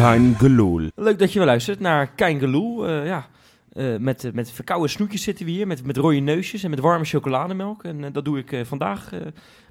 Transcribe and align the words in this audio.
Kein 0.00 0.34
Geloel. 0.38 0.90
Leuk 0.94 1.18
dat 1.18 1.32
je 1.32 1.38
weer 1.38 1.48
luistert 1.48 1.80
naar 1.80 2.06
Keingeloel. 2.14 2.86
Eh 2.88 3.06
ja, 3.06 3.26
eh, 3.72 3.96
met, 3.96 4.30
met 4.34 4.50
verkouden 4.52 4.90
snoetjes 4.90 5.22
zitten 5.22 5.44
we 5.44 5.50
hier, 5.50 5.66
met, 5.66 5.86
met 5.86 5.96
rode 5.96 6.18
neusjes 6.18 6.62
en 6.62 6.70
met 6.70 6.78
warme 6.80 7.04
chocolademelk. 7.04 7.84
En 7.84 8.04
eh, 8.04 8.12
dat 8.12 8.24
doe 8.24 8.38
ik 8.38 8.52
eh, 8.52 8.64
vandaag 8.64 9.12
eh, 9.12 9.20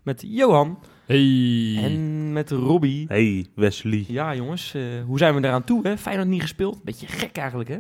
met 0.03 0.23
Johan 0.27 0.79
Hey. 1.05 1.77
en 1.83 2.33
met 2.33 2.52
Robbie. 2.52 3.05
Hey, 3.07 3.45
Wesley. 3.55 4.05
Ja 4.07 4.35
jongens, 4.35 4.73
eh, 4.73 4.81
hoe 5.05 5.17
zijn 5.17 5.35
we 5.35 5.47
eraan 5.47 5.63
toe? 5.63 5.88
Hè? 5.88 5.97
Feyenoord 5.97 6.27
niet 6.27 6.41
gespeeld. 6.41 6.83
Beetje 6.83 7.07
gek 7.07 7.38
eigenlijk 7.38 7.69
hè? 7.69 7.77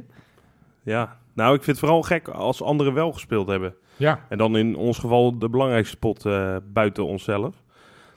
Ja, 0.83 1.17
nou, 1.33 1.55
ik 1.55 1.63
vind 1.63 1.77
het 1.77 1.85
vooral 1.85 2.01
gek 2.01 2.27
als 2.27 2.61
anderen 2.63 2.93
wel 2.93 3.11
gespeeld 3.11 3.47
hebben. 3.47 3.73
Ja, 3.97 4.25
En 4.29 4.37
dan 4.37 4.57
in 4.57 4.75
ons 4.75 4.97
geval 4.97 5.37
de 5.39 5.49
belangrijkste 5.49 5.95
spot 5.95 6.25
eh, 6.25 6.55
buiten 6.73 7.05
onszelf. 7.05 7.55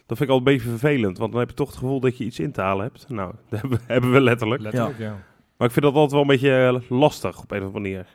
Dat 0.06 0.16
vind 0.16 0.20
ik 0.20 0.28
al 0.28 0.36
een 0.38 0.44
beetje 0.44 0.68
vervelend, 0.68 1.18
want 1.18 1.30
dan 1.30 1.40
heb 1.40 1.50
je 1.50 1.56
toch 1.56 1.68
het 1.68 1.78
gevoel 1.78 2.00
dat 2.00 2.18
je 2.18 2.24
iets 2.24 2.38
in 2.38 2.52
te 2.52 2.60
halen 2.60 2.84
hebt. 2.84 3.08
Nou, 3.08 3.34
dat 3.50 3.60
hebben, 3.86 4.12
we 4.12 4.20
letterlijk. 4.20 4.62
letterlijk, 4.62 4.98
ja. 4.98 5.16
Maar 5.56 5.66
ik 5.66 5.72
vind 5.72 5.84
dat 5.84 5.94
altijd 5.94 6.12
wel 6.12 6.20
een 6.20 6.26
beetje 6.26 6.80
eh, 6.90 6.98
lastig 6.98 7.42
op 7.42 7.50
een 7.50 7.58
of 7.58 7.64
andere 7.64 7.80
manier. 7.82 8.06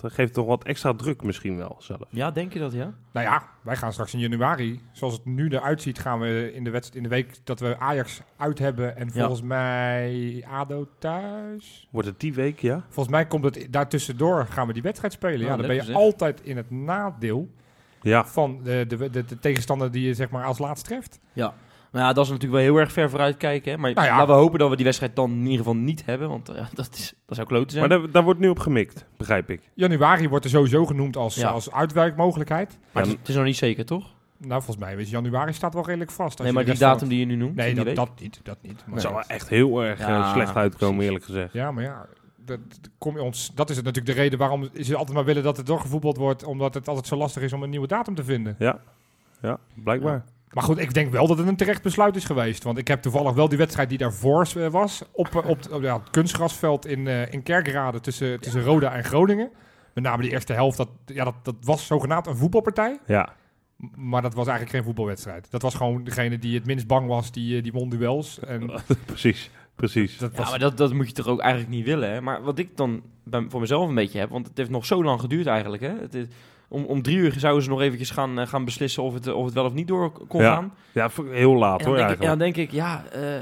Dat 0.00 0.12
geeft 0.12 0.32
toch 0.34 0.46
wat 0.46 0.64
extra 0.64 0.94
druk 0.94 1.22
misschien 1.22 1.56
wel 1.56 1.76
zelf. 1.78 2.00
Ja, 2.10 2.30
denk 2.30 2.52
je 2.52 2.58
dat 2.58 2.72
ja? 2.72 2.94
Nou 3.12 3.26
ja, 3.26 3.42
wij 3.62 3.76
gaan 3.76 3.92
straks 3.92 4.14
in 4.14 4.20
januari, 4.20 4.80
zoals 4.92 5.14
het 5.14 5.24
nu 5.24 5.48
eruit 5.48 5.82
ziet, 5.82 5.98
gaan 5.98 6.18
we 6.20 6.52
in 6.54 6.64
de, 6.64 6.70
wedst- 6.70 6.94
in 6.94 7.02
de 7.02 7.08
week 7.08 7.38
dat 7.44 7.60
we 7.60 7.78
Ajax 7.78 8.20
uit 8.36 8.58
hebben 8.58 8.96
en 8.96 9.06
Ja. 9.06 9.12
volgens 9.12 9.42
mij 9.42 10.44
ADO 10.50 10.88
thuis. 10.98 11.88
Wordt 11.90 12.08
het 12.08 12.20
die 12.20 12.34
week, 12.34 12.58
ja? 12.60 12.84
Volgens 12.88 13.08
mij 13.14 13.26
komt 13.26 13.44
het 13.44 13.66
daartussendoor 13.70 14.46
gaan 14.46 14.66
we 14.66 14.72
die 14.72 14.82
wedstrijd 14.82 15.12
spelen. 15.12 15.40
Ja, 15.46 15.56
dan 15.56 15.66
ben 15.66 15.76
je 15.76 15.82
zeg. 15.82 15.94
altijd 15.94 16.40
in 16.42 16.56
het 16.56 16.70
nadeel 16.70 17.48
Ja, 18.08 18.26
van 18.26 18.60
de, 18.62 18.84
de, 18.88 19.10
de, 19.10 19.24
de 19.24 19.38
tegenstander 19.38 19.90
die 19.90 20.06
je 20.06 20.14
zeg 20.14 20.30
maar 20.30 20.44
als 20.44 20.58
laatst 20.58 20.84
treft. 20.84 21.18
Ja. 21.32 21.54
Nou 21.92 22.08
ja, 22.08 22.12
dat 22.14 22.24
is 22.24 22.30
natuurlijk 22.30 22.62
wel 22.62 22.72
heel 22.72 22.80
erg 22.80 22.92
ver 22.92 23.10
vooruit 23.10 23.36
kijken. 23.36 23.72
Hè? 23.72 23.78
Maar 23.78 23.92
Nou 23.94 24.06
ja. 24.06 24.16
laten 24.16 24.34
we 24.34 24.40
hopen 24.40 24.58
dat 24.58 24.70
we 24.70 24.76
die 24.76 24.84
wedstrijd 24.84 25.16
dan 25.16 25.30
in 25.30 25.40
ieder 25.42 25.56
geval 25.58 25.74
niet 25.76 26.02
hebben. 26.04 26.28
Want 26.28 26.48
eh, 26.48 26.66
dat, 26.74 26.88
is, 26.94 27.14
dat 27.26 27.36
zou 27.36 27.48
kloten 27.48 27.70
zijn. 27.70 27.88
maar 27.88 27.98
daar, 27.98 28.10
daar 28.10 28.22
wordt 28.22 28.40
nu 28.40 28.48
op 28.48 28.58
gemikt, 28.58 29.04
begrijp 29.16 29.50
ik. 29.50 29.60
Januari 29.74 30.28
wordt 30.28 30.44
er 30.44 30.50
sowieso 30.50 30.86
genoemd 30.86 31.16
als, 31.16 31.34
Ja. 31.34 31.48
als 31.48 31.72
uitwerkmogelijkheid. 31.72 32.78
Maar 32.92 33.02
Ja, 33.04 33.08
het, 33.10 33.18
het 33.18 33.28
is 33.28 33.34
nog 33.34 33.44
niet 33.44 33.56
zeker, 33.56 33.84
toch? 33.84 34.14
Nou, 34.38 34.62
volgens 34.62 34.86
mij 34.86 34.94
is 34.96 35.10
januari 35.10 35.52
staat 35.52 35.74
wel 35.74 35.86
redelijk 35.86 36.10
vast. 36.10 36.32
Als 36.38 36.42
Nee, 36.42 36.52
maar 36.52 36.64
die 36.64 36.76
van 36.76 36.88
datum 36.88 37.08
die 37.08 37.18
je 37.18 37.24
nu 37.24 37.36
noemt. 37.36 37.54
Nee, 37.54 37.74
dat, 37.94 38.20
niet. 38.20 38.40
Dat 38.42 38.58
niet. 38.62 38.82
Maar 38.86 38.92
Het 38.94 39.02
zou 39.02 39.14
wel 39.14 39.22
echt 39.26 39.48
heel 39.48 39.84
erg 39.84 40.00
eh, 40.00 40.06
Ja, 40.08 40.32
slecht 40.32 40.54
uitkomen, 40.56 40.94
precies. 40.96 41.04
eerlijk 41.12 41.24
gezegd. 41.24 41.52
Ja, 41.52 41.70
maar 41.70 41.84
ja, 41.84 42.06
dat, 42.46 42.60
kom 42.98 43.14
je 43.14 43.22
ons, 43.22 43.50
dat 43.54 43.70
is 43.70 43.76
het 43.76 43.84
natuurlijk 43.84 44.16
de 44.16 44.22
reden 44.22 44.38
waarom 44.38 44.68
ze 44.80 44.96
altijd 44.96 45.16
maar 45.16 45.24
willen 45.24 45.42
dat 45.42 45.56
het 45.56 45.66
doorgevoetbald 45.66 46.16
wordt, 46.16 46.44
omdat 46.44 46.74
het 46.74 46.88
altijd 46.88 47.06
zo 47.06 47.16
lastig 47.16 47.42
is 47.42 47.52
om 47.52 47.62
een 47.62 47.70
nieuwe 47.70 47.86
datum 47.86 48.14
te 48.14 48.24
vinden. 48.24 48.56
Ja, 48.58 48.80
ja 49.40 49.58
blijkbaar. 49.74 50.24
Maar 50.56 50.64
goed, 50.64 50.78
ik 50.78 50.94
denk 50.94 51.10
wel 51.12 51.26
dat 51.26 51.38
het 51.38 51.48
een 51.48 51.56
terecht 51.56 51.82
besluit 51.82 52.16
is 52.16 52.24
geweest. 52.24 52.62
Want 52.62 52.78
ik 52.78 52.88
heb 52.88 53.02
toevallig 53.02 53.32
wel 53.32 53.48
die 53.48 53.58
wedstrijd 53.58 53.88
die 53.88 53.98
daarvoor 53.98 54.48
eh, 54.56 54.68
was, 54.68 55.02
op, 55.12 55.26
eh, 55.26 55.48
op, 55.48 55.58
op 55.70 55.82
ja, 55.82 55.98
het 55.98 56.10
kunstgrasveld 56.10 56.86
in, 56.86 57.06
eh, 57.06 57.32
in 57.32 57.42
Kerkrade 57.42 58.00
tussen, 58.00 58.40
tussen 58.40 58.62
Roda 58.62 58.94
en 58.94 59.04
Groningen. 59.04 59.50
Met 59.94 60.04
name 60.04 60.22
die 60.22 60.30
eerste 60.30 60.52
helft, 60.52 60.76
dat, 60.76 60.88
ja, 61.06 61.24
dat, 61.24 61.34
dat 61.42 61.54
was 61.60 61.86
zogenaamd 61.86 62.26
een 62.26 62.36
voetbalpartij. 62.36 62.98
Ja, 63.06 63.32
Maar 63.94 64.22
dat 64.22 64.34
was 64.34 64.46
eigenlijk 64.46 64.76
geen 64.76 64.84
voetbalwedstrijd. 64.84 65.50
Dat 65.50 65.62
was 65.62 65.74
gewoon 65.74 66.04
degene 66.04 66.38
die 66.38 66.54
het 66.54 66.66
minst 66.66 66.86
bang 66.86 67.08
was, 67.08 67.32
die, 67.32 67.62
die 67.62 67.72
won 67.72 67.88
duels. 67.88 68.38
En 68.38 68.70
precies. 69.06 69.50
Precies. 69.76 70.18
dat 70.18 70.30
Ja, 70.32 70.38
was, 70.38 70.50
maar 70.50 70.58
dat, 70.58 70.76
dat 70.76 70.92
moet 70.92 71.06
je 71.06 71.12
toch 71.12 71.26
ook 71.26 71.40
eigenlijk 71.40 71.70
niet 71.72 71.84
willen. 71.84 72.10
Hè? 72.10 72.20
Maar 72.20 72.42
wat 72.42 72.58
ik 72.58 72.76
dan 72.76 73.02
bij, 73.24 73.46
voor 73.48 73.60
mezelf 73.60 73.88
een 73.88 73.94
beetje 73.94 74.18
heb, 74.18 74.30
want 74.30 74.46
het 74.48 74.56
heeft 74.56 74.70
nog 74.70 74.86
zo 74.86 75.04
lang 75.04 75.20
geduurd 75.20 75.46
eigenlijk. 75.46 75.82
Hè? 75.82 75.92
Het 76.00 76.14
is, 76.14 76.26
om, 76.68 76.84
om 76.84 77.02
drie 77.02 77.16
uur 77.16 77.32
zouden 77.38 77.62
ze 77.62 77.68
nog 77.68 77.80
eventjes 77.80 78.10
gaan, 78.10 78.38
eh, 78.38 78.46
gaan 78.46 78.64
beslissen 78.64 79.02
of 79.02 79.14
het, 79.14 79.32
of 79.32 79.44
het 79.44 79.54
wel 79.54 79.64
of 79.64 79.72
niet 79.72 79.88
door 79.88 80.12
kon 80.26 80.40
Ja, 80.42 80.54
gaan. 80.54 80.74
Ja, 80.92 81.10
heel 81.30 81.54
laat 81.54 81.84
hoor 81.84 81.94
ik, 81.98 82.00
en 82.02 82.08
dan 82.08 82.18
eigenlijk. 82.18 82.38
denk 82.54 82.68
ik, 82.68 82.74
ja, 82.74 83.04
eh, 83.12 83.40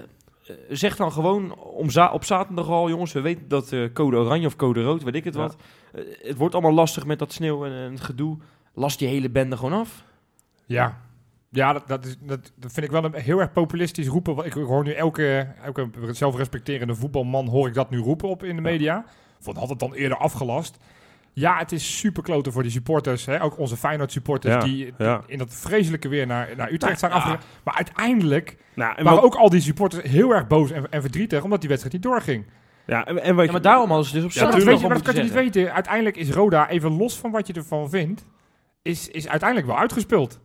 zeg 0.68 0.96
dan 0.96 1.12
gewoon 1.12 1.54
om 1.58 1.90
za 1.90 2.10
op 2.12 2.24
zaterdag 2.24 2.68
al, 2.68 2.88
jongens, 2.88 3.12
we 3.12 3.20
weten 3.20 3.48
dat 3.48 3.72
eh, 3.72 3.92
code 3.92 4.16
oranje 4.16 4.46
of 4.46 4.56
code 4.56 4.82
rood, 4.82 5.02
weet 5.02 5.14
ik 5.14 5.24
het 5.24 5.34
Ja. 5.34 5.40
wat. 5.40 5.56
Het 6.22 6.36
wordt 6.36 6.54
allemaal 6.54 6.72
lastig 6.74 7.06
met 7.06 7.18
dat 7.18 7.32
sneeuw 7.32 7.64
en, 7.64 7.72
en 7.72 7.92
het 7.92 8.00
gedoe. 8.00 8.36
Last 8.74 8.98
die 8.98 9.08
hele 9.08 9.30
bende 9.30 9.56
gewoon 9.56 9.78
af. 9.80 10.04
Ja, 10.66 11.00
ja 11.54 11.72
dat, 11.72 11.88
dat, 11.88 12.04
is, 12.04 12.16
dat, 12.20 12.52
dat 12.56 12.72
vind 12.72 12.86
ik 12.86 12.92
wel 12.92 13.04
een 13.04 13.14
heel 13.14 13.40
erg 13.40 13.52
populistisch 13.52 14.06
roepen. 14.08 14.44
Ik 14.44 14.52
hoor 14.52 14.84
nu 14.84 14.92
elke, 14.92 15.46
elke 15.64 15.88
zelfrespecterende 16.10 16.94
voetbalman 16.94 17.46
hoor 17.48 17.68
ik 17.68 17.74
dat 17.74 17.90
nu 17.90 17.98
roepen 17.98 18.28
op 18.28 18.42
in 18.44 18.56
de 18.56 18.62
media. 18.62 19.04
Van 19.40 19.56
had 19.56 19.68
het 19.68 19.78
dan 19.78 19.94
eerder 19.94 20.18
afgelast. 20.18 20.76
Ja, 21.32 21.58
het 21.58 21.72
is 21.72 21.98
super 21.98 22.22
kloten 22.22 22.52
voor 22.52 22.62
die 22.62 22.70
supporters. 22.70 23.24
Hè? 23.26 23.42
Ook 23.42 23.58
onze 23.58 23.76
Feyenoord 23.76 24.12
supporters 24.12 24.54
Ja, 24.54 24.60
die 24.60 24.94
ja. 24.98 25.22
in 25.26 25.38
dat 25.38 25.54
vreselijke 25.54 26.08
weer 26.08 26.26
naar, 26.26 26.48
naar 26.56 26.72
Utrecht 26.72 26.98
zijn 26.98 27.10
Ja. 27.10 27.16
afgegaan. 27.16 27.40
Maar 27.64 27.74
uiteindelijk 27.74 28.56
Nou, 28.74 28.94
en 28.96 29.04
waren 29.04 29.20
wat, 29.20 29.32
ook 29.32 29.40
al 29.40 29.48
die 29.50 29.60
supporters 29.60 30.02
heel 30.10 30.30
erg 30.34 30.46
boos 30.46 30.70
en, 30.70 30.90
en 30.90 31.00
verdrietig 31.00 31.42
omdat 31.42 31.60
die 31.60 31.68
wedstrijd 31.68 31.94
niet 31.96 32.12
doorging. 32.12 32.46
ja, 32.86 33.06
en, 33.06 33.22
en 33.22 33.34
wat 33.34 33.46
Ja, 33.46 33.52
maar 33.52 33.62
daarom 33.62 33.88
hadden 33.88 34.06
ze 34.06 34.14
dus 34.14 34.24
op 34.24 34.30
Ja, 34.30 34.40
Ja, 34.44 34.50
dat 34.50 34.62
weet 34.62 34.80
je, 34.80 34.86
maar 34.86 34.96
dat 34.96 35.04
kan 35.06 35.14
je 35.14 35.22
niet 35.22 35.32
weten. 35.32 35.72
Uiteindelijk 35.72 36.16
is 36.16 36.30
Roda, 36.30 36.68
even 36.68 36.96
los 36.96 37.18
van 37.18 37.30
wat 37.30 37.46
je 37.46 37.52
ervan 37.52 37.90
vindt, 37.90 38.26
is, 38.82 39.08
is 39.08 39.28
uiteindelijk 39.28 39.70
wel 39.70 39.78
uitgespeeld. 39.78 40.40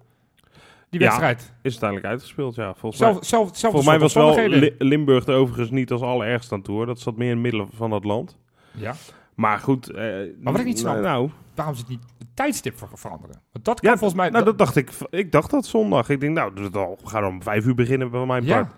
Die 0.89 0.99
Ja. 0.99 1.05
wedstrijd. 1.05 1.39
is 1.61 1.71
uiteindelijk 1.71 2.09
uitgespeeld, 2.09 2.55
ja. 2.55 2.73
Volgens 2.75 3.01
mij, 3.01 3.11
Zelf, 3.11 3.25
zelf, 3.25 3.47
zelf 3.57 3.73
volgens 3.73 3.85
mij 3.85 3.99
was 3.99 4.13
wel 4.13 4.47
Li- 4.47 4.75
Limburg 4.77 5.25
er 5.25 5.35
overigens 5.35 5.69
niet 5.69 5.91
als 5.91 6.01
allerergst 6.01 6.51
aan 6.51 6.61
toe. 6.61 6.75
hoor. 6.75 6.85
Dat 6.85 6.99
zat 6.99 7.17
meer 7.17 7.27
in 7.29 7.33
het 7.33 7.41
midden 7.51 7.67
van 7.75 7.91
het 7.91 8.03
land. 8.03 8.37
Ja. 8.71 8.93
Maar 9.35 9.59
goed. 9.59 9.89
eh, 9.89 10.03
Maar 10.41 10.51
wat 10.51 10.59
ik 10.59 10.65
niet 10.65 10.79
snap- 10.79 11.01
Nou, 11.01 11.29
Waarom 11.55 11.75
ze 11.75 11.81
het 11.81 11.89
niet 11.89 12.03
het 12.17 12.27
tijdstip 12.35 12.77
ver- 12.77 12.87
veranderen? 12.93 13.41
Want 13.51 13.65
dat 13.65 13.79
kan 13.79 13.89
Ja, 13.91 13.97
volgens 13.97 14.19
mij... 14.19 14.29
nou, 14.29 14.45
dat 14.45 14.57
dacht 14.57 14.75
ik. 14.75 14.91
Ik 15.09 15.31
dacht 15.31 15.51
dat 15.51 15.65
zondag. 15.65 16.09
Ik 16.09 16.19
denk, 16.19 16.33
nou. 16.35 16.51
We 16.53 16.95
gaan 17.03 17.25
om 17.25 17.43
vijf 17.43 17.65
uur 17.65 17.75
beginnen 17.75 18.11
bij 18.11 18.25
mijn 18.25 18.45
ja. 18.45 18.55
part. 18.55 18.73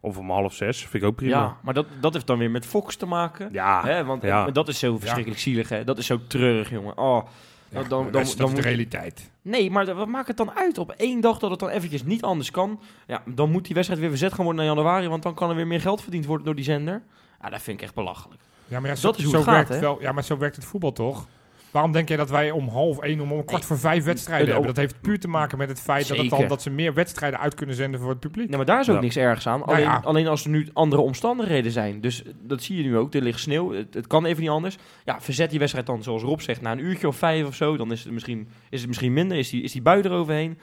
Of 0.00 0.18
om 0.18 0.30
half 0.30 0.54
zes. 0.54 0.80
Vind 0.86 1.02
ik 1.02 1.08
ook 1.08 1.16
prima. 1.16 1.36
Ja, 1.36 1.56
maar 1.62 1.74
dat, 1.74 1.86
dat 2.00 2.12
heeft 2.12 2.26
dan 2.26 2.38
weer 2.38 2.50
met 2.50 2.66
Fox 2.66 2.96
te 2.96 3.06
maken. 3.06 3.48
Ja, 3.52 3.82
Hè, 3.84 4.04
want 4.04 4.22
ja. 4.22 4.50
dat 4.50 4.68
is 4.68 4.78
zo 4.78 4.98
verschrikkelijk 4.98 5.40
zielig, 5.40 5.68
hè? 5.68 5.84
Dat 5.84 5.98
is 5.98 6.06
zo 6.06 6.18
treurig, 6.26 6.70
jongen. 6.70 6.98
Oh, 6.98 7.26
Ja, 7.70 7.80
dan, 7.80 7.88
dan, 7.88 8.10
dat 8.12 8.22
is, 8.22 8.28
dat 8.28 8.36
dan 8.38 8.46
is 8.46 8.52
de 8.52 8.56
moet- 8.56 8.64
realiteit. 8.64 9.30
Nee, 9.42 9.70
maar 9.70 9.94
wat 9.94 10.08
maakt 10.08 10.28
het 10.28 10.36
dan 10.36 10.50
uit? 10.56 10.78
Op 10.78 10.90
één 10.90 11.20
dag 11.20 11.38
dat 11.38 11.50
het 11.50 11.58
dan 11.60 11.68
eventjes 11.68 12.02
niet 12.04 12.22
anders 12.22 12.50
kan. 12.50 12.80
Ja, 13.06 13.22
dan 13.26 13.50
moet 13.50 13.64
die 13.64 13.74
wedstrijd 13.74 14.00
weer 14.02 14.10
verzet 14.10 14.32
gaan 14.32 14.44
worden 14.44 14.64
naar 14.64 14.74
januari. 14.74 15.08
Want 15.08 15.22
dan 15.22 15.34
kan 15.34 15.50
er 15.50 15.56
weer 15.56 15.66
meer 15.66 15.80
geld 15.80 16.02
verdiend 16.02 16.26
worden 16.26 16.46
door 16.46 16.54
die 16.54 16.64
zender. 16.64 17.02
Ja, 17.42 17.50
dat 17.50 17.62
vind 17.62 17.76
ik 17.78 17.82
echt 17.84 17.94
belachelijk. 17.94 18.40
Ja, 18.66 18.80
maar 18.80 18.88
ja, 18.88 18.94
Dat 18.94 18.98
zo, 19.02 19.10
is 19.10 19.22
hoe 19.22 19.30
zo 19.32 19.36
het 19.36 19.46
gaat, 19.46 19.54
werkt 19.54 19.68
hè? 19.68 19.80
wel. 19.80 20.00
Ja, 20.00 20.12
maar 20.12 20.24
zo 20.24 20.36
werkt 20.38 20.56
het 20.56 20.64
voetbal 20.64 20.92
toch? 20.92 21.26
Waarom 21.70 21.92
denk 21.92 22.08
jij 22.08 22.16
dat 22.16 22.30
wij 22.30 22.50
om 22.50 22.68
half 22.68 22.98
één, 22.98 23.20
om, 23.20 23.32
om 23.32 23.44
kwart 23.44 23.64
voor 23.64 23.78
vijf 23.78 24.04
wedstrijden 24.04 24.48
hebben? 24.48 24.66
Dat 24.66 24.76
heeft 24.76 25.00
puur 25.00 25.18
te 25.20 25.28
maken 25.28 25.58
met 25.58 25.68
het 25.68 25.80
feit 25.80 26.08
dat, 26.08 26.16
het 26.16 26.30
dan, 26.30 26.48
dat 26.48 26.62
ze 26.62 26.70
meer 26.70 26.94
wedstrijden 26.94 27.40
uit 27.40 27.54
kunnen 27.54 27.74
zenden 27.74 28.00
voor 28.00 28.10
het 28.10 28.20
publiek. 28.20 28.48
Nee, 28.48 28.56
maar 28.56 28.66
daar 28.66 28.80
is 28.80 28.88
ook 28.88 28.94
Ja. 28.94 29.00
niks 29.00 29.16
ergs 29.16 29.46
aan. 29.46 29.58
Nou 29.58 29.70
Alleen, 29.70 29.82
ja. 29.82 30.00
alleen 30.04 30.26
als 30.26 30.44
er 30.44 30.50
nu 30.50 30.68
andere 30.72 31.02
omstandigheden 31.02 31.72
zijn. 31.72 32.00
Dus 32.00 32.22
dat 32.42 32.62
zie 32.62 32.76
je 32.76 32.82
nu 32.82 32.96
ook. 32.96 33.14
Er 33.14 33.22
ligt 33.22 33.40
sneeuw. 33.40 33.72
Het, 33.72 33.94
het 33.94 34.06
kan 34.06 34.24
even 34.24 34.40
niet 34.42 34.50
anders. 34.50 34.76
Ja, 35.04 35.20
verzet 35.20 35.50
die 35.50 35.58
wedstrijd 35.58 35.86
dan, 35.86 36.02
zoals 36.02 36.22
Rob 36.22 36.40
zegt, 36.40 36.60
na 36.60 36.72
een 36.72 36.84
uurtje 36.84 37.08
of 37.08 37.16
vijf 37.16 37.46
of 37.46 37.54
zo. 37.54 37.76
Dan 37.76 37.92
is 37.92 38.04
het 38.04 38.12
misschien, 38.12 38.48
is 38.70 38.78
het 38.78 38.88
misschien 38.88 39.12
minder. 39.12 39.38
Is 39.38 39.50
die, 39.50 39.62
is 39.62 39.72
die 39.72 39.82
bui 39.82 40.02
eroverheen. 40.02 40.58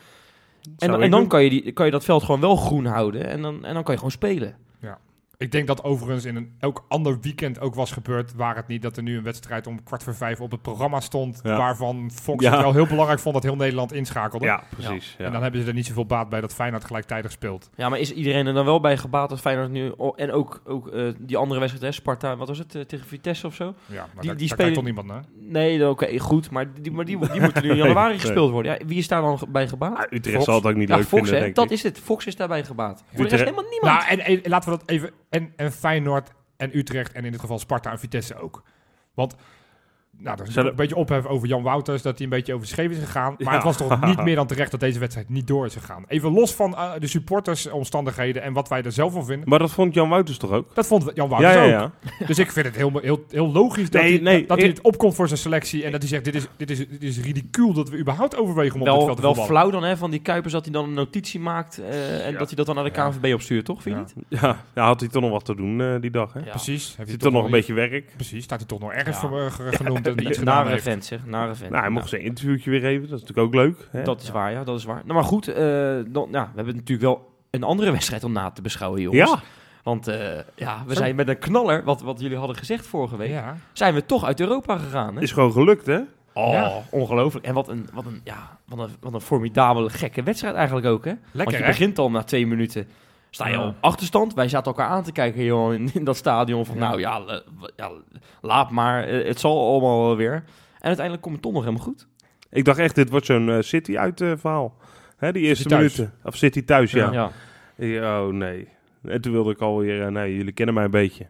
En, 0.78 1.02
en 1.02 1.12
dan 1.12 1.28
kan 1.28 1.44
je, 1.44 1.50
die, 1.50 1.72
kan 1.72 1.86
je 1.86 1.92
dat 1.92 2.06
veld 2.06 2.24
gewoon 2.24 2.42
wel 2.42 2.56
groen 2.56 2.86
houden. 2.86 3.28
En 3.30 3.42
dan, 3.42 3.66
en 3.66 3.74
dan 3.74 3.84
kan 3.84 3.92
je 3.94 3.98
gewoon 4.00 4.12
spelen. 4.12 4.56
Ik 5.40 5.52
denk 5.52 5.68
dat 5.68 5.84
overigens 5.84 6.26
in 6.26 6.36
een 6.36 6.56
elk 6.60 6.86
ander 6.88 7.18
weekend 7.22 7.60
ook 7.60 7.76
was 7.76 7.92
gebeurd, 7.92 8.34
waar 8.36 8.56
het 8.56 8.68
niet 8.68 8.82
dat 8.82 8.98
er 8.98 9.04
nu 9.04 9.18
een 9.18 9.24
wedstrijd 9.24 9.68
om 9.68 9.84
kwart 9.84 10.04
voor 10.04 10.16
vijf 10.16 10.42
op 10.42 10.52
het 10.52 10.62
programma 10.62 11.00
stond, 11.00 11.40
Ja. 11.44 11.58
waarvan 11.58 12.12
Fox 12.14 12.44
Ja. 12.44 12.52
het 12.52 12.62
wel 12.62 12.74
heel 12.74 12.88
belangrijk 12.88 13.20
vond 13.20 13.34
dat 13.36 13.44
heel 13.44 13.56
Nederland 13.56 13.94
inschakelde. 13.94 14.46
Ja, 14.46 14.64
precies. 14.70 15.16
Ja. 15.18 15.26
En 15.26 15.32
dan 15.32 15.42
hebben 15.42 15.62
ze 15.62 15.68
er 15.68 15.74
niet 15.74 15.86
zoveel 15.86 16.06
baat 16.06 16.30
bij 16.30 16.42
dat 16.42 16.54
Feyenoord 16.54 16.84
gelijktijdig 16.84 17.32
speelt. 17.32 17.70
Ja, 17.76 17.90
maar 17.90 18.00
is 18.00 18.14
iedereen 18.14 18.48
er 18.48 18.54
dan 18.54 18.66
wel 18.66 18.80
bij 18.80 18.98
gebaat 18.98 19.30
dat 19.30 19.40
Feyenoord 19.40 19.70
nu... 19.72 19.94
En 20.16 20.32
ook, 20.32 20.62
ook 20.66 20.88
eh, 20.88 21.04
die 21.20 21.38
andere 21.38 21.60
wedstrijd, 21.60 21.86
hè, 21.86 21.92
Sparta, 22.02 22.36
wat 22.38 22.48
was 22.48 22.58
het, 22.58 22.76
eh, 22.76 22.82
tegen 22.82 23.08
Vitesse 23.08 23.48
of 23.48 23.56
zo? 23.56 23.64
Ja, 23.86 23.96
maar 23.96 24.06
Die- 24.16 24.28
daar, 24.30 24.38
die 24.38 24.48
daar 24.48 24.58
spelen- 24.58 24.74
toch 24.74 24.84
niemand 24.84 25.08
naar? 25.08 25.24
Nee, 25.40 25.90
oké, 25.90 26.20
goed. 26.20 26.52
Maar 26.52 26.74
die, 26.82 26.92
maar 26.92 27.06
die, 27.06 27.18
die 27.32 27.42
moeten 27.42 27.64
nu 27.64 27.70
in 27.70 27.76
januari 27.78 28.10
Nee, 28.10 28.20
gespeeld 28.20 28.52
worden. 28.52 28.72
Ja, 28.80 28.86
wie 28.86 28.98
is 28.98 29.08
daar 29.08 29.22
dan 29.22 29.40
bij 29.50 29.68
gebaat? 29.68 30.08
Utrecht 30.10 30.36
Fox. 30.36 30.46
zal 30.46 30.56
het 30.56 30.66
ook 30.66 30.76
niet 30.76 30.90
Ja, 30.90 30.96
leuk 30.96 31.06
Fox, 31.06 31.22
vinden, 31.22 31.38
hè? 31.38 31.44
denk 31.44 31.56
Dat 31.56 31.66
ik. 31.66 31.72
is 31.72 31.84
het. 31.84 32.00
Fox 32.00 32.26
is 32.26 32.36
daarbij 32.36 32.64
gebaat. 32.64 32.98
Voor 33.00 33.08
rest 33.10 33.24
Utrecht- 33.34 33.44
helemaal 33.44 33.72
niemand. 33.72 33.94
Nou, 34.08 34.20
en, 34.20 34.44
en 34.44 34.50
laten 34.50 34.72
we 34.72 34.78
dat 34.78 34.90
even. 34.90 35.12
En, 35.30 35.54
en 35.56 35.72
Feyenoord 35.72 36.32
en 36.58 36.78
Utrecht 36.78 37.12
en 37.12 37.26
in 37.26 37.32
dit 37.32 37.40
geval 37.40 37.60
Sparta 37.60 37.92
en 37.92 38.00
Vitesse 38.00 38.36
ook. 38.36 38.64
Want 39.14 39.36
Nou, 40.20 40.42
er 40.42 40.48
is 40.48 40.58
ook 40.58 40.66
een 40.66 40.76
beetje 40.76 40.96
ophef 40.96 41.26
over 41.26 41.48
Jan 41.48 41.64
Wouters, 41.64 42.02
dat 42.02 42.16
hij 42.16 42.24
een 42.24 42.30
beetje 42.30 42.54
over 42.54 42.68
scheef 42.68 42.92
is 42.92 42.98
gegaan. 42.98 43.36
Maar 43.38 43.48
Ja. 43.48 43.54
het 43.54 43.64
was 43.64 43.78
toch 43.78 44.02
niet 44.06 44.24
meer 44.24 44.36
dan 44.36 44.48
terecht 44.48 44.72
dat 44.72 44.80
deze 44.80 45.00
wedstrijd 45.00 45.30
niet 45.30 45.48
door 45.48 45.66
is 45.66 45.74
gegaan. 45.76 46.04
Even 46.08 46.32
los 46.32 46.54
van 46.56 46.76
eh, 46.76 46.92
de 47.00 47.08
supportersomstandigheden 47.08 48.42
en 48.42 48.54
wat 48.54 48.70
wij 48.70 48.84
er 48.84 48.92
zelf 48.92 49.14
van 49.14 49.26
vinden. 49.26 49.50
Maar 49.50 49.60
dat 49.60 49.72
vond 49.72 49.94
Jan 49.94 50.10
Wouters 50.10 50.38
toch 50.38 50.52
ook? 50.52 50.76
Dat 50.76 50.88
vond 50.88 51.04
Jan 51.14 51.30
Ja, 51.30 51.38
Wouters 51.38 51.54
ja, 51.54 51.64
ook. 51.84 51.92
ja. 52.20 52.26
Dus 52.28 52.40
ik 52.40 52.52
vind 52.52 52.66
het 52.66 52.76
heel, 52.76 52.92
heel, 53.02 53.24
heel 53.30 53.52
logisch 53.52 53.90
dat, 53.90 54.02
Nee, 54.02 54.12
hij, 54.14 54.22
nee, 54.22 54.46
dat 54.46 54.58
ik- 54.58 54.66
het 54.66 54.82
opkomt 54.82 55.16
voor 55.16 55.28
zijn 55.28 55.40
selectie. 55.40 55.84
En 55.84 55.92
dat 55.92 56.00
hij 56.02 56.10
zegt, 56.10 56.26
dit 56.26 56.36
is, 56.36 56.48
dit 56.58 56.70
is, 56.72 56.78
dit 56.78 57.04
is 57.04 57.20
ridicuul 57.22 57.74
dat 57.74 57.90
we 57.90 57.98
überhaupt 57.98 58.38
overwegen 58.38 58.74
om 58.76 58.82
op 58.82 58.86
dit 58.88 58.96
Wel, 58.96 59.06
veld 59.06 59.16
te 59.18 59.22
wel 59.24 59.36
voetballen. 59.36 59.62
flauw 59.68 59.80
dan 59.82 59.90
hè, 59.90 59.98
van 59.98 60.12
die 60.12 60.20
Kuipers 60.22 60.54
dat 60.54 60.64
hij 60.64 60.74
dan 60.74 60.84
een 60.84 60.94
notitie 60.94 61.40
maakt 61.40 61.78
eh, 61.78 62.26
en 62.26 62.32
Ja. 62.32 62.38
dat 62.38 62.48
hij 62.48 62.56
dat 62.56 62.66
dan 62.66 62.76
naar 62.76 62.84
de 62.84 62.92
Ja. 62.94 63.10
KNVB 63.10 63.34
opstuurt, 63.34 63.66
toch? 63.66 63.82
Vind 63.82 63.96
je 63.96 64.02
Ja. 64.02 64.22
niet? 64.30 64.42
Ja, 64.42 64.64
ja, 64.76 64.86
had 64.86 65.00
hij 65.00 65.10
toch 65.10 65.22
nog 65.22 65.32
wat 65.32 65.46
te 65.46 65.56
doen 65.56 65.82
eh, 65.82 65.96
die 66.02 66.12
dag, 66.12 66.34
hè? 66.34 66.40
Ja. 66.40 66.50
Precies. 66.50 66.86
Heeft 66.86 66.98
hij 66.98 67.06
Zit 67.08 67.20
toch 67.20 67.32
nog 67.32 67.46
een 67.46 67.52
beetje 67.52 67.74
werk. 67.74 68.12
Precies, 68.16 68.44
staat 68.44 68.60
hij 68.60 68.68
toch 68.68 68.80
nog 68.80 68.92
ergens 68.92 69.22
Ja. 69.22 69.28
voor 69.28 69.52
ge- 69.52 69.72
genoemd 69.72 70.07
gedaan 70.16 70.56
Nare 70.56 70.70
heeft. 70.70 70.84
vent, 70.84 71.06
zeg. 71.06 71.26
Nare 71.26 71.56
vent. 71.56 71.70
Nou, 71.72 71.82
hij 71.82 71.92
mocht 71.92 72.10
zijn 72.10 72.22
interviewtje 72.22 72.70
weer 72.70 72.86
even. 72.86 73.10
Dat 73.10 73.20
is 73.20 73.26
natuurlijk 73.26 73.48
ook 73.48 73.54
leuk. 73.54 73.88
Hè? 73.92 74.04
Dat 74.04 74.22
is 74.22 74.30
waar, 74.30 74.52
ja, 74.52 74.64
dat 74.64 74.78
is 74.78 74.84
waar. 74.84 75.02
Nou, 75.04 75.14
maar 75.14 75.24
goed, 75.24 75.48
eh, 75.48 75.56
dan, 76.08 76.28
ja, 76.32 76.44
we 76.52 76.56
hebben 76.56 76.76
natuurlijk 76.76 77.02
wel 77.02 77.36
een 77.52 77.64
andere 77.64 77.92
wedstrijd 77.92 78.24
om 78.24 78.32
na 78.32 78.52
te 78.52 78.62
beschouwen, 78.62 79.02
jongens. 79.02 79.30
Ja, 79.30 79.40
Want 79.84 80.08
eh, 80.08 80.18
ja, 80.56 80.84
we 80.88 80.94
Zo. 80.94 81.00
zijn 81.00 81.16
met 81.16 81.28
een 81.28 81.40
knaller, 81.40 81.84
wat, 81.84 82.02
wat 82.02 82.20
jullie 82.20 82.38
hadden 82.38 82.56
gezegd 82.56 82.88
vorige 82.88 83.18
week, 83.18 83.30
Ja. 83.30 83.56
zijn 83.74 83.94
we 83.94 84.06
toch 84.06 84.24
uit 84.26 84.40
Europa 84.40 84.78
gegaan. 84.78 85.16
Hè? 85.16 85.22
is 85.22 85.32
gewoon 85.32 85.52
gelukt, 85.52 85.86
hè? 85.86 86.00
Oh, 86.34 86.52
Ja. 86.52 86.72
ongelooflijk. 86.90 87.46
En 87.46 87.54
wat 87.54 87.68
een, 87.68 87.88
wat, 87.94 88.06
een, 88.06 88.22
ja, 88.24 88.58
wat, 88.66 88.80
een, 88.80 88.96
wat 89.00 89.14
een 89.14 89.22
formidabele, 89.22 89.90
gekke 89.90 90.24
wedstrijd 90.24 90.56
eigenlijk 90.56 90.88
ook, 90.88 91.06
hè? 91.06 91.12
Want 91.12 91.24
Lekker, 91.32 91.58
je 91.58 91.62
hè? 91.64 91.68
begint 91.70 92.00
al 92.00 92.12
na 92.12 92.24
twee 92.24 92.48
minuten, 92.48 92.88
sta 93.30 93.48
je 93.48 93.60
op 93.60 93.76
achterstand. 93.80 94.34
Wij 94.34 94.48
zaten 94.50 94.72
elkaar 94.72 94.88
aan 94.90 95.04
te 95.04 95.12
kijken 95.12 95.44
joh, 95.44 95.74
in, 95.74 95.90
in 95.94 96.04
dat 96.04 96.18
stadion 96.18 96.66
van, 96.66 96.76
Ja. 96.76 96.82
nou 96.82 97.00
ja, 97.00 97.20
la- 97.22 97.42
ja, 97.76 97.92
laat 98.42 98.72
maar, 98.72 99.04
eh, 99.04 99.28
het 99.28 99.40
zal 99.40 99.68
allemaal 99.72 100.02
wel 100.06 100.16
weer. 100.16 100.34
En 100.34 100.44
uiteindelijk 100.88 101.22
komt 101.22 101.34
het 101.36 101.44
toch 101.44 101.54
nog 101.54 101.64
helemaal 101.64 101.84
goed. 101.86 102.08
Ik 102.50 102.66
dacht 102.66 102.80
echt, 102.80 102.96
dit 102.96 103.10
wordt 103.10 103.26
zo'n 103.26 103.50
eh, 103.50 103.58
City 103.62 103.98
uit 103.98 104.22
eh, 104.22 104.32
verhaal. 104.38 104.76
Hè, 105.18 105.32
die 105.32 105.44
eerste 105.44 105.64
City 105.64 105.76
minuten. 105.76 106.14
Of 106.24 106.36
City 106.36 106.64
thuis, 106.66 106.92
ja. 106.92 107.12
Ja. 107.12 107.32
Ja, 107.76 108.24
Oh 108.26 108.34
nee. 108.34 108.68
En 109.04 109.22
toen 109.22 109.32
wilde 109.32 109.52
ik 109.52 109.60
alweer, 109.60 110.02
eh, 110.02 110.08
nee, 110.08 110.36
jullie 110.36 110.52
kennen 110.54 110.76
mij 110.76 110.84
een 110.84 110.92
beetje. 110.92 111.28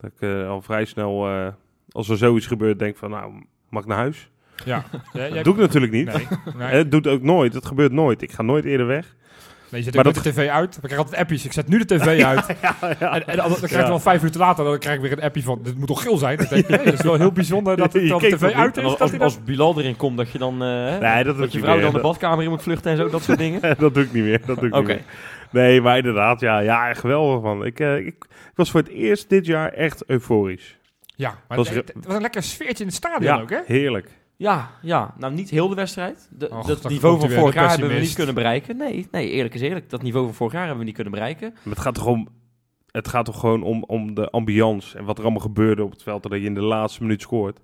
Dat 0.00 0.10
ik 0.16 0.20
eh, 0.20 0.48
al 0.48 0.62
vrij 0.62 0.84
snel, 0.84 1.26
eh, 1.28 1.46
als 1.90 2.08
er 2.08 2.16
zoiets 2.16 2.46
gebeurt, 2.46 2.78
denk 2.78 2.96
van, 2.96 3.10
nou, 3.10 3.32
mag 3.68 3.82
ik 3.82 3.88
naar 3.88 3.98
huis? 3.98 4.30
Ja. 4.64 4.84
Dat 5.34 5.44
doe 5.44 5.54
ik 5.54 5.60
natuurlijk 5.60 5.92
niet. 5.92 6.06
Nee, 6.06 6.26
nee. 6.56 6.68
Het 6.78 6.90
doet 6.90 7.06
ook 7.06 7.22
nooit. 7.22 7.54
Het 7.54 7.66
gebeurt 7.66 7.92
nooit. 7.92 8.22
Ik 8.22 8.32
ga 8.32 8.42
nooit 8.42 8.64
eerder 8.64 8.86
weg. 8.86 9.14
Nee, 9.68 9.80
je 9.80 9.86
zet 9.86 9.94
Maar 9.94 10.06
ook 10.06 10.14
dat- 10.14 10.24
de 10.24 10.30
tv 10.30 10.48
uit. 10.48 10.74
We 10.74 10.80
krijgen 10.80 10.98
altijd 11.04 11.20
appies. 11.20 11.44
Ik 11.44 11.52
zet 11.52 11.68
nu 11.68 11.78
de 11.78 11.84
tv 11.84 12.22
uit. 12.24 12.46
En, 12.46 13.26
en 13.26 13.36
dan, 13.36 13.54
krijg 13.54 13.70
je 13.70 13.76
Ja. 13.76 13.88
wel 13.88 13.98
vijf 14.00 14.18
minuten 14.18 14.40
later, 14.40 14.64
dan 14.64 14.78
krijg 14.78 14.96
ik 14.96 15.02
weer 15.02 15.12
een 15.12 15.22
appie 15.22 15.42
van, 15.44 15.60
dit 15.62 15.78
moet 15.78 15.86
toch 15.86 16.02
geel 16.02 16.16
zijn? 16.16 16.36
Dan 16.36 16.46
denk 16.50 16.66
ik, 16.68 16.74
hey, 16.74 16.84
dat 16.84 16.94
is 16.94 17.02
wel 17.02 17.14
heel 17.14 17.32
bijzonder 17.32 17.76
dat 17.76 17.92
het 17.92 18.02
Je 18.02 18.08
dan 18.08 18.18
de 18.20 18.28
tv 18.36 18.42
uit 18.52 18.76
En 18.78 18.84
is. 18.84 18.98
als, 18.98 19.10
dat 19.10 19.20
als, 19.20 19.44
Bilal 19.44 19.78
erin 19.78 19.96
komt, 19.96 20.16
dat 20.16 20.30
je 20.30 20.38
dan 20.38 20.62
eh, 20.62 20.98
Nee, 20.98 21.24
dat 21.24 21.40
ik 21.40 21.50
je 21.50 21.58
vrouw 21.58 21.74
meer. 21.74 21.82
dan 21.82 21.92
de 21.92 22.00
badkamer 22.00 22.44
in 22.44 22.50
moet 22.50 22.62
vluchten 22.62 22.90
en 22.90 22.96
zo, 22.96 23.08
dat 23.08 23.22
soort 23.22 23.38
dingen. 23.38 23.60
dat 23.78 23.94
doe 23.94 24.02
ik 24.02 24.12
niet 24.12 24.24
meer. 24.24 24.40
Dat 24.46 24.58
doe 24.58 24.68
ik 24.68 24.74
Oké. 24.74 24.92
niet 24.92 25.02
meer. 25.52 25.62
Nee, 25.62 25.80
maar 25.80 25.96
inderdaad, 25.96 26.40
ja, 26.40 26.58
ja 26.58 26.94
geweldig 26.94 27.42
man. 27.42 27.64
Ik, 27.64 27.80
eh, 27.80 27.96
ik, 27.96 28.06
ik 28.06 28.24
was 28.54 28.70
voor 28.70 28.80
het 28.80 28.88
eerst 28.88 29.28
dit 29.28 29.46
jaar 29.46 29.72
echt 29.72 30.04
euforisch. 30.06 30.76
Ja, 31.16 31.34
maar 31.48 31.56
Was 31.58 31.68
het, 31.68 31.92
het 31.94 32.04
was 32.06 32.14
een 32.14 32.20
lekker 32.20 32.42
sfeertje 32.42 32.78
in 32.84 32.86
het 32.86 32.94
stadion 32.96 33.22
Ja, 33.36 33.40
ook, 33.40 33.50
hè? 33.50 33.58
heerlijk. 33.66 34.08
Ja, 34.44 34.70
ja, 34.82 35.14
nou 35.18 35.34
niet 35.34 35.50
heel 35.50 35.68
de 35.68 35.74
wedstrijd. 35.74 36.28
De, 36.30 36.50
Och, 36.50 36.66
dat 36.66 36.88
niveau 36.88 37.20
van 37.20 37.30
vorig 37.30 37.54
jaar 37.54 37.70
hebben 37.70 37.88
we 37.88 38.00
niet 38.00 38.14
kunnen 38.14 38.34
bereiken. 38.34 38.76
Nee, 38.76 39.08
nee, 39.10 39.30
eerlijk 39.30 39.54
is 39.54 39.60
eerlijk. 39.60 39.90
Dat 39.90 40.02
niveau 40.02 40.26
van 40.26 40.34
vorig 40.34 40.52
jaar 40.52 40.62
hebben 40.62 40.78
we 40.78 40.84
niet 40.84 40.94
kunnen 40.94 41.12
bereiken. 41.12 41.50
Maar 41.50 41.74
het 41.74 41.82
gaat 41.82 41.94
toch 41.94 42.06
om... 42.06 42.28
Het 42.90 43.08
gaat 43.08 43.24
toch 43.24 43.40
gewoon 43.40 43.62
om, 43.62 43.84
om 43.86 44.14
de 44.14 44.30
ambiance 44.30 44.98
en 44.98 45.04
wat 45.04 45.18
er 45.18 45.24
allemaal 45.24 45.42
gebeurde 45.42 45.84
op 45.84 45.90
het 45.90 46.02
veld. 46.02 46.22
Dat 46.22 46.32
je 46.32 46.40
in 46.40 46.54
de 46.54 46.62
laatste 46.62 47.02
minuut 47.02 47.22
scoort. 47.22 47.60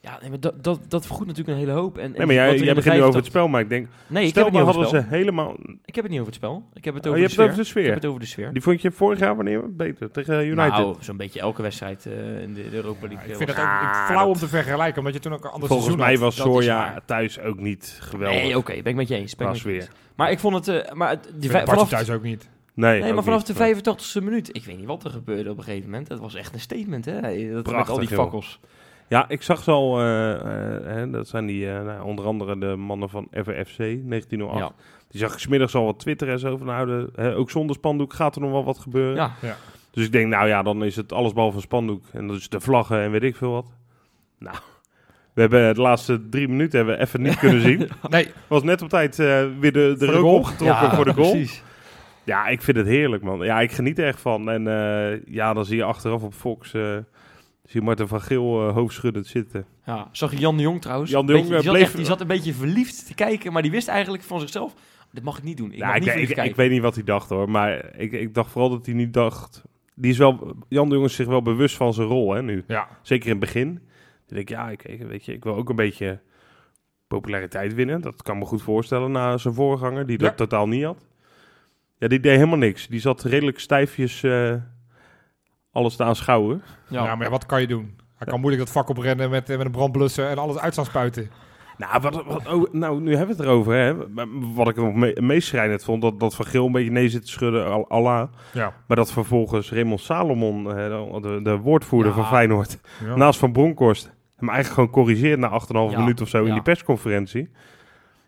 Ja, 0.00 0.18
nee, 0.20 0.30
maar 0.30 0.40
dat, 0.40 0.64
dat, 0.64 0.80
dat 0.88 1.06
vergoedt 1.06 1.26
natuurlijk 1.28 1.58
een 1.58 1.64
hele 1.64 1.78
hoop. 1.78 1.98
En, 1.98 2.04
en 2.04 2.12
Nee, 2.12 2.26
maar 2.26 2.34
jij, 2.34 2.58
jij 2.58 2.74
begint 2.74 2.94
nu 2.94 3.02
over 3.02 3.20
het 3.20 3.24
85 3.24 3.26
spel, 3.26 3.48
maar 3.48 3.60
ik 3.60 3.68
denk... 3.68 3.88
Nee, 4.06 4.24
ik 4.24 4.28
stel, 4.30 4.44
heb 4.44 4.52
het 4.52 4.62
niet 4.62 4.72
maar 4.74 4.76
over 4.76 4.80
het 4.80 4.90
hadden 4.92 5.00
spel. 5.00 5.10
ze 5.10 5.16
helemaal... 5.18 5.56
Ik 5.84 5.94
heb 5.94 6.04
het 6.04 6.12
niet 6.12 6.20
over 6.20 6.32
het 6.32 6.42
spel. 6.42 6.64
Ik 6.74 6.84
heb 6.84 6.94
het 6.94 7.04
Oh, 7.06 7.10
over, 7.10 7.22
je 7.22 7.28
de, 7.28 7.42
hebt 7.42 7.56
het 7.56 7.56
sfeer. 7.56 7.62
over 7.62 7.62
de 7.62 7.64
sfeer. 7.68 7.82
Ik 7.82 7.88
heb 7.88 7.94
het 8.02 8.06
over 8.06 8.20
de 8.20 8.26
sfeer. 8.26 8.52
Die 8.52 8.62
vond 8.62 8.82
je 8.82 8.90
vorig 8.90 9.18
jaar 9.18 9.36
wanneer 9.36 9.74
beter? 9.74 10.10
Tegen 10.10 10.38
eh, 10.38 10.46
United? 10.46 10.70
Nou, 10.72 10.96
zo'n 11.00 11.16
beetje 11.16 11.40
elke 11.40 11.62
wedstrijd 11.62 12.06
eh, 12.06 12.42
in 12.42 12.54
de, 12.54 12.70
de 12.70 12.76
Europa 12.76 12.98
Ja, 13.02 13.08
League. 13.08 13.24
ik 13.26 13.30
eh, 13.32 13.36
vind 13.36 13.48
het 13.50 13.58
ook 13.58 13.64
ik- 13.82 14.06
flauw 14.06 14.26
om 14.26 14.32
dat- 14.32 14.38
te 14.42 14.48
vergelijken, 14.48 14.98
omdat 14.98 15.14
je 15.14 15.20
toen 15.20 15.32
ook 15.32 15.44
een 15.44 15.50
ander 15.50 15.68
Volgens 15.68 15.88
seizoen 15.88 16.06
mij 16.06 16.14
had. 16.14 16.24
was 16.24 16.36
dat 16.36 16.46
Soja 16.46 17.02
thuis 17.04 17.40
ook 17.40 17.58
niet 17.58 17.98
geweldig. 18.02 18.42
Nee, 18.42 18.56
oké, 18.56 18.72
ben 18.72 18.84
ik 18.86 18.94
met 18.96 19.08
je 19.08 19.14
eens. 19.16 19.36
Ben 19.36 19.46
ik 19.46 19.52
met 19.52 19.62
je 19.62 19.70
eens. 19.72 19.84
sfeer. 19.84 19.96
Maar 20.14 20.30
ik 20.30 20.38
vond 20.38 20.66
het... 20.66 20.68
eh, 20.86 20.92
maar 20.92 21.10
het- 21.10 21.30
die 21.34 21.50
vanaf, 21.50 21.88
thuis 21.88 22.10
ook 22.10 22.22
niet. 22.22 22.48
Nee, 22.74 23.12
maar 23.12 23.24
vanaf 23.24 23.48
niet. 23.48 23.56
de 23.56 23.92
85e 24.20 24.22
minuut. 24.24 24.48
Ik 24.56 24.64
weet 24.64 24.76
niet 24.76 24.86
wat 24.86 25.04
er 25.04 25.10
gebeurde 25.10 25.50
op 25.50 25.58
een 25.58 25.64
gegeven 25.64 25.90
moment. 25.90 26.08
Het 26.08 26.18
was 26.18 26.34
echt 26.34 26.54
een 26.54 26.60
statement, 26.60 27.04
hè? 27.04 27.20
Dat, 27.20 27.32
met 27.52 27.62
Prachtig, 27.62 27.90
al 27.90 27.98
die 27.98 28.08
joh. 28.08 28.42
Ja, 29.08 29.28
ik 29.28 29.42
zag 29.42 29.62
ze 29.62 29.70
al, 29.70 29.98
eh, 30.00 30.32
eh, 30.32 30.40
hè, 30.84 31.10
dat 31.10 31.28
zijn 31.28 31.46
die, 31.46 31.70
eh, 31.70 31.82
nou, 31.84 32.02
onder 32.02 32.24
andere 32.24 32.58
de 32.58 32.76
mannen 32.76 33.08
van 33.10 33.28
FFC 33.32 33.78
1908. 33.78 34.58
Ja. 34.58 34.72
Die 35.10 35.20
zag 35.20 35.32
ik 35.32 35.38
smiddags 35.38 35.74
al 35.74 35.84
wat 35.84 35.98
twitteren 35.98 36.34
en 36.34 36.40
zo 36.40 36.56
van, 36.56 36.66
nou, 36.66 36.86
de, 36.86 37.10
hè, 37.14 37.34
ook 37.36 37.50
zonder 37.50 37.76
spandoek 37.76 38.12
gaat 38.12 38.34
er 38.34 38.40
nog 38.40 38.50
wel 38.50 38.64
wat 38.64 38.78
gebeuren. 38.78 39.32
Ja, 39.40 39.56
Dus 39.90 40.04
ik 40.04 40.12
denk, 40.12 40.28
nou 40.28 40.48
ja, 40.48 40.62
dan 40.62 40.84
is 40.84 40.96
het 40.96 41.12
alles 41.12 41.32
behalve 41.32 41.56
een 41.56 41.62
spandoek. 41.62 42.04
En 42.12 42.26
dat 42.26 42.36
is 42.36 42.48
de 42.48 42.60
vlaggen 42.60 43.00
en 43.02 43.10
weet 43.10 43.22
ik 43.22 43.36
veel 43.36 43.52
wat. 43.52 43.66
Nou, 44.38 44.56
we 45.34 45.40
hebben 45.40 45.74
de 45.74 45.80
laatste 45.80 46.28
drie 46.28 46.48
minuten 46.48 46.76
hebben 46.78 46.96
we 46.96 47.02
even 47.02 47.22
niet 47.22 47.38
kunnen 47.44 47.60
zien. 47.60 47.88
Nee, 48.08 48.28
Was 48.46 48.62
net 48.62 48.82
op 48.82 48.88
tijd 48.88 49.18
eh, 49.18 49.26
weer 49.60 49.72
de, 49.72 49.94
de 49.98 50.06
de 50.06 50.06
rook 50.06 50.22
goal. 50.22 50.34
opgetrokken 50.36 50.88
ja 50.88 50.94
voor 50.94 51.04
de 51.04 51.12
goal. 51.14 51.30
precies. 51.30 51.62
Ja, 52.24 52.46
ik 52.46 52.62
vind 52.62 52.76
het 52.76 52.86
heerlijk, 52.86 53.22
man. 53.22 53.38
Ja, 53.44 53.60
ik 53.60 53.72
geniet 53.72 53.98
er 53.98 54.06
echt 54.06 54.20
van. 54.20 54.50
En 54.50 54.66
eh, 54.66 55.20
ja, 55.26 55.52
dan 55.52 55.64
zie 55.64 55.76
je 55.76 55.84
achteraf 55.84 56.22
op 56.22 56.34
Fox... 56.34 56.74
eh, 56.74 56.96
zie 57.68 57.80
je 57.80 57.86
Martin 57.86 58.06
van 58.08 58.20
Geel 58.20 58.68
eh, 58.68 58.74
hoofdschuddend 58.74 59.26
zitten. 59.26 59.64
Ja, 59.84 60.08
zag 60.12 60.30
je 60.32 60.38
Jan 60.38 60.56
de 60.56 60.62
Jong 60.62 60.80
trouwens? 60.80 61.10
Jan 61.10 61.26
de 61.26 61.32
Beetje- 61.32 61.48
Jong, 61.48 61.60
die, 61.60 61.66
eh, 61.66 61.72
zat 61.72 61.74
bleef- 61.74 61.86
echt- 61.88 61.96
die 61.96 62.06
zat 62.06 62.20
een 62.20 62.26
beetje 62.26 62.54
verliefd 62.54 63.06
te 63.06 63.14
kijken, 63.14 63.52
maar 63.52 63.62
die 63.62 63.70
wist 63.70 63.88
eigenlijk 63.88 64.22
van 64.22 64.40
zichzelf... 64.40 64.74
Dit 65.12 65.24
mag 65.24 65.38
ik 65.38 65.44
niet 65.44 65.56
doen. 65.56 65.72
Ik 65.72 65.78
ik, 65.78 65.94
niet 66.00 66.06
ik, 66.06 66.28
ik, 66.28 66.34
kijken. 66.34 66.56
weet 66.56 66.70
niet 66.70 66.82
wat 66.82 66.94
hij 66.94 67.04
dacht 67.04 67.28
hoor, 67.28 67.50
maar 67.50 67.98
ik, 67.98 68.12
ik 68.12 68.34
dacht 68.34 68.50
vooral 68.50 68.70
dat 68.70 68.86
hij 68.86 68.94
niet 68.94 69.12
dacht... 69.12 69.62
Die 69.94 70.10
is 70.10 70.18
wel, 70.18 70.54
Jan 70.68 70.88
de 70.88 70.94
Jong 70.94 71.06
is 71.06 71.14
zich 71.14 71.26
wel 71.26 71.42
bewust 71.42 71.76
van 71.76 71.94
zijn 71.94 72.06
rol 72.08 72.32
hè, 72.34 72.42
nu. 72.42 72.64
ja. 72.66 72.88
Zeker 73.02 73.24
in 73.24 73.30
het 73.30 73.40
begin. 73.40 73.72
Dan 73.74 73.80
denk 74.36 74.40
ik, 74.40 74.48
ja, 74.48 74.70
ik, 74.70 74.82
ik- 74.84 75.02
weet 75.02 75.24
je, 75.24 75.32
ik 75.32 75.44
wil 75.44 75.54
ook 75.56 75.68
een 75.68 75.76
beetje 75.76 76.20
populariteit 77.08 77.74
winnen. 77.74 78.00
Dat 78.00 78.22
kan 78.22 78.38
me 78.38 78.44
goed 78.44 78.62
voorstellen 78.62 79.12
na 79.12 79.36
zijn 79.38 79.54
voorganger, 79.54 80.06
die 80.06 80.18
dat 80.18 80.28
Ja. 80.28 80.34
totaal 80.34 80.68
niet 80.68 80.84
had. 80.84 81.06
Ja, 81.98 82.08
die 82.08 82.20
deed 82.20 82.34
helemaal 82.36 82.58
niks. 82.58 82.86
Die 82.88 83.00
zat 83.00 83.22
redelijk 83.22 83.58
stijfjes 83.58 84.22
eh, 84.22 84.54
alles 85.72 85.96
te 85.96 86.04
aanschouwen. 86.04 86.62
Ja. 86.88 87.04
Ja. 87.04 87.14
maar 87.14 87.24
ja, 87.24 87.30
wat 87.30 87.46
kan 87.46 87.60
je 87.60 87.66
doen? 87.66 87.96
Hij 88.16 88.26
kan 88.26 88.40
moeilijk 88.40 88.64
dat 88.64 88.72
vak 88.72 88.88
oprennen 88.88 89.30
met, 89.30 89.48
met 89.48 89.60
een 89.60 89.70
brandblusser 89.70 90.28
en 90.28 90.38
alles 90.38 90.58
uit 90.58 90.74
gaan 90.74 90.84
spuiten. 90.84 91.30
Nou, 91.76 92.00
wat, 92.00 92.24
wat, 92.24 92.46
oh, 92.52 92.72
nou, 92.72 93.00
nu 93.00 93.16
hebben 93.16 93.36
we 93.36 93.42
het 93.42 93.50
erover. 93.50 93.74
Hè. 93.74 93.94
Wat 94.54 94.68
ik 94.68 94.76
nog 94.76 94.94
me, 94.94 95.16
meest 95.20 95.48
schrijnend 95.48 95.84
vond, 95.84 96.02
dat, 96.02 96.20
dat 96.20 96.34
Van 96.34 96.44
Geel 96.44 96.66
een 96.66 96.72
beetje 96.72 96.90
nee 96.90 97.08
zit 97.08 97.24
te 97.24 97.30
schudden, 97.30 97.66
al- 97.66 97.88
Allah. 97.88 98.28
Ja. 98.52 98.74
Maar 98.86 98.96
dat 98.96 99.12
vervolgens 99.12 99.72
Raymond 99.72 100.00
Salomon, 100.00 100.64
de, 100.64 101.40
de 101.42 101.56
woordvoerder 101.56 102.10
Ja. 102.12 102.18
van 102.18 102.26
Feyenoord, 102.26 102.78
ja. 103.04 103.16
naast 103.16 103.38
Van 103.38 103.52
Bronckhorst, 103.52 104.04
hem 104.36 104.48
eigenlijk 104.48 104.74
gewoon 104.74 105.04
corrigeert 105.04 105.38
na 105.38 105.60
8,5 105.60 105.66
Ja, 105.92 105.98
minuut 105.98 106.20
of 106.20 106.28
zo 106.28 106.44
in 106.44 106.52
die 106.52 106.62
persconferentie. 106.62 107.50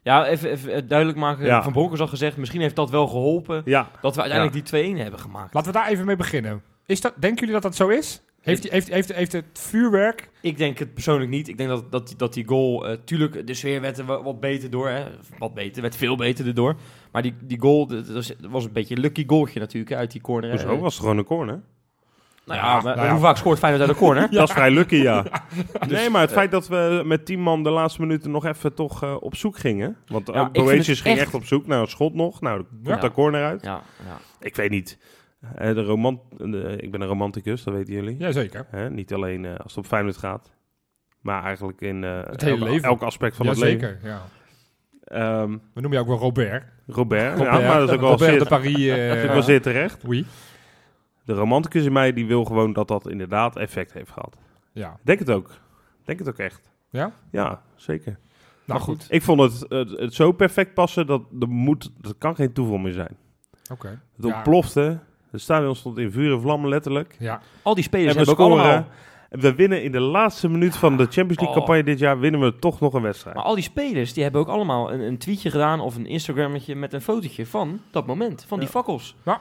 Ja, 0.03 0.27
even, 0.27 0.51
even 0.51 0.73
eh, 0.73 0.83
duidelijk 0.89 1.19
maken. 1.19 1.45
Ja. 1.47 1.63
Van 1.63 1.73
Bronckhorst 1.73 2.03
al 2.03 2.09
gezegd, 2.09 2.37
misschien 2.37 2.61
heeft 2.61 2.77
dat 2.77 2.91
wel 2.91 3.07
geholpen... 3.07 3.63
Ja, 3.65 3.89
dat 4.01 4.15
we 4.15 4.21
uiteindelijk 4.23 4.71
die 4.71 4.95
2-1 4.95 4.99
hebben 5.01 5.21
gemaakt. 5.21 5.55
Laten 5.55 5.73
we 5.73 5.79
daar 5.79 5.89
even 5.89 6.07
mee 6.07 6.17
beginnen. 6.17 6.63
Is 6.91 7.01
dat, 7.01 7.13
denken 7.17 7.39
jullie 7.39 7.53
dat 7.55 7.63
dat 7.63 7.77
zo 7.77 7.89
is? 7.89 8.23
Heeft, 8.41 8.63
die- 8.63 8.71
heeft, 8.71 8.89
heeft, 8.89 9.13
heeft 9.15 9.33
het 9.33 9.45
vuurwerk... 9.53 10.31
Ik 10.41 10.57
denk 10.59 10.79
het 10.79 10.95
persoonlijk 10.95 11.31
niet. 11.31 11.49
Ik 11.49 11.57
denk 11.57 11.69
dat, 11.69 11.91
dat, 11.93 12.07
die- 12.07 12.17
dat 12.17 12.33
die 12.35 12.47
goal... 12.47 12.89
eh, 12.89 12.97
tuurlijk, 13.05 13.47
de 13.47 13.55
sfeer 13.55 13.81
werd 13.81 13.99
er 13.99 14.05
wa- 14.05 14.23
wat 14.23 14.41
beter 14.41 14.71
door. 14.71 14.89
Hè. 14.89 15.05
Wat 15.39 15.55
beter, 15.55 15.83
werd 15.83 15.97
veel 15.97 16.17
beter 16.17 16.47
erdoor. 16.47 16.77
Maar 17.13 17.23
die, 17.23 17.35
die 17.43 17.61
goal, 17.61 17.87
dat 17.87 18.09
was, 18.09 18.27
dat 18.27 18.51
was 18.51 18.65
een 18.65 18.73
beetje 18.73 18.95
een 18.95 19.01
lucky 19.01 19.25
goaltje 19.27 19.61
natuurlijk, 19.61 19.91
hè, 19.93 19.97
uit 19.99 20.11
die 20.13 20.21
corner. 20.21 20.51
hè. 20.51 20.59
zo 20.59 20.79
was 20.79 20.93
het 20.93 21.03
gewoon 21.03 21.19
een 21.19 21.25
corner. 21.25 21.61
Nou 22.45 22.61
Ja, 22.61 22.67
ja, 22.67 22.81
maar 22.81 22.95
nou 22.97 23.07
ja. 23.07 23.13
hoe 23.13 23.21
vaak 23.21 23.37
scoort 23.37 23.59
Feyenoord 23.59 23.89
uit 23.89 23.99
de 23.99 24.05
corner? 24.05 24.31
Dat 24.39 24.49
is 24.49 24.55
vrij 24.55 24.71
lucky, 24.71 24.97
ja. 24.97 25.23
Dus, 25.89 25.99
nee, 25.99 26.11
maar 26.11 26.21
het 26.21 26.31
eh, 26.31 26.37
feit 26.37 26.51
dat 26.51 26.69
we 26.69 27.03
met 27.05 27.25
10 27.27 27.41
man 27.41 27.63
de 27.63 27.71
laatste 27.71 28.01
minuten 28.01 28.31
nog 28.31 28.45
even 28.47 28.75
toch 28.75 29.03
eh, 29.03 29.17
op 29.21 29.37
zoek 29.37 29.59
gingen. 29.59 29.97
Want 30.07 30.27
Ja, 30.27 30.51
ja, 30.53 30.63
ging 30.83 30.87
echt- 30.87 31.05
echt 31.19 31.35
op 31.35 31.45
zoek 31.47 31.67
naar 31.67 31.81
een 31.81 31.89
schot 31.89 32.15
nog. 32.15 32.41
Nou, 32.41 32.57
komt 32.57 32.87
Ja. 32.87 32.97
daar 32.97 33.13
corner 33.13 33.45
uit. 33.45 33.63
Ja, 33.65 33.83
ja. 34.07 34.19
Ik 34.41 34.57
weet 34.57 34.71
niet. 34.71 34.99
Eh, 35.55 35.75
de 35.75 35.83
romant 35.83 36.21
ik 36.83 36.91
ben 36.91 37.01
een 37.01 37.07
romanticus, 37.09 37.63
dat 37.65 37.75
weten 37.75 37.95
jullie. 37.95 38.17
Jazeker. 38.17 38.67
Hè, 38.71 38.91
niet 38.91 39.13
alleen 39.15 39.45
eh, 39.45 39.51
als 39.53 39.75
het 39.75 39.77
op 39.77 39.87
Feyenoord 39.87 40.17
gaat. 40.17 40.53
Maar 41.21 41.43
eigenlijk 41.45 41.81
in 41.81 42.05
eh, 42.05 42.21
Het 42.25 42.41
hele 42.41 42.57
elk, 42.57 42.69
leven. 42.69 42.89
elk 42.89 43.03
aspect 43.03 43.37
van 43.37 43.47
het 43.47 43.59
leven. 43.59 43.89
Jazeker, 43.89 44.09
ja. 44.09 44.23
Ehm, 45.05 45.51
We 45.51 45.81
noemen 45.81 45.93
je 45.93 45.99
ook 45.99 46.07
wel 46.07 46.19
Robert. 46.19 46.65
Robert, 46.87 47.39
Robert, 47.39 47.61
ja, 47.61 47.69
maar 47.69 47.79
dat 47.79 47.89
is 47.89 47.95
ook 47.95 48.01
wel 48.01 48.11
Robert 48.11 48.31
zeer, 48.31 48.39
de 48.39 48.47
Paris. 48.47 48.87
dat 49.09 49.17
is 49.17 49.27
wel 49.27 49.43
zeer 49.43 49.63
terecht. 49.63 50.03
oui. 50.03 50.27
De 51.25 51.33
romanticus 51.33 51.85
in 51.85 51.93
mij 51.93 52.13
die 52.13 52.27
wil 52.27 52.45
gewoon 52.45 52.73
dat 52.73 52.89
dat 52.89 53.09
inderdaad 53.09 53.57
effect 53.57 53.93
heeft 53.93 54.11
gehad. 54.11 54.37
Ja. 54.73 54.91
Ik 54.91 54.97
Denk 55.03 55.19
het 55.19 55.31
ook. 55.31 55.51
Denk 56.05 56.19
het 56.19 56.29
ook 56.29 56.39
echt. 56.39 56.71
Ja? 56.91 57.13
Ja, 57.31 57.63
zeker. 57.77 58.19
Nou 58.65 58.81
goed. 58.81 59.07
Ik 59.09 59.23
vond 59.23 59.41
het, 59.41 59.65
het, 59.69 59.91
het 59.91 60.15
zo 60.15 60.33
perfect 60.33 60.75
passen 60.75 61.07
dat 61.07 61.23
er 61.41 61.49
moet, 61.49 61.91
dat 62.01 62.15
kan 62.19 62.35
geen 62.35 62.53
toeval 62.53 62.79
meer 62.79 62.93
zijn. 62.93 63.17
Oké. 63.73 63.89
Het 64.17 64.27
Ja. 64.27 64.35
ontplofte. 64.35 64.99
Het 65.31 65.41
stadion 65.41 65.77
stond 65.77 65.99
in 65.99 66.11
vuur 66.13 66.33
en 66.33 66.41
vlammen 66.41 66.69
letterlijk. 66.69 67.17
Ja. 67.19 67.41
Al 67.63 67.75
die 67.75 67.85
spelers 67.85 68.15
En 68.17 68.21
we 68.21 68.27
hebben 68.27 68.45
ook 68.45 68.51
allemaal... 68.53 68.87
En 69.29 69.41
we 69.41 69.55
winnen 69.55 69.83
in 69.83 69.93
de 69.93 70.01
laatste 70.01 70.49
minuut 70.49 70.77
van 70.77 70.97
de 70.97 71.03
Champions 71.03 71.29
League 71.29 71.49
Oh. 71.49 71.55
campagne 71.55 71.83
dit 71.85 71.99
jaar, 71.99 72.19
winnen 72.19 72.41
we 72.41 72.57
toch 72.59 72.81
nog 72.81 72.93
een 72.95 73.03
wedstrijd. 73.03 73.37
Maar 73.37 73.45
al 73.45 73.55
die 73.55 73.65
spelers, 73.65 74.13
die 74.13 74.23
hebben 74.23 74.41
ook 74.41 74.49
allemaal 74.49 74.93
een, 74.93 75.01
een 75.01 75.19
tweetje 75.19 75.51
gedaan 75.51 75.81
of 75.81 75.97
een 75.97 76.07
Instagrammetje 76.07 76.75
met 76.77 76.93
een 76.93 77.01
fotootje 77.01 77.47
van 77.47 77.81
dat 77.91 78.07
moment, 78.07 78.45
van 78.49 78.59
die 78.59 78.67
Ja. 78.67 78.73
fakkels. 78.73 79.15
Ja. 79.25 79.41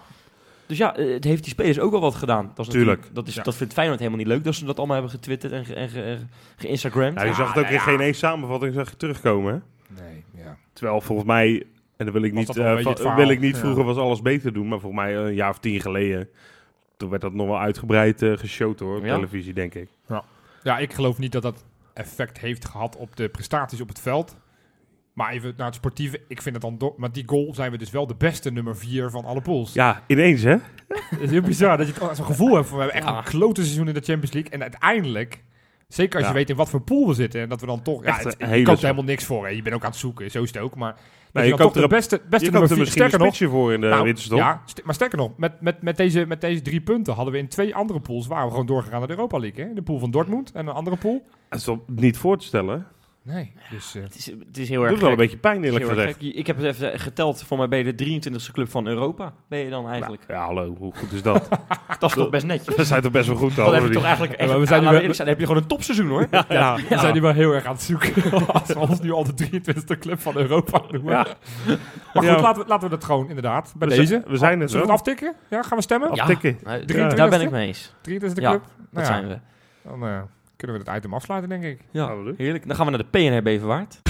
Dus 0.66 0.78
ja, 0.78 0.96
eh, 0.96 1.14
het 1.14 1.24
heeft 1.24 1.44
die 1.44 1.52
spelers 1.52 1.80
ook 1.80 1.92
wel 1.92 2.02
wat 2.02 2.16
gedaan. 2.16 2.52
Dat 2.56 2.66
is 2.66 2.72
Tuurlijk. 2.72 2.90
natuurlijk- 2.98 3.16
Dat, 3.16 3.28
is, 3.28 3.36
Ja. 3.36 3.44
dat 3.44 3.56
vindt 3.56 3.74
Feyenoord 3.74 4.00
helemaal 4.00 4.20
niet 4.20 4.30
leuk 4.30 4.44
dat 4.44 4.56
ze 4.56 4.66
dat 4.66 4.78
allemaal 4.78 4.96
hebben 4.96 5.14
getwitterd 5.16 5.54
en, 5.54 5.66
ge, 5.66 5.74
en 5.74 5.90
ge- 5.90 6.02
en 6.02 6.30
geïnstagramd. 6.56 7.16
Ja, 7.18 7.24
je 7.24 7.30
Ja, 7.30 7.36
zag 7.36 7.48
het 7.48 7.58
ook 7.58 7.64
nou 7.64 7.76
in 7.76 7.80
ja. 7.80 7.86
geen 7.86 8.00
één 8.02 8.16
samenvatting 8.16 8.74
zag 8.74 8.90
je 8.90 8.98
terugkomen. 8.98 9.54
Hè? 9.54 10.04
Nee, 10.04 10.24
ja. 10.44 10.58
Terwijl 10.74 11.02
volgens 11.02 11.28
mij, 11.28 11.64
en 12.00 12.06
dan 12.06 12.14
wil 12.14 12.24
ik 12.24 12.34
Was 12.34 12.48
niet, 12.48 12.58
eh, 12.58 13.16
wil 13.16 13.30
ik 13.30 13.40
niet 13.40 13.56
Ja. 13.56 13.62
vroeger 13.62 13.84
was 13.84 13.98
alles 13.98 14.22
beter 14.22 14.54
doen, 14.54 14.68
maar 14.68 14.80
volgens 14.80 15.02
mij 15.02 15.16
een 15.16 15.34
jaar 15.34 15.50
of 15.50 15.60
tien 15.60 15.82
geleden, 15.82 16.30
toen 16.98 17.10
werd 17.10 17.22
dat 17.22 17.34
nog 17.34 17.48
wel 17.48 17.60
uitgebreid 17.60 18.22
eh 18.22 18.38
geshowd 18.38 18.80
hoor, 18.80 18.98
op 18.98 19.06
Ja. 19.06 19.14
televisie 19.16 19.54
denk 19.54 19.74
ik. 19.76 19.90
Ja, 20.64 20.78
ik 20.78 20.94
geloof 20.94 21.18
niet 21.18 21.32
dat 21.32 21.42
dat 21.42 21.66
effect 21.94 22.40
heeft 22.40 22.66
gehad 22.66 22.96
op 22.96 23.16
de 23.16 23.30
prestaties 23.30 23.82
op 23.82 23.88
het 23.88 24.00
veld. 24.00 24.38
Maar 25.14 25.32
even 25.32 25.54
naar 25.58 25.66
het 25.66 25.76
sportieve. 25.76 26.22
Ik 26.28 26.42
vind 26.42 26.56
het 26.56 26.64
dan... 26.64 26.78
do- 26.78 26.94
Maar 26.98 27.12
die 27.12 27.24
goal 27.26 27.54
zijn 27.56 27.72
we 27.72 27.78
dus 27.78 27.90
wel 27.92 28.08
de 28.08 28.16
beste 28.16 28.52
nummer 28.52 28.78
4 28.78 29.10
van 29.10 29.26
alle 29.26 29.42
pools. 29.42 29.74
Ja, 29.74 30.04
ineens 30.08 30.42
hè? 30.42 30.56
Het 30.88 31.20
is 31.20 31.30
heel 31.32 31.42
bizar 31.42 31.78
dat 31.78 31.88
je 31.88 31.94
het 32.06 32.16
zo'n 32.18 32.26
gevoel 32.26 32.56
hebt 32.56 32.68
van... 32.68 32.78
We 32.78 32.84
hebben 32.84 33.02
echt 33.02 33.10
Ja. 33.12 33.18
een 33.18 33.24
klote 33.24 33.64
seizoen 33.64 33.88
in 33.88 33.94
de 33.94 34.02
Champions 34.02 34.32
League. 34.34 34.52
En 34.52 34.62
uiteindelijk... 34.62 35.44
Zeker 35.88 36.14
als 36.16 36.24
Ja. 36.24 36.28
je 36.32 36.38
weet 36.38 36.50
in 36.50 36.56
wat 36.56 36.70
voor 36.70 36.82
pool 36.82 37.08
we 37.08 37.14
zitten. 37.14 37.42
En 37.42 37.50
dat 37.50 37.62
we 37.62 37.66
dan 37.68 37.82
toch... 37.82 38.04
Ja, 38.04 38.08
Echt 38.10 38.24
het, 38.24 38.36
je 38.40 38.62
koopt 38.64 38.78
er 38.78 38.84
helemaal 38.84 39.04
niks 39.04 39.26
voor. 39.26 39.44
Hè. 39.46 39.50
Je 39.52 39.62
bent 39.62 39.76
ook 39.76 39.84
aan 39.84 39.90
het 39.90 40.00
zoeken. 40.00 40.32
Zo 40.32 40.44
is 40.44 40.54
het 40.54 40.62
ook. 40.62 40.76
Maar... 40.76 40.96
Nou, 41.34 41.46
je 41.46 41.52
je 41.52 41.58
koopt 41.58 41.76
er 41.76 41.82
de 41.82 41.88
beste, 41.88 42.22
beste 42.30 42.52
je 42.52 42.58
er 42.58 42.68
4... 42.68 42.78
misschien 42.78 43.04
een 43.14 43.20
nog... 43.20 43.38
voor 43.38 43.74
in 43.74 43.82
de 43.82 43.88
Nou, 43.88 44.04
winterstop. 44.04 44.38
ja, 44.38 44.62
st- 44.66 44.82
maar 44.84 44.94
sterker 44.94 45.18
nog, 45.18 45.32
met, 45.38 45.62
met, 45.62 45.82
met, 45.82 45.98
deze, 45.98 46.26
met 46.26 46.42
deze 46.42 46.62
drie 46.62 46.82
punten 46.82 47.14
hadden 47.14 47.34
we 47.34 47.40
in 47.40 47.48
twee 47.48 47.76
andere 47.76 48.00
pools... 48.00 48.28
waren 48.28 48.46
we 48.46 48.52
gewoon 48.52 48.66
doorgegaan 48.66 49.00
naar 49.00 49.08
de 49.08 49.14
Europa 49.14 49.40
League. 49.40 49.66
Hè? 49.66 49.74
De 49.74 49.82
pool 49.82 50.00
van 50.00 50.12
Dortmund 50.12 50.52
en 50.52 50.68
een 50.68 50.74
andere 50.74 50.96
pool. 50.98 51.26
Dat 51.50 51.60
is 51.60 51.66
toch 51.66 51.80
niet 51.88 52.18
voor 52.18 52.38
te 52.38 52.46
stellen? 52.46 52.88
Nee, 53.24 53.54
dus... 53.70 53.96
eh, 53.96 54.02
Het 54.04 54.16
is, 54.16 54.26
het 54.26 54.58
is 54.58 54.70
heel 54.70 54.82
erg 54.82 54.92
Doet 54.92 55.02
wel 55.02 55.10
een 55.12 55.16
beetje 55.18 55.38
pijn 55.38 55.64
eerlijk 55.64 55.86
gezegd. 55.86 56.22
Ik 56.22 56.48
heb 56.48 56.58
het 56.58 56.66
even 56.66 57.00
geteld, 57.00 57.44
voor 57.44 57.58
mij 57.58 57.68
ben 57.68 57.86
je 57.86 57.96
de 57.96 58.22
23e 58.22 58.52
club 58.52 58.70
van 58.70 58.88
Europa, 58.88 59.34
ben 59.48 59.60
je 59.60 59.70
dan 59.70 59.90
eigenlijk. 59.90 60.24
Ja, 60.28 60.46
hallo, 60.46 60.76
hoe 60.78 60.94
goed 60.96 61.12
is 61.12 61.22
dat? 61.22 61.48
Dat 62.00 62.10
is 62.10 62.16
toch 62.16 62.30
best 62.30 62.46
netjes? 62.46 62.76
We 62.76 62.84
zijn 62.84 63.02
toch 63.02 63.12
best 63.12 63.28
wel 63.28 63.36
goed 63.38 63.56
Dan 63.56 63.66
al. 63.66 63.74
heb 63.74 63.84
je 63.84 63.90
toch 63.90 64.04
eigenlijk 64.04 64.34
echt, 64.34 64.52
we 64.58 64.66
zijn 64.66 64.84
nu 64.84 64.90
wel- 64.90 65.00
zijn, 65.02 65.14
dan 65.18 65.28
heb 65.28 65.40
je 65.40 65.46
gewoon 65.46 65.62
een 65.62 65.68
topseizoen 65.68 66.08
hoor. 66.08 66.28
Ja, 66.50 66.76
We 66.90 66.98
zijn 66.98 67.14
nu 67.14 67.22
wel 67.22 67.34
heel 67.34 67.52
erg 67.54 67.66
aan 67.66 67.74
het 67.74 67.82
zoeken. 67.82 68.14
Als 68.48 68.68
we 68.68 68.80
ons 68.80 69.00
nu 69.00 69.12
al 69.12 69.24
de 69.24 69.50
23e 69.50 70.00
club 70.00 70.20
van 70.20 70.38
Europa 70.38 70.82
noemen. 70.92 71.12
Ja. 71.14 71.24
Maar 71.66 71.78
goed, 72.14 72.24
Ja. 72.24 72.42
laten, 72.42 72.62
we, 72.62 72.68
laten 72.68 72.90
we 72.90 72.96
dat 72.96 73.04
gewoon 73.04 73.28
inderdaad 73.28 73.74
bij 73.78 73.88
We 73.88 73.96
deze. 73.96 74.08
zijn- 74.08 74.24
we 74.28 74.38
zijn 74.38 74.58
Zullen 74.70 74.74
we 74.86 74.92
het 74.92 75.00
aftikken? 75.00 75.36
Ja, 75.50 75.62
gaan 75.64 75.78
we 75.78 75.84
stemmen? 75.84 76.16
Ja, 76.16 76.22
Aftikken. 76.22 76.58
nou, 76.64 76.84
Ja. 76.86 77.08
daar 77.10 77.30
ben 77.30 77.42
ik 77.42 77.52
mee 77.52 77.68
eens. 77.68 77.94
23e 78.02 78.42
Ja, 78.42 78.50
club? 78.50 78.62
Dat 78.62 78.88
Nou 78.92 79.06
zijn 79.06 79.28
we. 79.28 79.40
Dan 79.84 80.04
eh, 80.08 80.22
kunnen 80.60 80.78
we 80.80 80.90
het 80.92 80.98
item 80.98 81.14
afsluiten, 81.14 81.50
denk 81.50 81.64
ik. 81.64 81.80
Ja, 81.92 82.16
heerlijk. 82.38 82.68
Dan 82.68 82.76
gaan 82.76 82.86
we 82.86 82.92
naar 82.92 83.06
de 83.12 83.18
PNR 83.20 83.42
Beverwaard. 83.42 84.02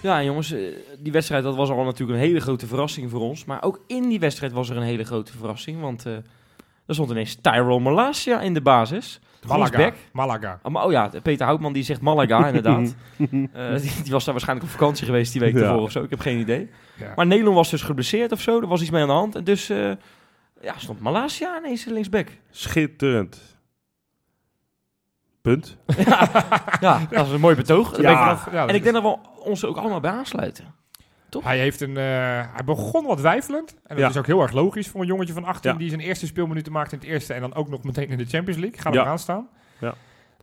Ja, 0.00 0.22
jongens, 0.22 0.52
eh, 0.52 0.60
die 0.98 1.12
wedstrijd 1.12 1.42
dat 1.42 1.56
was 1.56 1.70
al 1.70 1.84
natuurlijk 1.84 2.18
een 2.18 2.24
hele 2.24 2.40
grote 2.40 2.66
verrassing 2.66 3.10
voor 3.10 3.20
ons. 3.20 3.44
Maar 3.44 3.62
ook 3.62 3.80
in 3.86 4.08
die 4.08 4.20
wedstrijd 4.20 4.52
was 4.52 4.70
er 4.70 4.76
een 4.76 4.82
hele 4.82 5.04
grote 5.04 5.32
verrassing. 5.36 5.80
Want 5.80 6.06
eh 6.06 6.12
er 6.86 6.94
stond 6.94 7.10
ineens 7.10 7.34
Tyrone 7.40 7.82
Malasia 7.90 8.40
in 8.40 8.54
de 8.54 8.60
basis. 8.60 9.20
Malaga. 9.46 9.92
Malaga. 10.12 10.58
Oh, 10.62 10.72
maar- 10.72 10.84
oh 10.84 10.90
ja, 10.92 11.10
Peter 11.22 11.46
Houtman 11.46 11.72
die 11.72 11.82
zegt 11.82 12.00
Malaga, 12.00 12.46
inderdaad. 12.52 12.94
Eh, 13.18 13.76
die, 13.80 13.90
die 14.02 14.12
was 14.12 14.24
daar 14.24 14.34
waarschijnlijk 14.34 14.62
op 14.62 14.68
vakantie 14.78 15.06
geweest 15.06 15.32
die 15.32 15.40
week 15.40 15.54
Ja. 15.54 15.60
ervoor 15.60 15.80
of 15.82 15.90
zo. 15.90 16.02
Ik 16.02 16.10
heb 16.10 16.20
geen 16.20 16.38
idee. 16.38 16.70
Ja. 16.98 17.12
Maar 17.16 17.26
Nederland 17.26 17.56
was 17.56 17.70
dus 17.70 17.82
geblesseerd 17.82 18.32
of 18.32 18.40
zo. 18.40 18.60
Er 18.60 18.66
was 18.66 18.80
iets 18.80 18.90
mee 18.90 19.02
aan 19.02 19.08
de 19.08 19.14
hand. 19.14 19.34
En 19.34 19.44
dus 19.44 19.68
eh, 19.70 19.90
ja, 20.60 20.74
stond 20.78 21.00
Malasia 21.00 21.58
ineens 21.58 21.84
linksback. 21.84 22.28
Schitterend. 22.50 23.56
Punt. 25.40 25.76
Ja, 26.80 27.06
dat 27.10 27.26
is 27.26 27.32
een 27.32 27.40
mooi 27.40 27.54
betoog. 27.56 28.00
Ja. 28.00 28.10
Ja, 28.10 28.34
dat 28.34 28.52
en 28.52 28.68
ik 28.68 28.74
is- 28.74 28.82
denk 28.92 28.94
dat 28.94 29.02
we 29.02 29.40
ons 29.40 29.64
ook 29.64 29.76
allemaal 29.76 30.00
bij 30.00 30.10
aansluiten. 30.10 30.74
Hij, 31.42 31.58
heeft 31.58 31.80
een, 31.80 31.96
eh, 31.96 32.02
hij 32.54 32.62
begon 32.64 33.04
wat 33.06 33.20
wijfelend. 33.20 33.70
En 33.74 33.80
dat 33.96 33.98
Ja. 33.98 34.08
is 34.08 34.16
ook 34.16 34.26
heel 34.26 34.40
erg 34.42 34.52
logisch 34.52 34.88
voor 34.88 35.00
een 35.00 35.06
jongetje 35.06 35.32
van 35.32 35.44
18 35.44 35.72
Ja. 35.72 35.78
die 35.78 35.88
zijn 35.88 36.00
eerste 36.00 36.26
speelminuten 36.26 36.72
maakt 36.72 36.92
in 36.92 36.98
het 36.98 37.06
eerste 37.06 37.34
en 37.34 37.40
dan 37.40 37.54
ook 37.54 37.68
nog 37.68 37.82
meteen 37.82 38.08
in 38.08 38.18
de 38.18 38.24
Champions 38.24 38.60
League. 38.60 38.80
Gaat 38.80 38.94
Ja. 38.94 39.00
er 39.00 39.06
aan 39.06 39.18
staan. 39.18 39.48
Ja. 39.80 39.94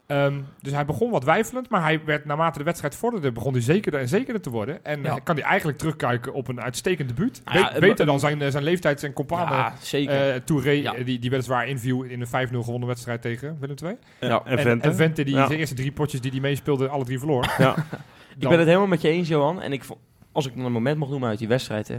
Ehm, 0.07 0.39
dus 0.61 0.71
hij 0.73 0.85
begon 0.85 1.11
wat 1.11 1.23
wijfelend, 1.23 1.69
maar 1.69 1.81
hij 1.81 2.01
werd 2.05 2.25
naarmate 2.25 2.57
de 2.57 2.63
wedstrijd 2.63 2.95
vorderde, 2.95 3.31
begon 3.31 3.53
hij 3.53 3.61
zekerder 3.61 3.99
en 3.99 4.07
zekerder 4.07 4.41
te 4.41 4.49
worden. 4.49 4.85
En 4.85 5.01
Ja. 5.03 5.11
hij 5.11 5.21
kan 5.21 5.35
hij 5.35 5.43
eigenlijk 5.45 5.77
terugkijken 5.77 6.33
op 6.33 6.47
een 6.47 6.61
uitstekend 6.61 7.07
debuut. 7.09 7.41
Ah, 7.43 7.53
ja, 7.53 7.61
Be- 7.61 7.69
het- 7.71 7.79
beter 7.79 8.05
dan 8.05 8.19
zijn, 8.19 8.41
eh, 8.41 8.49
zijn 8.51 8.63
leeftijd, 8.63 8.99
zijn 8.99 9.13
companen. 9.13 9.57
Ja, 9.57 9.73
zeker. 9.79 10.29
eh 10.33 10.39
Touré, 10.41 10.71
Ja. 10.71 10.93
eh, 10.95 11.05
die, 11.05 11.19
die 11.19 11.29
weliswaar 11.29 11.67
inviel 11.67 12.03
in 12.03 12.21
een 12.21 12.27
5-0 12.27 12.63
gewonnen 12.63 12.87
wedstrijd 12.87 13.21
tegen 13.21 13.57
Willem 13.59 13.75
II. 13.83 13.95
Ja. 14.19 14.41
En 14.45 14.57
En, 14.57 14.63
Vente. 14.63 14.87
en 14.87 14.95
Vente, 14.95 15.23
die 15.23 15.35
Ja. 15.35 15.47
zijn 15.47 15.59
eerste 15.59 15.75
drie 15.75 15.91
potjes 15.91 16.21
die 16.21 16.31
hij 16.31 16.39
meespeelde, 16.39 16.87
alle 16.87 17.05
drie 17.05 17.19
verloor. 17.19 17.53
Ja. 17.57 17.75
ik 18.39 18.49
ben 18.49 18.57
het 18.59 18.67
helemaal 18.67 18.87
met 18.87 19.01
je 19.01 19.09
eens, 19.09 19.27
Johan. 19.27 19.61
En 19.61 19.71
ik, 19.73 19.83
als 20.31 20.45
ik 20.47 20.55
dan 20.55 20.65
een 20.65 20.71
moment 20.71 20.97
mag 20.97 21.09
noemen 21.09 21.29
uit 21.29 21.39
die 21.39 21.47
wedstrijd, 21.47 21.87
hè, 21.87 21.97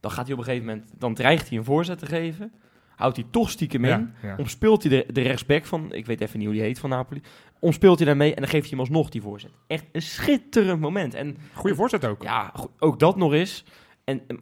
dan 0.00 0.10
gaat 0.10 0.24
hij 0.24 0.32
op 0.32 0.38
een 0.38 0.44
gegeven 0.44 0.66
moment, 0.66 0.90
dan 0.98 1.14
dreigt 1.14 1.48
hij 1.48 1.58
een 1.58 1.64
voorzet 1.64 1.98
te 1.98 2.06
geven. 2.06 2.52
Houdt 2.96 3.16
hij 3.16 3.26
toch 3.30 3.50
stiekem 3.50 3.84
in. 3.84 3.90
Ja, 3.90 4.28
ja. 4.28 4.34
Omspeelt 4.36 4.82
hij 4.82 4.90
de, 5.06 5.12
de 5.12 5.22
rechtsback 5.22 5.64
van, 5.64 5.92
ik 5.92 6.06
weet 6.06 6.20
even 6.20 6.38
niet 6.38 6.46
hoe 6.46 6.56
die 6.56 6.64
heet 6.66 6.78
van 6.78 6.90
Napoli. 6.90 7.20
Omspeelt 7.60 7.96
hij 7.98 8.06
daarmee 8.06 8.30
en 8.34 8.40
dan 8.40 8.50
geeft 8.50 8.62
hij 8.62 8.70
hem 8.70 8.80
alsnog 8.80 9.08
die 9.10 9.22
voorzet. 9.22 9.50
Echt 9.66 9.84
een 9.92 10.02
schitterend 10.02 10.80
moment. 10.80 11.14
En 11.14 11.36
Goeie 11.54 11.76
voorzet 11.76 12.04
ook. 12.04 12.22
ja, 12.22 12.52
ook 12.78 12.98
dat 12.98 13.16
nog 13.16 13.32
eens. 13.32 13.64
En 14.04 14.20
ehm, 14.26 14.38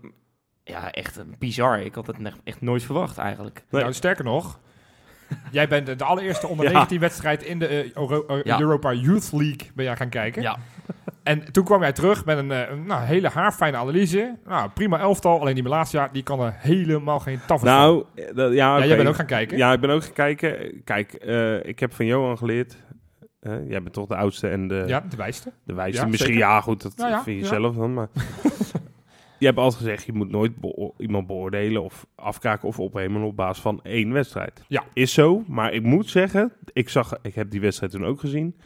ja, 0.65 0.91
echt 0.93 1.17
eh, 1.19 1.25
bizar. 1.39 1.81
Ik 1.81 1.95
had 1.95 2.07
het 2.07 2.17
echt, 2.45 2.61
nooit 2.61 2.83
verwacht 2.83 3.19
eigenlijk. 3.19 3.65
Nou, 3.71 3.93
sterker 3.93 4.25
nog, 4.25 4.61
jij 5.51 5.69
bent 5.69 5.87
de- 5.99 6.05
allereerste 6.05 6.47
onder 6.47 6.67
Ja. 6.67 6.73
19 6.73 6.99
wedstrijd 7.01 7.43
in 7.43 7.59
de 7.59 7.67
eh, 7.67 7.93
Euro- 7.97 8.27
eh, 8.27 8.43
Ja. 8.45 8.61
Europa 8.61 8.93
Youth 8.93 9.33
League 9.33 9.71
ben 9.75 9.85
jij 9.85 9.97
gaan 9.97 10.09
kijken. 10.09 10.43
Ja, 10.43 10.59
En 11.25 11.53
toen 11.53 11.65
kwam 11.65 11.81
jij 11.81 11.93
terug 11.93 12.25
met 12.25 12.39
een, 12.39 12.51
eh, 12.51 12.71
een 12.71 12.87
nou, 12.87 13.05
hele 13.05 13.29
haarfijne 13.29 13.77
analyse. 13.77 14.37
Nou, 14.47 14.71
prima 14.71 14.99
elftal, 14.99 15.41
alleen 15.41 15.55
die 15.55 15.63
Malasia, 15.63 16.09
die 16.13 16.23
kan 16.23 16.41
er 16.41 16.55
helemaal 16.59 17.21
geen 17.21 17.39
taffen 17.47 17.69
van. 17.69 17.79
Nou, 17.79 18.05
eh, 18.15 18.55
ja, 18.55 18.85
jij 18.87 18.97
bent 18.97 19.09
ook 19.09 19.15
gaan 19.15 19.27
kijken. 19.27 19.57
Ja, 19.57 19.73
ik 19.73 19.81
ben 19.81 19.91
ook 19.91 20.05
gaan 20.05 20.13
kijken. 20.13 20.83
Kijk, 20.85 21.13
eh, 21.13 21.65
ik 21.65 21.79
heb 21.81 21.93
van 21.95 22.07
Johan 22.07 22.39
geleerd. 22.39 22.77
jij 23.69 23.83
bent 23.83 23.93
toch 23.93 24.07
de 24.07 24.17
oudste 24.17 24.49
en 24.49 24.69
de, 24.69 24.85
Ja, 24.87 25.01
de 25.11 25.17
wijste. 25.17 25.53
de 25.65 25.75
wijste. 25.75 26.01
Ja, 26.03 26.07
Misschien, 26.09 26.33
zeker. 26.33 26.49
ja, 26.49 26.61
goed, 26.61 26.83
dat 26.83 26.97
Nou 26.97 27.11
ja, 27.11 27.23
vind 27.23 27.41
je 27.41 27.47
zelf 27.47 27.77
dan. 27.77 27.95
Maar 27.95 28.09
je 29.39 29.47
hebt 29.47 29.59
altijd 29.59 29.83
gezegd, 29.83 30.05
je 30.05 30.13
moet 30.13 30.31
nooit 30.31 30.57
beo- 30.57 30.95
iemand 30.99 31.27
beoordelen 31.27 31.83
of 31.83 32.07
afkraken 32.15 32.69
of 32.69 32.81
ophemelen 32.81 33.27
op 33.29 33.37
basis 33.37 33.63
van 33.63 33.81
één 33.83 34.13
wedstrijd. 34.13 34.63
Ja. 34.69 34.83
Is 34.93 35.13
zo, 35.13 35.43
maar 35.47 35.73
ik 35.73 35.83
moet 35.83 36.09
zeggen, 36.09 36.53
ik, 36.73 36.89
zag, 36.89 37.19
ik 37.23 37.35
heb 37.35 37.51
die 37.51 37.61
wedstrijd 37.61 37.93
toen 37.93 38.05
ook 38.05 38.21
gezien. 38.21 38.57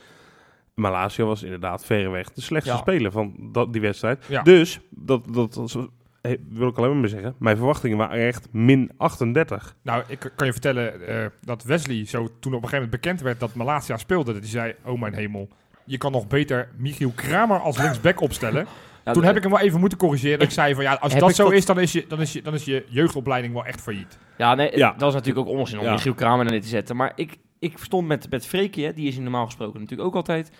Malasia 0.78 1.24
was 1.24 1.42
inderdaad 1.42 1.84
verreweg 1.84 2.32
de 2.32 2.40
slechtste 2.40 2.72
Ja. 2.72 2.78
speler 2.78 3.10
van 3.12 3.34
dat, 3.52 3.72
die 3.72 3.80
wedstrijd. 3.80 4.24
Ja. 4.28 4.42
Dus, 4.42 4.80
dat, 4.90 5.22
dat, 5.34 5.54
dat 5.54 5.76
eh, 6.20 6.32
wil 6.48 6.68
ik 6.68 6.76
alleen 6.78 7.00
maar 7.00 7.08
zeggen, 7.08 7.34
mijn 7.38 7.56
verwachtingen 7.56 7.96
waren 7.96 8.26
echt 8.26 8.48
min 8.52 8.90
38. 8.96 9.76
Nou, 9.82 10.02
ik 10.06 10.32
kan 10.36 10.46
je 10.46 10.52
vertellen 10.52 11.06
eh, 11.08 11.26
dat 11.40 11.62
Wesley 11.62 12.04
zo 12.06 12.18
toen 12.24 12.54
op 12.54 12.62
een 12.62 12.68
gegeven 12.68 12.74
moment 12.74 12.90
bekend 12.90 13.20
werd 13.20 13.40
dat 13.40 13.54
Malasia 13.54 13.96
speelde, 13.96 14.32
dat 14.32 14.40
hij 14.42 14.50
zei, 14.50 14.74
oh 14.84 15.00
mijn 15.00 15.14
hemel, 15.14 15.48
je 15.84 15.98
kan 15.98 16.12
nog 16.12 16.26
beter 16.26 16.68
Michiel 16.76 17.12
Kramer 17.14 17.58
als 17.60 17.78
linksback 17.78 18.20
opstellen. 18.20 18.66
Ja, 19.04 19.14
toen 19.14 19.22
de- 19.22 19.28
heb 19.28 19.36
ik 19.38 19.42
hem 19.42 19.52
wel 19.52 19.60
even 19.60 19.80
moeten 19.80 19.98
corrigeren. 19.98 20.38
Ik, 20.38 20.42
Ik- 20.42 20.50
zei 20.50 20.74
van, 20.74 20.82
ja, 20.84 20.94
als 20.94 21.14
dat 21.18 21.34
zo 21.34 21.44
tot- 21.44 21.52
is, 21.52 21.66
dan 21.66 21.80
is, 21.80 21.92
je, 21.92 22.04
dan, 22.08 22.20
is 22.20 22.32
je, 22.32 22.42
dan 22.42 22.54
is 22.54 22.64
je 22.64 22.84
jeugdopleiding 22.88 23.52
wel 23.54 23.64
echt 23.66 23.80
failliet. 23.80 24.18
Ja, 24.38 24.54
nee, 24.54 24.76
Ja. 24.76 24.94
dat 24.98 25.08
is 25.08 25.14
natuurlijk 25.14 25.46
ook 25.48 25.54
onzin 25.56 25.78
om 25.78 25.84
Ja. 25.84 25.92
Michiel 25.92 26.14
Kramer 26.14 26.46
erin 26.46 26.60
te 26.60 26.68
zetten. 26.68 26.96
Maar 26.96 27.12
ik, 27.14 27.36
ik 27.58 27.78
stond 27.78 28.06
met, 28.06 28.30
met 28.30 28.46
Freekie, 28.46 28.84
hè, 28.84 28.92
die 28.92 29.08
is 29.08 29.18
normaal 29.18 29.44
gesproken 29.44 29.80
natuurlijk 29.80 30.08
ook 30.08 30.14
altijd... 30.16 30.50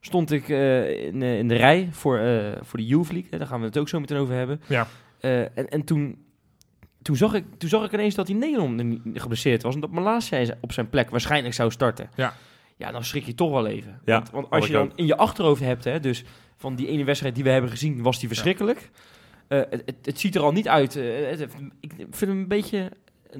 Stond 0.00 0.30
ik 0.30 0.48
eh, 0.48 1.04
in, 1.06 1.22
eh, 1.22 1.38
in 1.38 1.48
de 1.48 1.54
rij 1.56 1.88
voor, 1.90 2.18
eh, 2.18 2.52
voor 2.60 2.78
de 2.78 2.86
Youth 2.86 3.12
League. 3.12 3.30
Hè, 3.30 3.38
daar 3.38 3.46
gaan 3.46 3.60
we 3.60 3.66
het 3.66 3.78
ook 3.78 3.88
zo 3.88 4.00
meteen 4.00 4.18
over 4.18 4.34
hebben. 4.34 4.60
Ja. 4.66 4.86
En 5.20 5.68
en 5.68 5.84
toen, 5.84 6.24
toen, 7.02 7.16
zag 7.16 7.34
ik, 7.34 7.44
toen 7.58 7.68
zag 7.68 7.84
ik 7.84 7.92
ineens 7.92 8.14
dat 8.14 8.26
die 8.26 8.34
Nederland 8.36 9.00
geblesseerd 9.14 9.62
was. 9.62 9.74
En 9.74 9.80
dat 9.80 9.90
Malasia 9.90 10.54
op 10.60 10.72
zijn 10.72 10.88
plek 10.88 11.10
waarschijnlijk 11.10 11.54
zou 11.54 11.70
starten. 11.70 12.10
Ja. 12.16 12.34
Ja, 12.76 12.90
dan 12.92 13.04
schrik 13.04 13.24
je 13.24 13.34
toch 13.34 13.50
wel 13.50 13.66
even. 13.66 14.00
Ja, 14.04 14.16
want, 14.16 14.30
want 14.30 14.50
als 14.50 14.66
je 14.66 14.72
dan 14.72 14.90
ook. 14.90 14.96
in 14.96 15.06
je 15.06 15.16
achterhoofd 15.16 15.60
hebt, 15.62 15.84
hè, 15.84 16.00
dus 16.00 16.24
van 16.56 16.74
die 16.74 16.86
ene 16.88 17.04
wedstrijd 17.04 17.34
die 17.34 17.44
we 17.44 17.50
hebben 17.50 17.70
gezien, 17.70 18.02
was 18.02 18.18
die 18.18 18.28
verschrikkelijk. 18.28 18.90
Het, 19.48 19.70
het, 19.70 19.94
het 20.02 20.20
ziet 20.20 20.34
er 20.34 20.42
al 20.42 20.52
niet 20.52 20.68
uit. 20.68 20.94
het- 20.94 21.54
ik 21.80 21.92
vind 21.96 22.20
hem 22.20 22.30
een 22.30 22.48
beetje. 22.48 22.90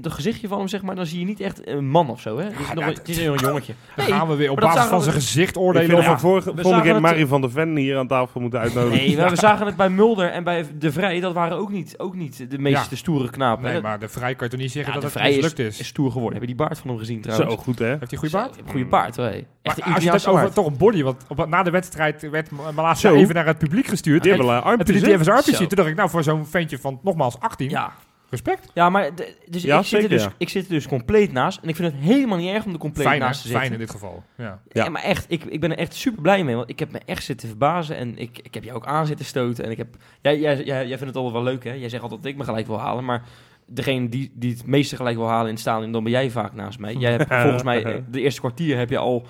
Het 0.02 0.12
gezichtje 0.12 0.48
van 0.48 0.58
hem, 0.58 0.68
zeg 0.68 0.82
maar, 0.82 0.94
dan 0.94 1.06
zie 1.06 1.18
je 1.18 1.24
niet 1.24 1.40
echt 1.40 1.66
een 1.68 1.88
man 1.88 2.10
of 2.10 2.20
zo. 2.20 2.38
Hè? 2.38 2.44
Het 2.44 2.52
is, 2.60 2.72
nog, 2.74 2.84
een- 2.86 2.92
het 2.92 3.08
is 3.08 3.24
nog 3.24 3.40
een 3.40 3.46
jongetje. 3.48 3.74
Dan 3.96 4.04
Nee, 4.04 4.14
gaan 4.14 4.28
we 4.28 4.34
weer 4.34 4.50
op 4.50 4.60
basis 4.60 4.84
van 4.84 5.02
zijn 5.02 5.14
gezicht 5.14 5.56
Ik 5.56 5.62
oordelen. 5.62 5.88
vind 5.88 5.98
of- 5.98 6.06
we 6.06 6.18
vorige, 6.18 6.54
we 6.54 6.62
volgende 6.62 6.90
keer 6.90 7.00
Marie 7.00 7.26
van 7.26 7.40
der 7.40 7.50
Ven 7.50 7.76
hier 7.76 7.98
aan 7.98 8.06
tafel 8.06 8.40
moeten 8.40 8.60
uitnodigen. 8.60 8.96
Nee, 9.06 9.16
maar 9.16 9.30
we 9.30 9.36
zagen 9.36 9.66
het 9.66 9.76
bij 9.76 9.88
Mulder 9.88 10.30
en 10.30 10.44
bij 10.44 10.66
De 10.78 10.92
Vrij. 10.92 11.20
Dat 11.20 11.32
waren 11.34 11.56
ook 11.58 11.70
niet, 11.70 11.94
ook 11.98 12.14
niet 12.14 12.50
de 12.50 12.58
meest 12.58 12.90
Ja. 12.90 12.96
stoere 12.96 13.30
knapen. 13.30 13.64
Nee, 13.64 13.72
hè. 13.74 13.80
maar 13.80 13.98
de 13.98 14.08
Vrij 14.08 14.34
kan 14.34 14.46
je 14.46 14.52
toch 14.52 14.60
niet 14.62 14.72
zeggen 14.72 14.94
Ja, 14.94 15.00
dat 15.00 15.12
de 15.12 15.18
het 15.20 15.28
mislukt 15.34 15.58
is, 15.58 15.66
is. 15.66 15.80
is 15.80 15.86
stoer 15.86 16.10
geworden. 16.10 16.32
Heb 16.32 16.48
je 16.48 16.54
die 16.54 16.64
baard 16.66 16.78
van 16.78 16.88
hem 16.90 16.98
gezien 16.98 17.20
trouwens? 17.20 17.50
Zo 17.54 17.56
goed, 17.56 17.78
hè? 17.78 17.86
Heeft 17.86 18.00
hij 18.00 18.08
een 18.10 18.18
goede 18.18 18.36
baard? 18.36 18.56
Goede 18.70 18.86
baard, 18.86 19.16
hoor. 19.16 19.26
Echt 19.62 19.84
Maar 19.84 19.94
als 19.94 20.04
je 20.04 20.10
het 20.10 20.26
over 20.26 20.52
toch 20.52 20.66
een 20.66 20.76
body, 20.76 21.02
want 21.02 21.24
op, 21.28 21.46
na 21.48 21.62
de 21.62 21.70
wedstrijd 21.70 22.30
werd 22.30 22.48
Malasia 22.74 23.10
Zo. 23.10 23.16
even 23.16 23.34
naar 23.34 23.46
het 23.46 23.58
publiek 23.58 23.86
gestuurd. 23.86 24.22
Die 24.22 24.32
En, 24.32 24.38
hebben 24.38 24.62
armpjes. 24.64 25.56
Toen 25.56 25.68
dacht 25.68 25.88
ik, 25.88 25.96
nou, 25.96 26.10
voor 26.10 26.22
zo'n 26.22 26.46
ventje 26.46 26.78
van 26.78 26.98
nogmaals 27.02 27.40
18, 27.40 27.70
Ja, 27.70 27.92
Respect. 28.35 28.71
Ja, 28.75 28.91
maar 28.91 29.14
de- 29.14 29.37
dus 29.49 29.62
Ja, 29.62 29.79
ik, 29.79 29.85
zit 29.85 30.03
er 30.03 30.09
dus, 30.09 30.29
ik 30.38 30.49
zit 30.49 30.64
er 30.64 30.71
dus 30.71 30.88
compleet 30.88 31.33
naast. 31.33 31.59
En 31.62 31.69
ik 31.69 31.76
vind 31.76 31.93
het 31.93 32.03
helemaal 32.03 32.38
niet 32.38 32.50
erg 32.50 32.64
om 32.64 32.73
er 32.73 32.79
compleet 32.79 33.07
Fijn, 33.07 33.21
naast 33.21 33.43
te 33.43 33.49
zitten. 33.49 33.61
Fijn 33.61 33.73
in 33.73 33.79
dit 33.79 33.91
geval. 33.91 34.23
Ja. 34.37 34.61
Ja. 34.73 34.88
Maar 34.88 35.03
echt, 35.03 35.25
ik, 35.29 35.45
ik 35.45 35.61
ben 35.61 35.71
er 35.71 35.79
echt 35.79 35.95
super 35.95 36.23
blij 36.23 36.45
mee. 36.45 36.57
Want 36.57 36.71
ik 36.71 36.79
heb 36.79 36.93
me 36.93 37.00
echt 37.07 37.25
zitten 37.25 37.49
verbazen. 37.49 37.97
En 37.97 38.19
ik, 38.19 38.38
ik 38.43 38.55
heb 38.55 38.64
jou 38.64 38.76
ook 38.76 38.87
aan 38.87 39.07
zitten 39.07 39.26
stoten. 39.26 39.64
En 39.64 39.71
ik 39.71 39.76
heb. 39.76 39.97
Jij, 40.23 40.38
jij, 40.38 40.57
jij, 40.64 40.87
jij 40.87 40.99
vindt 40.99 41.14
het 41.14 41.17
altijd 41.17 41.33
wel 41.35 41.43
leuk, 41.53 41.64
hè? 41.64 41.73
Jij 41.73 41.88
zegt 41.88 42.03
altijd 42.03 42.23
dat 42.23 42.31
ik 42.31 42.38
me 42.38 42.45
gelijk 42.45 42.67
wil 42.67 42.81
halen. 42.81 43.05
Maar 43.05 43.23
degene 43.67 44.09
die, 44.09 44.33
die 44.35 44.53
het 44.53 44.67
meeste 44.67 44.97
gelijk 44.97 45.17
wil 45.17 45.29
halen 45.29 45.47
in 45.47 45.53
het 45.53 45.61
stadion, 45.61 45.93
dan 45.93 46.03
ben 46.03 46.12
jij 46.12 46.31
vaak 46.31 46.53
naast 46.55 46.79
mij. 46.79 46.95
Jij 46.95 47.11
hebt 47.11 47.35
volgens 47.43 47.62
mij 47.62 47.83
de 48.11 48.21
eerste 48.21 48.41
kwartier 48.41 48.76
heb 48.79 48.91
je 48.91 48.99
al 48.99 49.26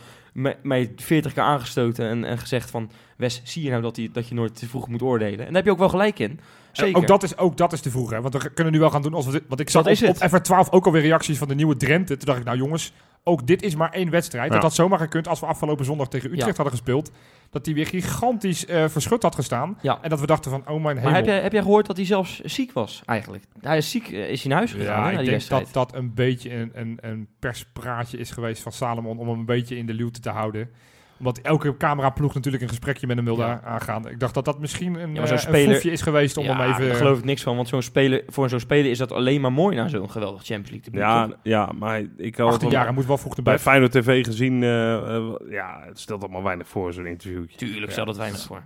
mij 0.62 0.92
40 0.96 1.32
keer 1.32 1.42
aangestoten 1.42 2.08
en, 2.08 2.24
en 2.24 2.38
gezegd 2.38 2.70
van... 2.70 2.90
Wes, 3.16 3.40
zie 3.44 3.62
je 3.62 3.70
nou 3.70 3.82
dat, 3.82 3.94
die, 3.94 4.10
dat 4.10 4.28
je 4.28 4.34
nooit 4.34 4.58
te 4.58 4.68
vroeg 4.68 4.88
moet 4.88 5.02
oordelen? 5.02 5.38
En 5.38 5.46
daar 5.46 5.54
heb 5.54 5.64
je 5.64 5.70
ook 5.70 5.78
wel 5.78 5.88
gelijk 5.88 6.18
in. 6.18 6.40
Zeker. 6.72 6.96
Ook 6.96 7.06
dat, 7.06 7.22
is, 7.22 7.36
ook 7.36 7.56
dat 7.56 7.72
is 7.72 7.80
te 7.80 7.90
vroeg, 7.90 8.10
hè? 8.10 8.20
Want 8.20 8.42
we 8.42 8.50
kunnen 8.50 8.72
nu 8.72 8.78
wel 8.78 8.90
gaan 8.90 9.02
doen 9.02 9.14
als 9.14 9.26
we 9.26 9.32
dit, 9.32 9.42
Want 9.48 9.60
ik 9.60 9.70
zag 9.70 9.82
Dat 9.84 10.02
op, 10.02 10.08
op 10.08 10.20
het. 10.20 10.50
FR12 10.50 10.70
ook 10.70 10.86
alweer 10.86 11.02
reacties 11.02 11.38
van 11.38 11.48
de 11.48 11.54
nieuwe 11.54 11.76
Drenthe. 11.76 12.16
Toen 12.16 12.26
dacht 12.26 12.38
ik, 12.38 12.44
nou 12.44 12.56
jongens, 12.56 12.92
ook 13.24 13.46
dit 13.46 13.62
is 13.62 13.74
maar 13.74 13.90
één 13.90 14.10
wedstrijd. 14.10 14.46
Ja. 14.48 14.52
Dat 14.54 14.62
had 14.62 14.74
zomaar 14.74 14.98
gekund 14.98 15.28
als 15.28 15.40
we 15.40 15.46
afgelopen 15.46 15.84
zondag 15.84 16.08
tegen 16.08 16.28
Utrecht 16.30 16.48
Ja. 16.48 16.54
hadden 16.54 16.72
gespeeld. 16.72 17.10
Dat 17.50 17.64
die 17.64 17.74
weer 17.74 17.86
gigantisch 17.86 18.66
eh, 18.66 18.88
verschut 18.88 19.22
had 19.22 19.34
gestaan. 19.34 19.78
Ja. 19.82 19.98
En 20.02 20.10
dat 20.10 20.20
we 20.20 20.26
dachten 20.26 20.50
van, 20.50 20.60
oh 20.68 20.82
mijn 20.82 20.96
hemel. 20.96 21.02
Maar 21.02 21.14
heb 21.14 21.24
jij, 21.24 21.40
heb 21.40 21.52
jij 21.52 21.62
gehoord 21.62 21.86
dat 21.86 21.96
hij 21.96 22.06
zelfs 22.06 22.40
ziek 22.40 22.72
was, 22.72 23.02
eigenlijk? 23.06 23.44
Hij 23.60 23.76
is 23.76 23.90
ziek, 23.90 24.08
eh, 24.12 24.30
is 24.30 24.40
hij 24.40 24.48
naar 24.48 24.58
huis 24.58 24.72
gegaan 24.72 24.86
Ja, 24.86 25.00
na 25.00 25.04
ik 25.10 25.10
die 25.10 25.18
denk 25.18 25.30
wedstrijd. 25.30 25.64
dat 25.72 25.72
dat 25.90 25.94
een 25.94 26.14
beetje 26.14 26.54
een, 26.54 26.70
een, 26.74 26.98
een 27.00 27.28
perspraatje 27.38 28.18
is 28.18 28.30
geweest 28.30 28.62
van 28.62 28.72
Salomon 28.72 29.18
om 29.18 29.28
hem 29.28 29.38
een 29.38 29.44
beetje 29.44 29.76
in 29.76 29.86
de 29.86 29.94
luwte 29.94 30.20
te 30.20 30.30
houden. 30.30 30.70
Omdat 31.18 31.38
elke 31.38 31.76
cameraploeg 31.76 32.34
natuurlijk 32.34 32.62
een 32.62 32.68
gesprekje 32.68 33.06
met 33.06 33.16
hem 33.16 33.24
wilde 33.24 33.42
Ja. 33.42 33.60
aangaan. 33.64 34.08
Ik 34.08 34.20
dacht 34.20 34.34
dat 34.34 34.44
dat 34.44 34.58
misschien 34.58 34.94
een, 34.94 35.00
Ja, 35.00 35.20
maar 35.20 35.22
eh, 35.22 35.28
zo'n 35.28 35.38
speler- 35.38 35.74
foefje 35.74 35.90
is 35.90 36.00
geweest 36.02 36.36
om 36.36 36.44
ja, 36.44 36.56
hem 36.56 36.70
even... 36.70 36.86
daar 36.86 36.94
geloof 36.96 37.18
ik 37.18 37.24
niks 37.24 37.42
van, 37.42 37.56
want 37.56 37.68
zo'n 37.68 37.82
speler, 37.82 38.22
voor 38.26 38.48
zo'n 38.48 38.60
speler 38.60 38.90
is 38.90 38.98
dat 38.98 39.12
alleen 39.12 39.40
maar 39.40 39.52
mooi 39.52 39.76
na 39.76 39.88
zo'n 39.88 40.10
geweldig 40.10 40.42
Champions 40.44 40.70
League 40.70 40.90
debuut, 40.90 41.00
Ja, 41.08 41.26
toch? 41.26 41.36
ja, 41.42 41.72
maar 41.78 42.02
ik 42.16 42.36
had 42.36 42.52
18 42.52 42.70
jaar, 42.70 42.84
hij 42.84 42.94
moet 42.94 43.06
wel 43.06 43.18
vroeg 43.18 43.34
bij 43.34 43.44
erbij. 43.44 43.58
Feyenoord 43.58 43.92
TV 43.92 44.24
gezien. 44.24 44.62
eh, 44.62 45.16
eh, 45.16 45.24
ja, 45.50 45.80
het 45.86 45.98
stelt 46.00 46.22
allemaal 46.22 46.42
weinig 46.42 46.68
voor, 46.68 46.92
zo'n 46.92 47.06
interviewtje. 47.06 47.56
Tuurlijk, 47.58 47.92
stel 47.92 48.04
dat 48.04 48.16
weinig 48.16 48.40
voor. 48.42 48.62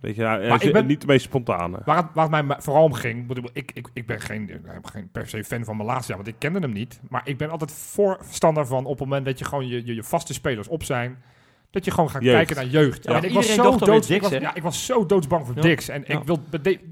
Weet 0.00 0.16
je, 0.16 0.22
Maar 0.22 0.64
ik 0.64 0.72
ben- 0.72 0.86
niet 0.86 1.00
de 1.00 1.06
meest 1.06 1.24
spontane. 1.24 1.78
Waar 1.84 1.96
het, 1.96 2.06
waar 2.14 2.30
het 2.30 2.46
mij 2.46 2.56
vooral 2.60 2.84
om 2.84 2.92
ging, 2.92 3.30
ik, 3.52 3.70
ik, 3.74 3.88
ik, 3.92 4.06
ben 4.06 4.20
geen, 4.20 4.50
geen 4.82 5.08
per 5.12 5.28
se 5.28 5.44
fan 5.44 5.64
van 5.64 5.76
Malasia, 5.76 6.14
want 6.14 6.26
ik 6.28 6.34
kende 6.38 6.58
hem 6.58 6.72
niet. 6.72 7.00
Maar 7.08 7.20
ik 7.24 7.36
ben 7.38 7.50
altijd 7.50 7.72
voorstander 7.72 8.66
van 8.66 8.84
op 8.84 8.90
het 8.98 9.08
moment 9.08 9.24
dat 9.24 9.38
je 9.38 9.44
gewoon 9.44 9.68
je, 9.68 9.86
je, 9.86 9.94
je 9.94 10.02
vaste 10.02 10.32
spelers 10.32 10.68
op 10.68 10.82
zijn, 10.84 11.22
dat 11.70 11.84
je 11.84 11.90
gewoon 11.90 12.10
gaat 12.10 12.22
Jeugd. 12.22 12.36
kijken 12.36 12.56
naar 12.56 12.66
jeugd. 12.66 13.04
Ja, 13.04 13.16
en 13.16 13.22
ik 13.22 13.32
was, 13.32 13.54
zo 13.54 13.72
ik, 13.74 14.22
was, 14.22 14.30
ja, 14.30 14.54
ik 14.54 14.62
was 14.62 14.86
zo 14.86 15.06
doodsbang 15.06 15.46
voor 15.46 15.54
Ja. 15.54 15.60
Dix. 15.60 15.88
En 15.88 16.04
Ja. 16.06 16.18
ik 16.18 16.24
wil, 16.24 16.38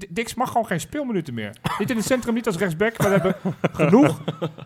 Dix 0.09 0.33
mag 0.33 0.47
gewoon 0.47 0.65
geen 0.65 0.79
speelminuten 0.79 1.33
meer. 1.33 1.55
niet 1.79 1.89
in 1.89 1.95
het 1.95 2.05
centrum, 2.05 2.33
niet 2.33 2.45
als 2.47 2.57
rechtsback. 2.57 2.97
We 2.97 3.07
hebben 3.07 3.35
genoeg. 3.73 4.21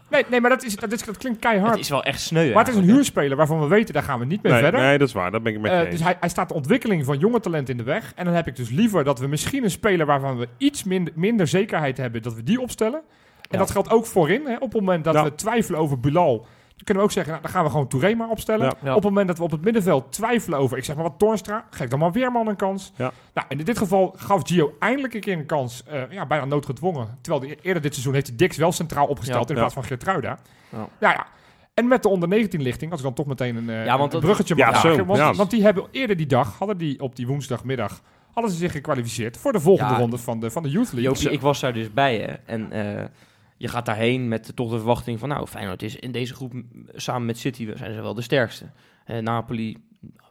Nee, 0.10 0.26
nee 0.30 0.42
maar 0.42 0.50
dat, 0.50 0.64
is, 0.64 0.76
dat, 0.76 0.92
is, 0.92 1.04
dat 1.04 1.18
klinkt 1.18 1.40
keihard. 1.40 1.72
Het 1.72 1.80
is 1.80 1.90
wel 1.90 2.04
echt 2.04 2.22
sneu 2.22 2.54
maar 2.54 2.66
het 2.66 2.74
is 2.74 2.80
een 2.80 2.88
huurspeler 2.90 3.38
waarvan 3.38 3.60
we 3.60 3.68
weten, 3.68 3.94
daar 3.94 4.04
gaan 4.04 4.20
we 4.20 4.26
niet 4.26 4.42
mee 4.44 4.52
Nee, 4.52 4.62
verder. 4.62 4.80
nee, 4.82 4.98
dat 4.98 5.08
is 5.08 5.14
waar. 5.14 5.32
Daar 5.32 5.42
ben 5.42 5.54
ik 5.54 5.60
met 5.60 5.72
je 5.72 5.78
Eh, 5.78 5.92
dus 5.92 6.02
hij, 6.02 6.18
hij 6.20 6.30
staat 6.30 6.48
de 6.50 6.56
ontwikkeling 6.56 7.06
van 7.06 7.18
jonge 7.20 7.40
talent 7.40 7.70
in 7.70 7.78
de 7.78 7.84
weg. 7.84 8.12
En 8.16 8.26
dan 8.26 8.34
heb 8.34 8.48
ik 8.48 8.56
dus 8.56 8.70
liever 8.70 9.04
dat 9.04 9.20
we 9.20 9.28
misschien 9.28 9.64
een 9.64 9.72
speler 9.72 10.06
waarvan 10.06 10.38
we 10.38 10.48
iets 10.58 10.84
minder, 10.84 11.14
minder 11.16 11.48
zekerheid 11.48 11.98
hebben, 11.98 12.22
dat 12.22 12.34
we 12.34 12.44
die 12.44 12.60
opstellen. 12.62 13.02
En 13.50 13.58
dat 13.60 13.72
geldt 13.72 13.90
ook 13.90 14.06
voorin. 14.06 14.46
Hè. 14.46 14.54
Op 14.56 14.62
het 14.62 14.74
moment 14.74 15.04
dat 15.04 15.14
Ja. 15.14 15.24
we 15.24 15.36
twijfelen 15.36 15.80
over 15.80 16.00
Bilal, 16.00 16.46
dan 16.76 16.84
kunnen 16.84 17.04
we 17.04 17.10
ook 17.10 17.16
zeggen, 17.16 17.32
nou, 17.32 17.44
dan 17.46 17.54
gaan 17.54 17.64
we 17.64 17.70
gewoon 17.70 17.88
Touré 17.88 18.16
maar 18.16 18.30
opstellen. 18.30 18.66
Ja. 18.66 18.74
Ja. 18.82 18.90
Op 18.90 18.96
het 18.96 19.04
moment 19.04 19.28
dat 19.28 19.38
we 19.38 19.44
op 19.44 19.52
het 19.52 19.62
middenveld 19.62 20.12
twijfelen 20.12 20.60
over, 20.60 20.78
ik 20.78 20.84
zeg 20.84 20.96
maar 20.96 21.04
wat 21.04 21.20
Toornstra, 21.20 21.66
geef 21.70 21.88
dan 21.88 22.00
maar 22.00 22.12
Weerman 22.12 22.48
een 22.48 22.56
kans. 22.56 22.92
Ja. 22.96 23.12
Nou, 23.34 23.48
en 23.50 23.60
in 23.60 23.66
dit 23.66 23.78
geval 23.78 24.14
gaf 24.18 24.42
Gio 24.44 24.74
eindelijk 24.80 25.14
een 25.14 25.22
keer 25.22 25.38
een 25.38 25.46
kans, 25.46 25.84
eh, 25.84 26.02
ja, 26.10 26.26
bijna 26.26 26.46
noodgedwongen. 26.46 27.18
Terwijl 27.22 27.44
die, 27.46 27.58
eerder 27.62 27.82
dit 27.82 27.92
seizoen 27.94 28.14
heeft 28.14 28.28
hij 28.28 28.36
Dix 28.36 28.58
wel 28.58 28.72
centraal 28.72 29.08
opgesteld 29.08 29.44
Ja. 29.44 29.54
in 29.54 29.60
plaats 29.60 29.74
van 29.74 29.84
Geertruida. 29.84 30.40
Ja. 30.70 30.78
Nou 31.00 31.14
ja, 31.14 31.26
en 31.74 31.88
met 31.88 32.04
de 32.04 32.10
onder 32.10 32.30
19 32.30 32.62
lichting, 32.62 32.92
als 32.92 33.00
ik 33.00 33.06
dan 33.06 33.16
toch 33.16 33.26
meteen 33.26 33.56
een, 33.56 33.70
eh, 33.70 33.86
Ja, 33.86 33.98
want 33.98 34.04
een 34.04 34.10
dat- 34.10 34.22
bruggetje 34.22 34.56
Ja, 34.56 34.70
mag 34.70 34.80
zo, 34.80 34.90
maken. 34.90 35.06
Want, 35.06 35.20
ja. 35.20 35.34
want 35.34 35.50
die 35.52 35.64
hebben 35.64 35.86
eerder 35.92 36.18
die 36.18 36.26
dag, 36.28 36.58
hadden 36.58 36.78
die 36.78 37.02
op 37.02 37.16
die 37.16 37.28
woensdagmiddag, 37.28 38.02
hadden 38.34 38.52
ze 38.52 38.58
zich 38.58 38.72
gekwalificeerd 38.72 39.38
voor 39.38 39.52
de 39.52 39.60
volgende 39.60 39.94
Ja. 39.94 40.00
ronde 40.00 40.18
van 40.18 40.40
de, 40.40 40.52
van 40.52 40.64
de 40.64 40.70
Youth 40.70 40.92
League. 40.94 41.12
Jopie, 41.14 41.30
ik 41.32 41.42
was 41.42 41.60
daar 41.60 41.74
dus 41.74 41.94
bij 41.94 42.18
hè. 42.18 42.34
En 42.46 42.72
eh, 42.72 43.04
je 43.64 43.70
gaat 43.70 43.86
daarheen 43.86 44.28
met 44.28 44.46
de- 44.46 44.54
toch 44.54 44.70
de 44.70 44.78
verwachting 44.78 45.20
van... 45.20 45.30
Nou, 45.30 45.48
Feyenoord 45.48 45.82
is 45.82 45.96
in 45.96 46.12
deze 46.12 46.34
groep 46.34 46.54
samen 46.96 47.26
met 47.26 47.38
City 47.38 47.66
we 47.66 47.78
zijn 47.78 47.94
ze 47.94 48.02
wel 48.02 48.14
de 48.14 48.22
sterkste. 48.22 48.66
Eh, 49.06 49.18
Napoli, 49.18 49.78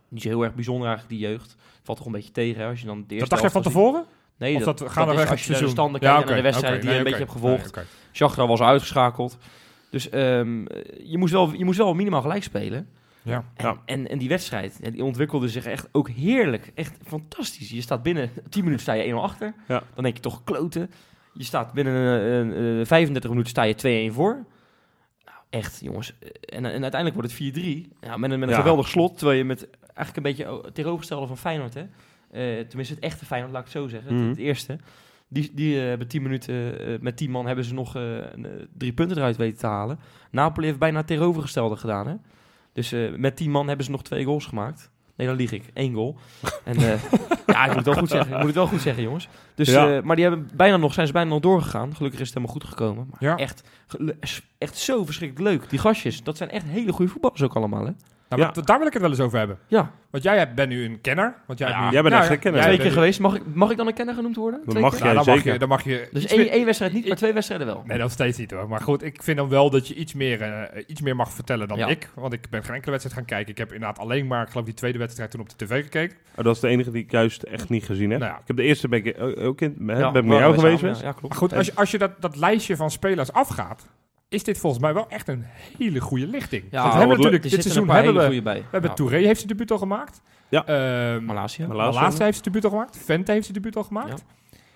niet 0.09 0.23
zo 0.23 0.29
heel 0.29 0.43
erg 0.43 0.55
bijzonder 0.55 0.89
eigenlijk, 0.89 1.19
die 1.21 1.29
jeugd. 1.29 1.57
Valt 1.83 1.99
toch 1.99 2.07
een 2.07 2.13
beetje 2.13 2.31
tegen 2.31 2.63
hè, 2.63 2.69
als 2.69 2.81
je 2.81 2.87
dan 2.87 2.97
de 2.97 3.03
dat 3.03 3.11
eerste 3.13 3.29
dacht 3.29 3.41
jij 3.43 3.51
van 3.51 3.63
tevoren? 3.63 4.05
Nee, 4.37 4.57
of 4.57 4.63
dat, 4.63 4.79
dat, 4.79 4.91
gaan 4.91 5.07
dat 5.07 5.15
we 5.15 5.23
is 5.23 5.29
weg 5.29 5.31
als 5.39 5.45
je 5.45 5.51
naar 5.51 5.61
de 5.61 5.65
seizoen? 5.67 5.69
standen 5.71 6.01
kijkt 6.01 6.15
en 6.31 6.43
naar 6.43 6.53
de 6.53 6.59
oké, 6.59 6.79
die 6.81 6.91
je 6.91 6.97
een 6.97 7.03
beetje 7.05 7.19
hebt 7.19 7.31
gevolgd. 7.31 7.79
Shakhtar 8.13 8.47
was 8.47 8.61
uitgeschakeld. 8.61 9.39
Dus 9.91 10.09
ehm, 10.09 10.61
je, 11.05 11.19
moest 11.19 11.33
wel, 11.33 11.53
je 11.53 11.65
moest 11.65 11.79
wel 11.79 11.95
minimaal 11.95 12.21
gelijk 12.21 12.43
spelen. 12.43 12.89
Ja. 13.23 13.45
En, 13.55 13.67
Ja. 13.67 13.77
en, 13.85 14.09
en 14.09 14.19
die 14.19 14.29
wedstrijd, 14.29 14.79
ja, 14.83 14.91
die 14.91 15.05
ontwikkelde 15.05 15.49
zich 15.49 15.65
echt 15.67 15.89
ook 15.93 16.09
heerlijk. 16.09 16.73
Echt 16.75 16.97
fantastisch. 17.07 17.71
Je 17.71 17.81
staat 17.81 18.03
binnen 18.03 18.31
10 18.49 18.63
minuten 18.65 18.83
sta 18.83 18.93
je 18.93 19.13
1-0 19.13 19.15
achter. 19.15 19.55
Ja. 19.69 19.83
Dan 19.95 20.03
denk 20.05 20.17
je 20.17 20.23
toch 20.23 20.45
kloten. 20.45 20.91
Je 21.33 21.45
staat 21.45 21.73
binnen 21.73 21.95
eh, 22.21 22.81
eh, 22.81 22.87
35 22.87 23.31
minuten 23.31 23.51
sta 23.51 23.63
je 23.63 24.11
2-1 24.11 24.15
voor. 24.15 24.33
Nou, 25.25 25.39
echt 25.51 25.81
jongens. 25.81 26.15
En, 26.41 26.65
en 26.65 26.83
uiteindelijk 26.83 27.15
wordt 27.15 27.39
het 27.39 27.55
4-3. 27.59 27.99
Ja, 28.01 28.17
met 28.17 28.31
een, 28.31 28.39
met 28.39 28.49
een 28.49 28.55
Ja. 28.55 28.61
geweldig 28.61 28.89
slot. 28.89 29.17
Terwijl 29.19 29.39
je 29.39 29.45
met 29.45 29.69
eigenlijk 29.95 30.17
een 30.17 30.23
beetje 30.23 30.53
oh, 30.53 30.65
tegenovergestelde 30.65 31.27
van 31.27 31.39
Feyenoord. 31.39 31.75
Hè? 31.75 31.81
Eh, 31.81 32.67
tenminste 32.67 32.95
het 32.95 33.03
echte 33.05 33.25
Feyenoord, 33.25 33.53
laat 33.53 33.67
ik 33.67 33.73
het 33.73 33.83
zo 33.83 33.89
zeggen. 33.89 34.11
Het- 34.11 34.21
Mhm. 34.21 34.29
Het, 34.29 34.39
eerste. 34.39 34.79
Die, 35.29 35.51
die 35.55 35.81
eh, 35.81 35.87
hebben 35.89 36.09
10 36.09 36.23
minuten, 36.23 36.79
eh, 36.87 36.99
met 37.01 37.17
10 37.17 37.31
man 37.31 37.47
hebben 37.47 37.65
ze 37.65 37.75
nog 37.75 37.97
eh, 37.97 38.03
een, 38.17 38.45
eh, 38.47 38.51
drie 38.79 38.93
punten 38.93 39.17
eruit 39.17 39.37
weten 39.37 39.59
te 39.59 39.67
halen. 39.67 39.99
Napoli 40.31 40.67
heeft 40.67 40.79
bijna 40.79 41.03
tegenovergestelde 41.03 41.77
gedaan. 41.77 42.07
Hè? 42.07 42.15
Dus 42.73 42.93
eh, 42.93 43.15
met 43.17 43.37
10 43.37 43.51
man 43.51 43.67
hebben 43.69 43.85
ze 43.85 43.91
nog 43.93 44.03
twee 44.03 44.25
goals 44.25 44.47
gemaakt. 44.47 44.91
Nee, 45.17 45.27
dan 45.27 45.37
lieg 45.37 45.53
ik. 45.53 45.65
Eén 45.75 45.95
goal. 45.95 46.17
En 46.65 46.77
eh, 46.77 47.03
ja, 47.47 47.61
ik 47.63 47.67
moet 47.67 47.77
het 47.77 47.85
wel 47.85 47.95
goed 47.95 48.09
zeggen. 48.09 48.31
Ik 48.31 48.37
moet 48.37 48.47
het 48.47 48.55
wel 48.55 48.67
goed 48.67 48.81
zeggen, 48.81 49.03
jongens. 49.03 49.29
Dus, 49.55 49.69
Ja. 49.69 49.97
eh, 49.97 50.03
maar 50.03 50.17
die 50.17 50.25
hebben 50.25 50.51
bijna 50.55 50.77
nog, 50.77 50.93
zijn 50.95 51.07
ze 51.07 51.13
bijna 51.13 51.31
nog 51.31 51.41
doorgegaan. 51.41 51.95
Gelukkig 51.97 52.21
is 52.21 52.27
het 52.27 52.35
helemaal 52.37 52.57
goed 52.57 52.69
gekomen. 52.69 53.07
Maar 53.11 53.31
Ja. 53.31 53.37
echt, 53.37 53.63
echt 54.59 54.77
zo 54.77 55.05
verschrikkelijk 55.05 55.49
leuk. 55.49 55.71
Die 55.71 55.79
gastjes, 55.79 56.23
dat 56.23 56.37
zijn 56.37 56.51
echt 56.51 56.67
hele 56.67 56.93
goede 56.93 57.11
voetballers 57.11 57.43
ook 57.43 57.57
allemaal, 57.57 57.85
hè? 57.85 57.93
Nou, 58.37 58.49
Ja. 58.49 58.53
maar 58.57 58.65
daar 58.65 58.79
wil 58.79 58.87
ik 58.87 58.93
het 58.93 59.03
wel 59.03 59.11
eens 59.11 59.21
over 59.21 59.39
hebben. 59.39 59.59
Ja, 59.67 59.91
Want 60.11 60.25
jij 60.25 60.39
hebt- 60.39 60.55
bent 60.55 60.69
nu 60.69 60.85
een 60.85 61.01
kenner. 61.01 61.35
Want 61.47 61.59
jij, 61.59 61.69
Ja, 61.69 61.75
hebt 61.75 61.87
nu, 61.87 61.93
jij 61.93 62.03
bent 62.03 62.15
Nou 62.15 62.25
echt 62.27 62.33
een 62.35 62.41
kenner. 62.41 62.61
jij 62.61 62.69
twee 62.69 62.79
bent- 62.83 62.89
keer 62.95 62.99
geweest. 63.01 63.21
Mag 63.21 63.35
ik, 63.35 63.43
mag 63.55 63.71
ik 63.71 63.77
dan 63.77 63.87
een 63.87 63.95
kenner 63.95 64.15
genoemd 64.15 64.37
worden? 64.37 64.61
Dat 64.65 64.79
mag 64.79 64.93
jij. 64.99 65.03
Nou, 65.03 65.15
dan, 65.15 65.25
mag 65.27 65.35
zeker. 65.37 65.53
je, 65.53 65.59
dan 65.59 65.69
mag 65.69 65.85
je 65.85 66.09
Dus 66.13 66.27
één, 66.27 66.49
één 66.51 66.65
wedstrijd 66.65 66.93
niet, 66.93 67.09
maar 67.09 67.17
twee 67.17 67.33
wedstrijden 67.33 67.67
wel. 67.67 67.83
Nee, 67.87 67.99
dat 67.99 68.11
steeds 68.11 68.39
niet 68.39 68.51
hoor. 68.51 68.69
Maar 68.69 68.81
goed, 68.81 69.03
ik 69.03 69.23
vind 69.23 69.37
dan 69.37 69.49
wel 69.49 69.71
dat 69.71 69.89
je 69.89 69.95
iets 69.95 70.15
meer, 70.15 70.43
eh, 70.43 70.83
iets 70.87 71.01
meer 71.01 71.17
mag 71.17 71.33
vertellen 71.33 71.69
dan 71.69 71.79
Ja. 71.79 71.87
ik. 71.87 72.09
Want 72.15 72.33
ik 72.33 72.47
ben 72.51 72.65
geen 72.65 72.75
enkele 72.75 72.91
wedstrijd 72.91 73.19
gaan 73.19 73.27
kijken. 73.29 73.51
Ik 73.53 73.59
heb 73.59 73.73
inderdaad 73.73 73.99
alleen 73.99 74.27
maar, 74.27 74.43
ik 74.43 74.49
geloof 74.51 74.65
die 74.65 74.75
tweede 74.75 74.99
wedstrijd 74.99 75.31
toen 75.31 75.41
op 75.41 75.49
de 75.49 75.65
tv 75.67 75.83
gekeken. 75.83 76.17
Oh, 76.37 76.45
dat 76.45 76.55
is 76.55 76.61
de 76.61 76.69
enige 76.69 76.91
die 76.91 77.03
ik 77.03 77.11
juist 77.11 77.43
echt 77.43 77.69
niet 77.69 77.85
gezien 77.85 78.11
heb. 78.11 78.21
Nou 78.21 78.33
ja. 78.33 78.39
Ik 78.39 78.47
heb 78.47 78.57
de 78.57 78.63
eerste 78.63 78.89
ben 78.89 79.05
ik 79.05 79.17
o- 79.21 79.35
ook 79.43 79.61
in, 79.61 79.75
ben 79.79 79.97
ik 79.97 80.13
met 80.25 80.39
jou 80.39 80.55
geweest. 80.55 80.79
samen, 80.79 80.81
Wes? 80.81 81.01
Ja, 81.01 81.07
ja, 81.07 81.13
klopt. 81.13 81.29
Maar 81.29 81.37
goed, 81.39 81.53
als 81.53 81.67
je, 81.67 81.73
als 81.75 81.91
je 81.91 81.99
dat, 81.99 82.11
dat 82.21 82.37
lijstje 82.37 82.77
van 82.77 82.91
spelers 82.91 83.33
afgaat, 83.33 83.89
is 84.33 84.45
dit 84.45 84.59
volgens 84.59 84.83
mij 84.83 84.95
wel 84.95 85.09
echt 85.09 85.29
een 85.29 85.45
hele 85.79 86.01
goede 86.01 86.27
lichting. 86.27 86.65
Ja, 86.71 86.81
Want 86.81 86.93
we 86.93 86.99
hebben 86.99 87.17
natuurlijk, 87.17 87.43
dit 87.43 87.53
seizoen 87.63 87.83
een 87.83 87.89
paar 87.89 87.97
hebben 87.97 88.13
hele 88.23 88.25
we, 88.29 88.35
goede 88.35 88.51
bij. 88.53 88.61
we 88.61 88.69
hebben 88.71 88.91
Ja. 88.91 88.97
Touré 88.97 89.17
heeft 89.17 89.37
zijn 89.37 89.49
debuut 89.49 89.71
al 89.71 89.79
gemaakt. 89.79 90.21
Ja. 90.49 90.67
Ehm, 90.67 91.25
Malasia. 91.25 91.67
Malasia. 91.67 92.01
Malasia 92.01 92.25
heeft 92.25 92.39
zijn 92.39 92.43
debuut 92.53 92.65
al 92.65 92.71
gemaakt. 92.71 92.99
Vente 93.05 93.33
heeft 93.33 93.45
zijn 93.45 93.55
debuut 93.57 93.77
al 93.77 93.85
gemaakt. 93.85 94.25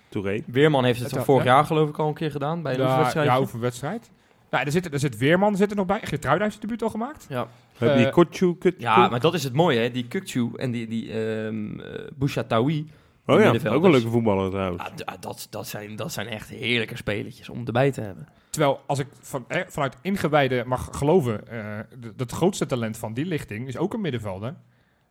Touré. 0.09 0.41
Weerman 0.47 0.83
heeft 0.85 0.99
het 1.01 1.11
Het- 1.11 1.23
vorig 1.23 1.43
ja. 1.45 1.53
jaar 1.53 1.65
geloof 1.65 1.89
ik 1.89 1.97
al 1.99 2.07
een 2.07 2.13
keer 2.13 2.31
gedaan 2.31 2.61
bij 2.61 2.73
een 2.73 2.79
Ja, 2.79 2.97
wedstrijd. 2.97 3.27
ja, 3.27 3.35
over 3.35 3.59
wedstrijd. 3.59 4.09
Nou, 4.49 4.65
er 4.65 4.71
zit, 4.71 4.93
er 4.93 4.99
zit 4.99 5.17
Weerman 5.17 5.51
er 5.51 5.57
zit 5.57 5.69
er 5.71 5.75
nog 5.77 5.85
bij. 5.85 5.99
Geertruida 6.03 6.43
heeft 6.43 6.55
zijn 6.55 6.65
debuut 6.67 6.83
al 6.83 6.89
gemaakt. 6.89 7.25
Ja. 7.29 7.47
Die 7.79 7.89
Eh, 7.89 8.13
Kutju. 8.13 8.57
Ja, 8.77 9.07
maar 9.07 9.19
dat 9.19 9.33
is 9.33 9.43
het 9.43 9.53
mooie, 9.53 9.79
hè? 9.79 9.91
Die 9.91 10.07
Kukchu 10.07 10.49
en 10.55 10.71
die, 10.71 10.87
die 10.87 11.11
ehm 11.11 11.79
eh, 11.79 12.07
Bouchataoui. 12.15 12.87
Oh 13.27 13.39
ja, 13.39 13.69
ook 13.69 13.83
een 13.83 13.91
leuke 13.91 14.09
voetballer 14.09 14.49
trouwens. 14.49 14.83
Ah, 14.83 14.89
ah, 15.05 15.15
dat, 15.19 15.47
dat, 15.49 15.67
zijn, 15.67 15.95
dat 15.95 16.11
zijn 16.13 16.27
echt 16.27 16.49
heerlijke 16.49 16.95
spelertjes 16.97 17.49
om 17.49 17.65
erbij 17.65 17.91
te 17.91 18.01
hebben. 18.01 18.27
Terwijl, 18.49 18.79
als 18.85 18.99
ik 18.99 19.07
van, 19.21 19.45
eh, 19.47 19.61
vanuit 19.67 19.95
ingewijden 20.01 20.67
mag 20.67 20.89
geloven, 20.91 21.47
eh 21.47 21.79
d- 22.15 22.19
het 22.19 22.31
grootste 22.31 22.65
talent 22.65 22.97
van 22.97 23.13
die 23.13 23.25
lichting 23.25 23.67
is 23.67 23.77
ook 23.77 23.93
een 23.93 24.01
middenvelder. 24.01 24.55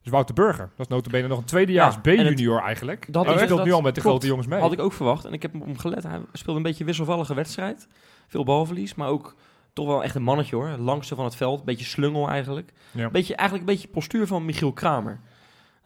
Dus 0.02 0.12
Wouter 0.14 0.34
Burger. 0.34 0.70
Dat 0.76 0.86
is 0.86 0.92
notabene 0.94 1.28
nog 1.28 1.38
een 1.38 1.44
tweedejaars 1.44 1.94
Ja, 1.94 2.00
B-junior 2.00 2.60
eigenlijk. 2.62 3.06
Dat 3.12 3.26
is- 3.26 3.32
speelt 3.32 3.48
dat 3.48 3.64
nu 3.64 3.72
al 3.72 3.80
met 3.80 3.94
de 3.94 4.00
klopt. 4.00 4.16
grote 4.16 4.26
jongens 4.26 4.46
mee. 4.48 4.60
Had 4.60 4.72
ik 4.72 4.80
ook 4.80 4.92
verwacht. 4.92 5.24
En 5.24 5.32
ik 5.32 5.42
heb 5.42 5.52
hem 5.52 5.78
gelet. 5.78 6.02
Hij 6.02 6.20
speelde 6.32 6.58
een 6.58 6.64
beetje 6.64 6.80
een 6.80 6.86
wisselvallige 6.86 7.34
wedstrijd. 7.34 7.88
Veel 8.26 8.44
balverlies, 8.44 8.94
maar 8.94 9.08
ook 9.08 9.34
toch 9.72 9.86
wel 9.86 10.02
echt 10.04 10.14
een 10.14 10.22
mannetje 10.22 10.56
hoor. 10.56 10.68
Langste 10.78 11.14
van 11.14 11.24
het 11.24 11.36
veld. 11.36 11.64
Beetje 11.64 11.84
slungel 11.84 12.28
eigenlijk. 12.28 12.72
Ja. 12.90 13.10
Beetje, 13.10 13.34
eigenlijk 13.36 13.68
een 13.68 13.74
beetje 13.74 13.88
postuur 13.88 14.26
van 14.26 14.44
Michiel 14.44 14.72
Kramer. 14.72 15.20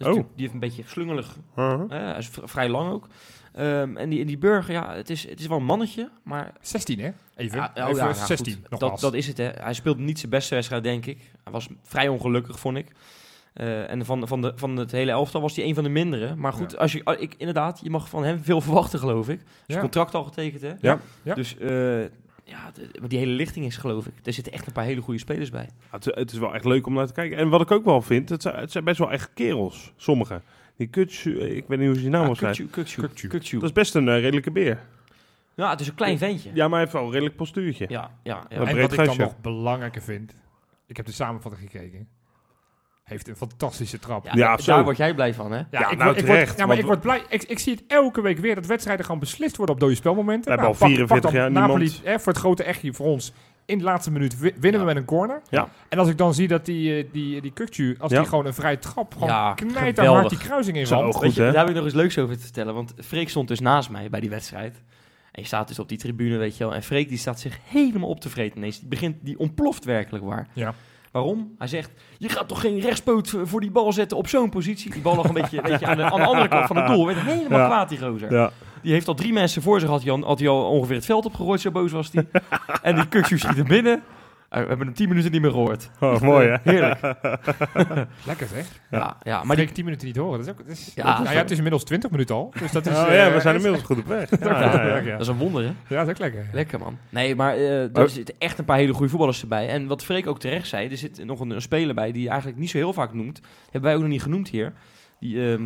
Dus 0.06 0.08
Oh. 0.08 0.14
die, 0.14 0.24
heeft 0.36 0.52
een 0.52 0.58
beetje 0.60 0.82
slungelig. 0.86 1.36
Uh-huh. 1.58 1.90
Hij 1.90 2.18
is 2.18 2.28
v- 2.28 2.38
vrij 2.44 2.68
lang 2.68 2.92
ook. 2.92 3.06
Ehm, 3.52 3.96
en, 3.96 4.08
die, 4.08 4.20
en 4.20 4.26
die 4.26 4.38
burger, 4.38 4.72
ja, 4.74 4.94
het 4.94 5.10
is, 5.10 5.28
het 5.28 5.40
is 5.40 5.46
wel 5.46 5.58
een 5.58 5.64
mannetje. 5.64 6.10
Maar 6.24 6.52
16 6.60 6.98
hè? 7.00 7.10
Even. 7.36 7.58
Ja, 7.58 7.72
oh 7.76 7.88
Even 7.88 7.96
ja, 8.02 8.08
ja, 8.08 8.12
16 8.14 8.52
goed. 8.54 8.70
nogmaals. 8.70 9.00
Dat, 9.00 9.10
dat 9.10 9.20
is 9.20 9.26
het, 9.26 9.38
hè. 9.38 9.44
Hij 9.48 9.74
speelde 9.74 10.02
niet 10.02 10.18
zijn 10.18 10.30
beste 10.30 10.54
wedstrijd, 10.54 10.82
denk 10.82 11.06
ik. 11.06 11.18
Hij 11.44 11.52
was 11.52 11.68
vrij 11.82 12.08
ongelukkig, 12.08 12.58
vond 12.58 12.76
ik. 12.76 12.86
Eh, 13.52 13.90
en 13.90 14.04
van, 14.04 14.28
van, 14.28 14.40
de, 14.42 14.52
van 14.56 14.76
het 14.76 14.90
hele 14.92 15.10
elftal 15.10 15.40
was 15.40 15.56
hij 15.56 15.64
een 15.64 15.74
van 15.74 15.84
de 15.84 15.90
mindere. 15.90 16.34
Maar 16.34 16.52
goed, 16.52 16.70
Ja. 16.72 16.78
als 16.78 16.92
je, 16.92 17.04
ah, 17.04 17.20
ik, 17.20 17.34
inderdaad, 17.38 17.80
je 17.82 17.90
mag 17.90 18.08
van 18.08 18.24
hem 18.24 18.38
veel 18.44 18.60
verwachten, 18.70 18.98
geloof 18.98 19.28
ik. 19.28 19.38
Zijn 19.40 19.62
Ja. 19.66 19.80
contract 19.80 20.14
al 20.14 20.24
getekend, 20.24 20.62
hè? 20.62 20.72
Ja. 20.80 21.00
Ja. 21.22 21.34
Dus 21.34 21.56
eh, 21.58 22.00
ja, 22.50 22.70
de- 22.74 23.08
die 23.08 23.18
hele 23.18 23.32
lichting 23.32 23.66
is, 23.66 23.76
geloof 23.76 24.06
ik. 24.06 24.12
Er 24.22 24.32
zitten 24.32 24.52
echt 24.52 24.66
een 24.66 24.72
paar 24.72 24.84
hele 24.84 25.00
goede 25.00 25.20
spelers 25.20 25.50
bij. 25.50 25.68
Ja, 25.80 25.86
Het, 25.90 26.04
het 26.04 26.32
is 26.32 26.38
wel 26.38 26.54
echt 26.54 26.64
leuk 26.64 26.86
om 26.86 26.94
naar 26.94 27.06
te 27.06 27.12
kijken. 27.12 27.38
En 27.38 27.48
wat 27.48 27.60
ik 27.60 27.70
ook 27.70 27.84
wel 27.84 28.02
vind, 28.02 28.28
het 28.28 28.42
zijn, 28.42 28.54
het 28.56 28.72
zijn 28.72 28.84
best 28.84 28.98
wel 28.98 29.10
echt 29.12 29.30
kerels, 29.34 29.92
sommigen. 29.96 30.42
Die 30.76 30.86
Kutsu, 30.88 31.40
ik 31.40 31.64
weet 31.66 31.78
niet 31.78 31.86
hoe 31.86 31.96
ze 31.96 32.00
die 32.02 32.10
naam 32.10 32.22
Ah, 32.22 32.28
was. 32.38 32.60
Kukçu. 32.60 32.66
Kukçu. 33.28 33.52
Dat 33.52 33.62
is 33.62 33.72
best 33.72 33.94
een 33.94 34.08
eh, 34.08 34.20
redelijke 34.20 34.50
beer. 34.50 34.80
Ja, 35.54 35.70
het 35.70 35.80
is 35.80 35.88
een 35.88 35.94
klein 35.94 36.18
ventje. 36.18 36.50
Ja, 36.54 36.62
maar 36.62 36.70
hij 36.70 36.80
heeft 36.80 36.92
wel 36.92 37.04
een 37.04 37.10
redelijk 37.10 37.36
postuurtje. 37.36 37.86
Ja, 37.88 38.10
ja, 38.22 38.44
En 38.48 38.58
wat 38.80 38.92
ik 38.92 39.04
dan 39.04 39.16
nog 39.16 39.40
belangrijker 39.40 40.02
vind, 40.02 40.34
ik 40.86 40.96
heb 40.96 41.06
de 41.06 41.12
samenvatting 41.12 41.70
gekeken. 41.70 42.08
Heeft 43.10 43.28
een 43.28 43.36
fantastische 43.36 43.98
trap. 43.98 44.24
Ja, 44.24 44.30
Ja, 44.34 44.56
daar- 44.56 44.84
word 44.84 44.96
jij 44.96 45.14
blij 45.14 45.34
van, 45.34 45.50
hè? 45.52 45.58
Ja, 45.58 45.64
Ja, 45.70 45.90
ik, 45.90 45.96
nou, 45.98 46.04
word, 46.04 46.16
ik, 46.18 46.24
terecht, 46.24 46.46
word, 46.46 46.58
ja, 46.58 46.66
maar 46.66 46.78
ik 46.78 46.84
word 46.84 47.00
blij. 47.00 47.22
Ik, 47.28 47.42
ik 47.42 47.58
zie 47.58 47.72
het 47.72 47.82
elke 47.86 48.20
week 48.20 48.38
weer 48.38 48.54
dat 48.54 48.66
wedstrijden 48.66 49.04
gewoon 49.04 49.20
beslist 49.20 49.56
worden 49.56 49.74
op 49.74 49.80
dode 49.80 49.94
spelmomenten. 49.94 50.44
We 50.44 50.50
hebben 50.50 50.66
Nou, 50.70 50.80
al 50.82 50.88
pak- 50.88 50.96
44 50.96 51.30
pak 51.30 51.32
dan 51.32 51.40
jaar 51.52 51.60
Napoli 51.68 51.84
niemand- 51.84 52.04
hè, 52.06 52.18
voor 52.20 52.32
het 52.32 52.40
grote 52.40 52.64
echtje 52.64 52.92
voor 52.92 53.06
ons. 53.06 53.32
In 53.64 53.78
de 53.78 53.84
laatste 53.84 54.10
minuut 54.10 54.38
wi- 54.38 54.54
winnen 54.60 54.80
we 54.80 54.86
met 54.86 54.96
een 54.96 55.04
corner. 55.04 55.42
Ja. 55.50 55.68
En 55.88 55.98
als 55.98 56.08
ik 56.08 56.18
dan 56.18 56.34
zie 56.34 56.48
dat 56.48 56.64
die, 56.64 56.96
eh, 56.96 57.04
die, 57.12 57.40
die 57.40 57.52
Kukcu, 57.52 57.96
als 57.98 58.12
Ja. 58.12 58.18
die 58.18 58.28
gewoon 58.28 58.46
een 58.46 58.54
vrije 58.54 58.78
trap, 58.78 59.12
gewoon 59.12 59.28
Ja, 59.28 59.54
knijt 59.54 59.74
geweldig. 59.98 60.20
hard 60.20 60.28
die 60.28 60.38
kruising 60.38 60.76
in 60.76 60.86
Zo, 60.86 61.12
goed, 61.12 61.22
Weet 61.22 61.34
je, 61.34 61.42
hè? 61.42 61.46
daar 61.52 61.60
heb 61.60 61.68
ik 61.68 61.74
nog 61.74 61.84
eens 61.84 61.94
leuks 61.94 62.18
over 62.18 62.34
te 62.36 62.42
vertellen. 62.42 62.74
Want 62.74 62.94
Freek 62.98 63.28
stond 63.28 63.48
dus 63.48 63.60
naast 63.60 63.90
mij 63.90 64.10
bij 64.10 64.20
die 64.20 64.30
wedstrijd. 64.30 64.82
En 65.32 65.40
je 65.42 65.46
staat 65.46 65.68
dus 65.68 65.78
op 65.78 65.88
die 65.88 65.98
tribune, 65.98 66.36
weet 66.36 66.56
je 66.56 66.64
wel. 66.64 66.74
En 66.74 66.82
Freek 66.82 67.08
die 67.08 67.18
staat 67.18 67.40
zich 67.40 67.58
helemaal 67.64 68.08
op 68.08 68.20
te 68.20 68.28
vreten 68.28 68.56
ineens. 68.58 68.78
Die, 68.80 68.88
begint, 68.88 69.16
die 69.20 69.38
ontploft 69.38 69.84
werkelijk 69.84 70.24
waar. 70.24 70.46
Ja. 70.52 70.74
Waarom? 71.10 71.54
Hij 71.58 71.66
zegt, 71.66 71.90
je 72.18 72.28
gaat 72.28 72.48
toch 72.48 72.60
geen 72.60 72.80
rechtspoot 72.80 73.28
v- 73.28 73.34
voor 73.42 73.60
die 73.60 73.70
bal 73.70 73.92
zetten 73.92 74.16
op 74.16 74.28
zo'n 74.28 74.50
positie? 74.50 74.90
Die 74.92 75.02
bal 75.02 75.16
lag 75.16 75.24
een 75.28 75.34
beetje, 75.34 75.62
weet 75.62 75.80
je, 75.80 75.86
aan, 75.86 75.96
de, 75.96 76.02
aan 76.02 76.20
de 76.20 76.26
andere 76.26 76.48
kant 76.48 76.66
van 76.66 76.76
het 76.76 76.86
doel. 76.86 77.06
Werd 77.06 77.18
helemaal 77.20 77.58
Ja. 77.58 77.66
kwaad, 77.66 77.88
die 77.88 77.98
gozer. 77.98 78.32
Ja. 78.32 78.50
Die 78.82 78.92
heeft 78.92 79.08
al 79.08 79.14
drie 79.14 79.32
mensen 79.32 79.62
voor 79.62 79.80
zich, 79.80 79.88
had 79.88 80.02
hij 80.02 80.12
al, 80.12 80.20
had 80.24 80.38
hij 80.38 80.48
al 80.48 80.64
ongeveer 80.68 80.96
het 80.96 81.04
veld 81.04 81.24
opgegooid, 81.26 81.60
zo 81.60 81.70
boos 81.70 81.92
was 81.92 82.10
hij. 82.12 82.26
en 82.82 82.94
die 82.94 83.08
Kuksu 83.08 83.38
schiet 83.38 83.58
er 83.58 83.64
binnen. 83.64 84.02
Eh, 84.50 84.60
we 84.62 84.68
hebben 84.68 84.86
hem 84.86 84.94
tien 84.96 85.08
minuten 85.08 85.32
niet 85.32 85.40
meer 85.40 85.50
gehoord. 85.50 85.90
Oh, 86.00 86.20
mooi 86.20 86.48
hè? 86.48 86.56
Heerlijk. 86.62 87.00
Lekker 88.30 88.46
zeg. 88.46 88.66
Ja, 88.90 89.16
ja 89.22 89.44
maar 89.44 89.56
die, 89.56 89.64
ik 89.64 89.72
10 89.74 89.84
minuten 89.84 90.06
niet 90.06 90.16
horen. 90.16 90.38
Dat 90.38 90.46
is 90.46 90.52
ook, 90.52 90.58
dat 90.58 90.66
is, 90.76 90.92
Ja, 90.94 91.02
ja, 91.02 91.02
dat 91.10 91.18
is 91.18 91.24
nou 91.24 91.34
ja, 91.36 91.40
het 91.42 91.50
is 91.50 91.56
inmiddels 91.56 91.84
20 91.84 92.10
minuten 92.10 92.34
al. 92.34 92.52
Dus 92.60 92.72
dat 92.72 92.86
is, 92.86 92.92
Oh, 92.98 93.08
eh, 93.08 93.16
ja, 93.16 93.32
we 93.32 93.40
zijn 93.40 93.56
is- 93.56 93.62
inmiddels 93.64 93.82
goed 93.86 93.98
op 93.98 94.06
weg. 94.06 94.30
Ja, 94.30 94.36
Ja, 94.40 94.60
ja, 94.60 94.72
ja, 94.72 94.86
ja. 94.86 94.96
ja. 94.96 95.10
dat 95.10 95.20
is 95.20 95.26
een 95.26 95.36
wonder, 95.38 95.62
hè? 95.62 95.68
Ja, 95.88 95.96
dat 95.96 96.06
is 96.06 96.12
ook 96.12 96.18
lekker. 96.18 96.46
Lekker 96.52 96.78
man. 96.78 96.98
Nee, 97.08 97.34
maar 97.34 97.54
eh, 97.54 97.82
er 97.82 98.02
Oh. 98.02 98.06
zitten 98.08 98.34
echt 98.38 98.58
een 98.58 98.64
paar 98.64 98.76
hele 98.78 98.92
goede 98.92 99.08
voetballers 99.10 99.40
erbij. 99.42 99.68
En 99.68 99.86
wat 99.86 100.04
Freek 100.04 100.26
ook 100.26 100.40
terecht 100.40 100.68
zei, 100.68 100.88
er 100.88 100.96
zit 100.96 101.24
nog 101.24 101.40
een, 101.40 101.50
een 101.50 101.62
speler 101.62 101.94
bij 101.94 102.12
die 102.12 102.22
je 102.22 102.28
eigenlijk 102.28 102.58
niet 102.58 102.70
zo 102.70 102.76
heel 102.78 102.92
vaak 102.92 103.12
noemt. 103.14 103.40
Hebben 103.62 103.82
wij 103.82 103.94
ook 103.94 104.00
nog 104.00 104.10
niet 104.10 104.22
genoemd 104.22 104.48
hier. 104.48 104.72
Die 105.20 105.58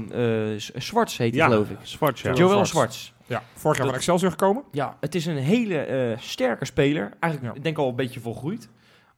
Zwarts 0.75 1.17
heet 1.19 1.31
hij, 1.35 1.39
Ja, 1.39 1.47
geloof 1.47 1.71
ik. 1.71 1.79
Ja. 2.15 2.33
Joël 2.33 2.49
Zwarts. 2.51 2.71
Zwarts. 2.71 3.13
Ja, 3.27 3.43
vorig 3.55 3.77
jaar 3.79 3.87
van 3.87 3.97
Excelsior 3.97 4.31
gekomen. 4.31 4.63
Ja, 4.73 4.97
het 5.01 5.15
is 5.15 5.27
een 5.27 5.37
hele 5.37 5.77
eh, 5.79 6.19
sterke 6.19 6.65
speler. 6.65 7.11
Eigenlijk, 7.21 7.53
Ja. 7.53 7.59
ik 7.59 7.65
denk 7.65 7.79
al 7.79 7.89
een 7.89 7.97
beetje 7.97 8.21
volgroeid. 8.21 8.69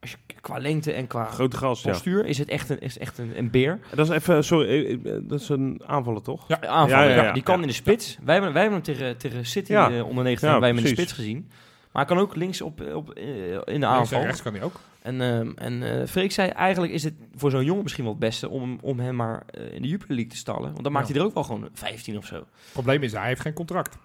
Als 0.01 0.11
je, 0.11 0.17
qua 0.41 0.57
lengte 0.57 0.91
en 0.91 1.07
qua 1.07 1.23
Grote 1.25 1.57
gast, 1.57 1.83
ja. 1.83 1.91
postuur 1.91 2.25
is 2.25 2.37
het 2.37 2.49
echt 2.49 2.69
een, 2.69 2.79
is 2.79 2.97
echt 2.97 3.17
een, 3.17 3.37
een 3.37 3.49
beer. 3.51 3.79
Dat 3.95 4.09
is 4.09 4.15
even, 4.15 4.43
sorry, 4.43 4.99
eh, 5.05 5.11
dat 5.21 5.39
is 5.41 5.49
een 5.49 5.81
aanvaller 5.85 6.21
toch? 6.21 6.47
Ja. 6.47 6.61
Aanvaller, 6.61 7.03
Ja, 7.05 7.09
ja, 7.09 7.15
ja, 7.15 7.23
ja. 7.23 7.31
Die 7.33 7.43
kan 7.43 7.55
Ja. 7.55 7.61
in 7.61 7.67
de 7.67 7.73
spits. 7.73 8.17
Wij 8.23 8.33
hebben, 8.33 8.53
wij 8.53 8.61
hebben 8.61 8.81
hem 8.83 8.95
tegen, 8.95 9.17
tegen 9.17 9.45
City 9.45 9.71
Ja. 9.71 9.91
eh, 9.91 10.07
onder 10.07 10.23
19 10.23 10.47
Ja, 10.47 10.53
hebben 10.53 10.59
wij 10.59 10.69
hem 10.69 10.77
in 10.77 10.83
de 10.83 10.89
spits 11.01 11.11
gezien. 11.13 11.49
Maar 11.97 12.05
hij 12.05 12.15
kan 12.15 12.23
ook 12.25 12.35
links 12.35 12.61
op, 12.61 12.81
op, 12.93 13.09
eh, 13.11 13.25
in 13.25 13.51
de 13.53 13.61
Links 13.65 13.71
en 13.71 13.83
aanval. 13.85 14.21
rechts 14.21 14.41
kan 14.41 14.53
hij 14.53 14.63
ook. 14.63 14.79
En, 15.01 15.21
ehm 15.21 15.51
en 15.55 16.01
eh, 16.01 16.07
Freek 16.07 16.31
zei, 16.31 16.49
eigenlijk 16.49 16.93
is 16.93 17.03
het 17.03 17.13
voor 17.35 17.51
zo'n 17.51 17.63
jongen 17.65 17.83
misschien 17.83 18.03
wel 18.03 18.13
het 18.13 18.21
beste 18.21 18.49
om, 18.49 18.77
om 18.81 18.99
hem 18.99 19.15
maar 19.15 19.43
eh, 19.51 19.73
in 19.73 19.81
de 19.81 19.87
Jupiler 19.87 20.15
League 20.15 20.31
te 20.31 20.37
stallen. 20.37 20.71
Want 20.71 20.83
dan 20.83 20.91
maakt 20.91 21.07
Ja. 21.07 21.13
hij 21.13 21.21
er 21.21 21.27
ook 21.27 21.33
wel 21.33 21.43
gewoon 21.43 21.69
15 21.73 22.17
of 22.17 22.25
zo. 22.25 22.35
Het 22.35 22.45
probleem 22.71 23.03
is, 23.03 23.11
hij 23.11 23.27
heeft 23.27 23.41
geen 23.41 23.53
contract. 23.53 23.97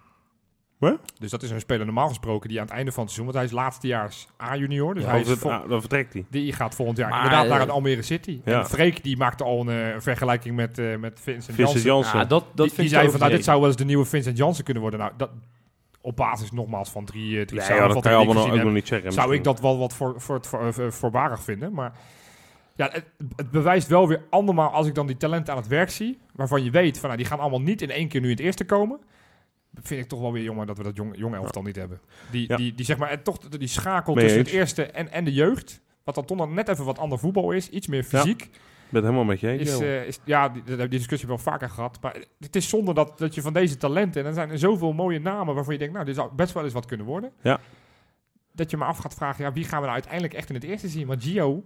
Dus 1.18 1.30
dat 1.30 1.42
is 1.42 1.50
een 1.50 1.60
speler 1.60 1.84
normaal 1.84 2.08
gesproken 2.08 2.48
die 2.48 2.60
aan 2.60 2.66
het 2.66 2.74
einde 2.74 2.92
van 2.92 3.02
het 3.04 3.12
seizoen, 3.12 3.32
want 3.34 3.36
hij 3.36 3.44
is 3.56 3.62
laatstejaars 3.62 4.26
A-junior, 4.42 4.94
dus 4.94 5.02
Ja, 5.04 5.10
hij 5.10 5.20
is 5.20 5.28
het- 5.28 5.38
vol- 5.38 5.52
ah, 5.52 5.68
dan 5.68 5.80
vertrekt 5.80 6.12
hij. 6.12 6.24
die 6.30 6.52
gaat 6.52 6.74
volgend 6.74 6.98
jaar 6.98 7.08
Maar, 7.10 7.22
inderdaad 7.24 7.48
naar 7.48 7.60
een 7.60 7.70
Almere 7.70 8.02
City. 8.02 8.40
ja. 8.44 8.58
En 8.58 8.66
Freek 8.66 9.02
die 9.02 9.16
maakte 9.16 9.44
al 9.44 9.68
een 9.68 10.02
vergelijking 10.02 10.56
met, 10.56 10.78
eh 10.78 10.96
met 10.96 11.20
Vincent, 11.22 11.44
Vincent 11.44 11.56
Janssen. 11.56 11.82
Janssen. 11.90 12.18
Ja, 12.18 12.24
dat, 12.24 12.44
dat 12.54 12.76
die 12.76 12.88
zei 12.88 13.10
van, 13.10 13.20
nou, 13.20 13.30
dit 13.32 13.44
zou 13.44 13.58
wel 13.58 13.68
eens 13.68 13.76
de 13.76 13.84
nieuwe 13.84 14.04
Vincent 14.04 14.36
Janssen 14.36 14.64
kunnen 14.64 14.82
worden. 14.82 15.00
Nou, 15.00 15.12
dat, 15.16 15.30
op 16.02 16.16
basis 16.16 16.50
nogmaals 16.52 16.90
van 16.90 17.04
drie, 17.04 17.38
eh, 17.40 17.46
drie 17.46 17.60
ja, 17.60 17.88
dat 17.88 18.00
kan 18.02 18.10
je 18.12 18.18
allemaal 18.18 18.46
nog, 18.56 18.72
niet 18.72 18.86
zeggen. 18.86 19.12
zou 19.12 19.34
ik 19.34 19.44
dat 19.44 19.60
wel 19.60 19.78
wat 19.78 19.94
voor, 19.94 20.20
voor, 20.20 20.34
het 20.34 20.46
voor, 20.46 20.72
voor- 20.74 20.92
voorbarig 20.92 21.42
vinden. 21.42 21.72
Maar 21.72 21.92
ja, 22.76 22.88
het, 22.92 23.04
het 23.36 23.50
bewijst 23.50 23.88
wel 23.88 24.08
weer 24.08 24.22
andermaal 24.30 24.70
als 24.70 24.86
ik 24.86 24.94
dan 24.94 25.06
die 25.06 25.16
talenten 25.16 25.52
aan 25.52 25.58
het 25.58 25.68
werk 25.68 25.90
zie, 25.90 26.18
waarvan 26.34 26.64
je 26.64 26.70
weet 26.70 26.98
van 26.98 27.08
nou, 27.08 27.20
die 27.20 27.30
gaan 27.30 27.38
allemaal 27.40 27.60
niet 27.60 27.82
in 27.82 27.90
één 27.90 28.08
keer 28.08 28.20
nu 28.20 28.26
in 28.26 28.36
het 28.36 28.44
eerste 28.44 28.64
komen. 28.64 29.00
Vind 29.82 30.02
ik 30.02 30.08
toch 30.08 30.20
wel 30.20 30.32
weer 30.32 30.42
jammer 30.42 30.66
dat 30.66 30.76
we 30.76 30.82
dat 30.82 30.96
jonge, 30.96 31.16
jonge 31.16 31.36
elftal 31.36 31.62
niet 31.62 31.76
hebben. 31.76 32.00
Die, 32.30 32.48
Ja. 32.48 32.56
die, 32.56 32.74
die, 32.74 32.84
zeg 32.84 32.98
maar, 32.98 33.10
en 33.10 33.22
toch 33.22 33.38
die 33.38 33.68
schakel 33.68 34.14
tussen 34.14 34.38
het 34.40 34.48
eerste 34.48 34.84
en, 34.84 35.12
en 35.12 35.24
de 35.24 35.32
jeugd. 35.32 35.80
Wat 36.04 36.14
dan 36.14 36.24
toch 36.24 36.50
net 36.50 36.68
even 36.68 36.84
wat 36.84 36.98
ander 36.98 37.18
voetbal 37.18 37.50
is. 37.50 37.68
Iets 37.68 37.86
meer 37.86 38.04
fysiek. 38.04 38.50
Ben 38.92 39.02
het 39.02 39.10
helemaal 39.10 39.24
met 39.24 39.40
je 39.40 39.48
eens. 39.48 39.70
Is, 39.70 39.80
eh, 39.80 40.06
is, 40.06 40.18
ja, 40.24 40.48
die, 40.48 40.62
die, 40.62 40.76
die 40.76 40.88
discussie 40.88 41.28
hebben 41.28 41.44
we 41.44 41.50
al 41.50 41.52
vaker 41.52 41.70
gehad. 41.70 41.98
Maar 42.00 42.16
het 42.38 42.56
is 42.56 42.68
zonde 42.68 42.94
dat, 42.94 43.18
dat 43.18 43.34
je 43.34 43.42
van 43.42 43.52
deze 43.52 43.76
talenten... 43.76 44.20
en 44.22 44.26
er 44.26 44.34
zijn 44.34 44.50
er 44.50 44.58
zoveel 44.58 44.92
mooie 44.92 45.20
namen 45.20 45.54
waarvan 45.54 45.72
je 45.72 45.78
denkt... 45.78 45.94
nou, 45.94 46.06
dit 46.06 46.14
zou 46.14 46.30
best 46.34 46.52
wel 46.52 46.64
eens 46.64 46.72
wat 46.72 46.86
kunnen 46.86 47.06
worden. 47.06 47.32
Ja. 47.42 47.60
Dat 48.52 48.70
je 48.70 48.76
me 48.76 48.84
af 48.84 48.98
gaat 48.98 49.14
vragen... 49.14 49.44
ja, 49.44 49.52
wie 49.52 49.64
gaan 49.64 49.78
we 49.78 49.82
nou 49.82 49.92
uiteindelijk 49.92 50.34
echt 50.34 50.48
in 50.48 50.54
het 50.54 50.64
eerste 50.64 50.88
zien? 50.88 51.06
Want 51.06 51.22
Gio 51.24 51.64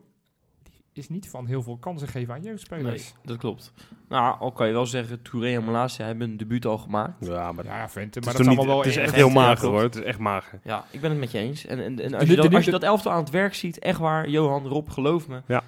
die 0.97 1.05
is 1.05 1.11
niet 1.11 1.29
van 1.29 1.47
heel 1.47 1.62
veel 1.62 1.77
kansen 1.77 2.09
geven 2.09 2.35
aan 2.35 2.43
jeugdspelers. 2.43 3.03
Nee, 3.03 3.23
dat 3.25 3.37
klopt. 3.37 3.73
Nou, 4.09 4.39
al 4.41 4.53
kan 4.53 4.67
je 4.67 4.73
wel 4.73 4.87
zeggen, 4.87 5.23
Touré 5.23 5.55
en 5.55 5.65
Malasia 5.65 6.07
hebben 6.07 6.31
een 6.31 6.37
debuut 6.37 6.67
al 6.67 6.79
gemaakt. 6.79 7.27
ja, 7.27 7.53
maar 7.53 7.65
Ja, 7.65 7.89
Vente, 7.89 8.19
het 8.19 8.25
maar 8.25 8.35
is, 8.35 8.41
dat 8.41 8.41
is 8.41 8.47
allemaal 8.47 8.67
wel... 8.67 8.77
het 8.79 8.87
is 8.87 8.97
echt 8.97 9.15
heel 9.15 9.29
mager 9.29 9.69
hoor. 9.69 9.83
Het 9.83 9.95
is 9.97 10.03
echt 10.03 10.19
mager. 10.19 10.61
Ja, 10.65 10.85
ik 10.91 11.01
ben 11.01 11.11
het 11.11 11.19
met 11.19 11.31
je 11.31 11.39
eens. 11.39 11.67
En, 11.67 11.79
en, 11.79 12.01
en 12.01 12.15
als, 12.15 12.23
De- 12.25 12.31
je 12.31 12.37
de- 12.37 12.43
dat, 12.43 12.55
als 12.55 12.65
je 12.65 12.71
dat 12.71 12.83
elftal 12.83 13.12
aan 13.12 13.21
het 13.21 13.31
werk 13.31 13.55
ziet, 13.55 13.79
echt 13.79 13.99
waar, 13.99 14.29
Johan, 14.29 14.67
Rob, 14.67 14.89
geloof 14.89 15.29
me. 15.29 15.43
Ja. 15.47 15.62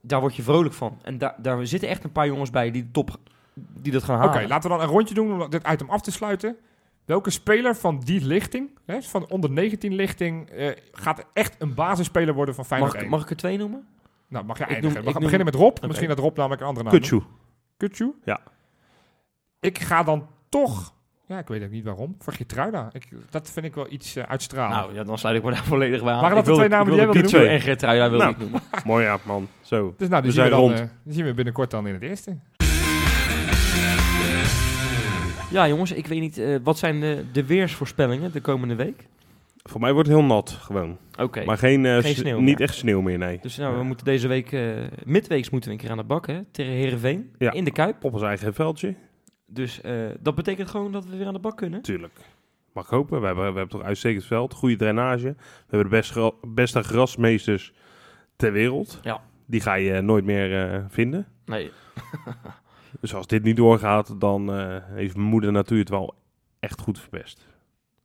Daar 0.00 0.20
word 0.20 0.36
je 0.36 0.42
vrolijk 0.42 0.74
van. 0.74 0.98
En 1.02 1.18
daar 1.18 1.34
daar 1.38 1.66
zitten 1.66 1.88
echt 1.88 2.04
een 2.04 2.12
paar 2.12 2.26
jongens 2.26 2.50
bij 2.50 2.70
die, 2.70 2.82
de 2.82 2.90
top, 2.90 3.16
die 3.54 3.92
dat 3.92 4.02
gaan 4.02 4.22
Oké, 4.22 4.26
halen. 4.32 4.48
laten 4.48 4.70
we 4.70 4.76
dan 4.76 4.86
een 4.86 4.92
rondje 4.92 5.14
doen 5.14 5.42
om 5.42 5.50
dit 5.50 5.68
item 5.68 5.90
af 5.90 6.00
te 6.00 6.10
sluiten. 6.10 6.56
Welke 7.04 7.30
speler 7.30 7.76
van 7.76 7.98
die 7.98 8.24
lichting, 8.26 8.70
hè, 8.86 9.02
van 9.02 9.28
onder 9.28 9.50
19 9.50 9.94
lichting, 9.94 10.48
eh, 10.50 10.70
gaat 10.92 11.24
echt 11.32 11.56
een 11.58 11.74
basisspeler 11.74 12.34
worden 12.34 12.54
van 12.54 12.64
Feyenoord 12.64 12.92
mag, 12.92 13.00
ik, 13.02 13.08
1? 13.08 13.16
mag 13.16 13.24
ik 13.24 13.30
er 13.30 13.36
twee 13.36 13.56
noemen? 13.58 13.86
Nou, 14.28 14.44
mag 14.44 14.58
je 14.58 14.64
Ik 14.64 14.70
eindigen. 14.70 14.94
noem- 14.96 15.02
we 15.04 15.08
ik 15.08 15.14
gaan 15.14 15.22
noem- 15.22 15.30
beginnen 15.32 15.46
met 15.52 15.62
Rob. 15.68 15.76
Oké. 15.76 15.86
Misschien 15.86 16.08
dat 16.08 16.18
Rob 16.18 16.36
namelijk 16.36 16.60
een 16.60 16.66
andere 16.66 16.84
naam 16.88 16.94
Kutsu. 16.98 17.20
Kutsu? 17.76 18.12
Ja. 18.24 18.40
Ik 19.60 19.78
ga 19.78 20.02
dan 20.02 20.26
toch... 20.48 20.94
Ja, 21.30 21.38
ik 21.38 21.48
weet 21.48 21.62
ook 21.62 21.70
niet 21.70 21.84
waarom. 21.84 22.14
Voor 22.18 22.32
Gertruida. 22.32 22.88
Ik, 22.92 23.08
dat 23.30 23.50
vind 23.50 23.66
ik 23.66 23.74
wel 23.74 23.86
iets 23.90 24.18
uitstralen. 24.18 24.76
Nou, 24.76 24.94
ja, 24.94 25.04
dan 25.04 25.18
sluit 25.18 25.36
ik 25.36 25.42
me 25.44 25.50
daar 25.50 25.64
volledig 25.74 26.02
bij 26.02 26.12
aan. 26.12 26.20
Waren 26.20 26.36
dat 26.36 26.44
de 26.44 26.52
twee 26.52 26.68
namen 26.68 26.86
die 26.86 26.94
jij 26.94 27.04
wilde 27.04 27.20
wilde 27.20 27.32
Kutsu 27.36 27.52
en 27.52 27.60
Gertruida 27.60 28.08
wilde 28.10 28.24
Nou. 28.24 28.34
ik 28.36 28.40
noemen. 28.40 28.60
Mooi 28.84 29.04
ja, 29.04 29.18
man. 29.22 29.48
Zo. 29.60 29.94
dus 29.98 30.08
nou, 30.08 30.22
die, 30.22 30.30
we 30.30 30.36
zien 30.36 30.44
we, 30.44 30.48
zijn 30.48 30.50
dan, 30.50 30.60
rond. 30.60 30.80
eh, 30.80 30.86
die 31.04 31.14
zien 31.14 31.24
we 31.24 31.34
binnenkort 31.34 31.70
dan 31.70 31.86
in 31.86 31.94
het 31.94 32.02
eerste. 32.02 32.36
Ja, 35.50 35.68
jongens, 35.68 35.92
ik 35.92 36.06
weet 36.06 36.20
niet. 36.20 36.38
eh, 36.38 36.56
wat 36.62 36.78
zijn 36.78 37.00
de, 37.00 37.24
de 37.32 37.44
weersvoorspellingen 37.46 38.32
de 38.32 38.40
komende 38.40 38.74
week? 38.74 39.06
Voor 39.62 39.80
mij 39.80 39.92
wordt 39.92 40.08
het 40.08 40.16
heel 40.18 40.26
nat, 40.26 40.50
gewoon. 40.50 40.98
Oké. 41.18 41.44
Maar 41.44 41.58
geen, 41.58 41.84
Geen 42.02 42.14
sneeuw 42.14 42.40
niet 42.40 42.60
echt 42.60 42.74
sneeuw 42.74 43.00
meer, 43.00 43.18
nee. 43.18 43.38
Dus 43.42 43.56
nou, 43.56 43.76
we 43.76 43.82
moeten 43.82 44.04
deze 44.04 44.28
week, 44.28 44.52
eh, 44.52 44.62
midweeks 45.04 45.50
moeten 45.50 45.70
we 45.70 45.74
een 45.76 45.80
keer 45.82 45.90
aan 45.90 45.96
de 45.96 46.04
bak, 46.04 46.26
hè? 46.26 46.40
Tegen 46.50 46.72
Herenveen 46.72 47.30
Ja. 47.38 47.52
in 47.52 47.64
de 47.64 47.70
Kuip. 47.72 48.04
Op 48.04 48.12
ons 48.12 48.22
eigen 48.22 48.54
veldje. 48.54 48.94
Dus 49.50 49.80
eh, 49.80 50.08
dat 50.20 50.34
betekent 50.34 50.70
gewoon 50.70 50.92
dat 50.92 51.04
we 51.04 51.16
weer 51.16 51.26
aan 51.26 51.32
de 51.32 51.38
bak 51.38 51.56
kunnen. 51.56 51.82
Tuurlijk. 51.82 52.12
Mag 52.72 52.84
ik 52.84 52.90
hopen. 52.90 53.20
We 53.20 53.26
hebben, 53.26 53.52
we 53.52 53.58
hebben 53.58 53.78
toch 53.78 53.86
uitstekend 53.86 54.24
veld. 54.24 54.54
Goede 54.54 54.76
drainage. 54.76 55.26
We 55.26 55.36
hebben 55.76 55.90
de 55.90 55.96
best 55.96 56.10
gra- 56.10 56.32
beste 56.42 56.82
grasmeesters 56.82 57.72
ter 58.36 58.52
wereld. 58.52 58.98
Ja. 59.02 59.20
Die 59.46 59.60
ga 59.60 59.74
je 59.74 60.00
nooit 60.00 60.24
meer 60.24 60.72
eh, 60.74 60.84
vinden. 60.88 61.26
Nee, 61.44 61.70
Dus 63.00 63.14
als 63.14 63.26
dit 63.26 63.42
niet 63.42 63.56
doorgaat, 63.56 64.20
dan 64.20 64.52
eh, 64.52 64.76
heeft 64.84 65.16
moeder 65.16 65.52
natuur 65.52 65.78
het 65.78 65.88
wel 65.88 66.14
echt 66.60 66.80
goed 66.80 66.98
verpest. 67.00 67.46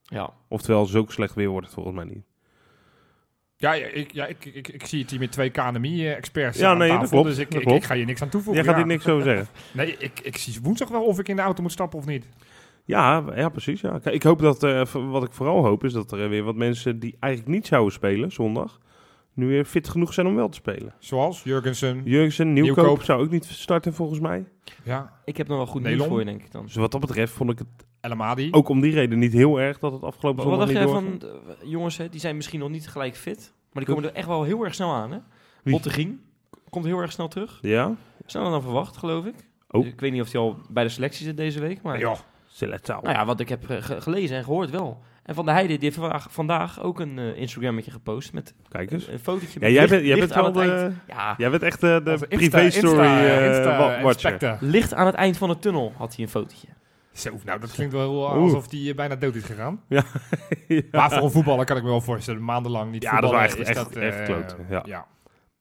ja. 0.03 0.33
Oftewel, 0.47 0.85
zo 0.85 1.05
slecht 1.07 1.33
weer 1.35 1.49
wordt 1.49 1.65
het 1.65 1.75
volgens 1.75 1.95
mij 1.95 2.05
niet. 2.05 2.25
Ja, 3.57 3.73
ik, 3.73 4.11
ja 4.13 4.25
ik, 4.25 4.45
ik, 4.45 4.67
ik 4.67 4.85
zie 4.85 5.01
het 5.01 5.09
hier 5.09 5.19
met 5.19 5.31
twee 5.31 5.49
KNMI-experts 5.49 6.59
Ja, 6.59 6.69
aan 6.69 6.77
nee, 6.77 6.89
dat 6.89 6.99
tafel. 6.99 7.11
klopt, 7.11 7.27
Dus 7.27 7.37
ik, 7.37 7.51
dat 7.51 7.75
ik, 7.75 7.83
ga 7.83 7.95
hier 7.95 8.05
niks 8.05 8.21
aan 8.21 8.29
toevoegen. 8.29 8.63
Jij 8.63 8.73
gaat 8.73 8.81
ja. 8.81 8.87
hier 8.87 8.95
niks 8.97 9.07
over 9.07 9.23
zeggen. 9.23 9.47
Nee, 9.73 9.95
ik, 9.97 10.19
ik 10.19 10.37
zie 10.37 10.59
woensdag 10.61 10.89
wel 10.89 11.03
of 11.03 11.19
ik 11.19 11.27
in 11.27 11.35
de 11.35 11.41
auto 11.41 11.61
moet 11.61 11.71
stappen 11.71 11.99
of 11.99 12.05
niet. 12.05 12.27
Ja, 12.85 13.23
ja 13.35 13.49
precies. 13.49 13.81
Ja. 13.81 13.99
Kijk, 13.99 14.15
ik 14.15 14.23
hoop 14.23 14.39
dat, 14.39 14.63
eh, 14.63 14.81
wat 14.93 15.23
ik 15.23 15.31
vooral 15.31 15.63
hoop, 15.65 15.83
is 15.83 15.93
dat 15.93 16.11
er 16.11 16.29
weer 16.29 16.43
wat 16.43 16.55
mensen 16.55 16.99
die 16.99 17.15
eigenlijk 17.19 17.53
niet 17.53 17.67
zouden 17.67 17.93
spelen 17.93 18.31
zondag, 18.31 18.79
nu 19.35 19.47
weer 19.47 19.65
fit 19.65 19.89
genoeg 19.89 20.13
zijn 20.13 20.27
om 20.27 20.35
wel 20.35 20.49
te 20.49 20.55
spelen. 20.57 20.93
Zoals 20.99 21.43
Jurgensen. 21.43 22.01
Jurgensen, 22.03 22.53
Nieuwkoop, 22.53 22.75
Nieuwkoop. 22.75 23.03
zou 23.03 23.23
ook 23.23 23.29
niet 23.31 23.45
starten 23.45 23.93
volgens 23.93 24.19
mij. 24.19 24.45
Ja, 24.83 25.13
Ik 25.25 25.37
heb 25.37 25.47
nog 25.47 25.57
wel 25.57 25.65
goed 25.65 25.83
nieuws 25.83 26.05
voor 26.05 26.19
je, 26.19 26.25
denk 26.25 26.41
ik 26.43 26.51
dan. 26.51 26.65
Dus 26.65 26.75
wat 26.75 26.91
dat 26.91 27.01
betreft 27.01 27.33
vond 27.33 27.51
ik 27.51 27.57
het 27.59 27.67
El 28.01 28.11
Amadi. 28.11 28.47
ook 28.51 28.69
om 28.69 28.81
die 28.81 28.93
reden 28.93 29.19
niet 29.19 29.33
heel 29.33 29.59
erg 29.59 29.79
dat 29.79 29.91
het 29.91 30.03
afgelopen 30.03 30.43
Wat 30.45 30.53
zondag 30.53 30.73
dacht 30.73 30.79
niet 30.87 30.93
jij 30.93 31.01
doorging. 31.01 31.21
van, 31.45 31.55
eh, 31.65 31.69
jongens, 31.71 31.97
hè, 31.97 32.09
die 32.09 32.19
zijn 32.19 32.35
misschien 32.35 32.59
nog 32.59 32.69
niet 32.69 32.87
gelijk 32.87 33.15
fit, 33.15 33.53
maar 33.73 33.85
die 33.85 33.93
komen 33.93 34.09
er 34.09 34.15
echt 34.15 34.27
wel 34.27 34.43
heel 34.43 34.63
erg 34.63 34.73
snel 34.73 34.93
aan, 34.93 35.11
hè? 35.11 35.17
Wie? 35.63 35.73
Bottegien, 35.73 36.21
komt 36.69 36.85
heel 36.85 36.99
erg 36.99 37.11
snel 37.11 37.27
terug. 37.27 37.57
Ja? 37.61 37.95
Sneller 38.25 38.51
dan 38.51 38.61
verwacht, 38.61 38.97
geloof 38.97 39.25
ik. 39.25 39.35
Oh. 39.69 39.81
Dus 39.81 39.91
ik 39.91 39.99
weet 39.99 40.11
niet 40.11 40.21
of 40.21 40.31
hij 40.31 40.41
al 40.41 40.57
bij 40.69 40.83
de 40.83 40.89
selectie 40.89 41.25
zit 41.25 41.37
deze 41.37 41.59
week. 41.59 41.81
Maar 41.81 41.99
Ja, 41.99 42.15
Selectaal. 42.47 43.01
nou 43.01 43.15
ja, 43.15 43.25
wat 43.25 43.39
ik 43.39 43.49
heb 43.49 43.69
eh, 43.69 43.77
ge- 43.81 44.01
gelezen 44.01 44.37
en 44.37 44.43
gehoord 44.43 44.69
wel. 44.69 45.03
En 45.25 45.35
Van 45.35 45.45
der 45.45 45.53
Heijden 45.53 45.79
die 45.79 45.91
heeft 45.95 46.25
vandaag, 46.29 46.81
ook 46.81 46.99
een 46.99 47.19
eh, 47.19 47.37
Instagrammetje 47.37 47.91
gepost 47.91 48.33
met 48.33 48.53
Kijk 48.69 48.91
eens. 48.91 49.07
een, 49.07 49.13
een 49.13 49.19
fotootje. 49.19 49.59
Ja, 49.59 49.65
met 49.65 49.71
jij 49.71 49.79
licht- 49.81 49.89
bent, 49.93 50.05
jij 50.05 50.19
bent 50.19 50.33
wel 50.33 50.45
aan 50.45 50.57
het 50.57 50.69
de, 50.69 50.71
eind. 50.81 50.95
Ja, 51.07 51.33
jij 51.37 51.49
bent 51.49 51.63
echt 51.63 51.81
de, 51.81 52.01
de 52.03 52.11
onze 52.11 52.25
Insta- 52.27 52.57
privé-story 52.57 53.07
Insta- 53.07 53.99
eh, 54.39 54.57
licht 54.59 54.93
aan 54.93 55.05
het 55.05 55.15
eind 55.15 55.37
van 55.37 55.49
de 55.49 55.59
tunnel 55.59 55.93
had 55.97 56.15
hij 56.15 56.23
een 56.25 56.31
fotootje. 56.31 56.67
Zo, 57.13 57.31
nou, 57.45 57.59
dat 57.59 57.71
klinkt 57.71 57.93
wel 57.93 58.27
alsof 58.27 58.67
die 58.67 58.89
eh, 58.89 58.95
bijna 58.95 59.15
dood 59.15 59.35
is 59.35 59.43
gegaan. 59.43 59.81
Ja. 59.89 60.03
Maar 60.91 61.11
voor 61.11 61.23
een 61.23 61.31
voetballer 61.31 61.65
kan 61.65 61.77
ik 61.77 61.83
me 61.83 61.89
wel 61.89 62.01
voorstellen, 62.01 62.43
maandenlang 62.43 62.91
niet 62.91 63.03
Ja, 63.03 63.19
dat 63.21 63.31
is 63.33 63.37
echt- 63.39 63.57
echt- 63.57 63.73
dat, 63.75 63.95
echt 63.95 64.23
kloten, 64.23 64.57
ja. 64.69 64.83
ja. 64.85 65.05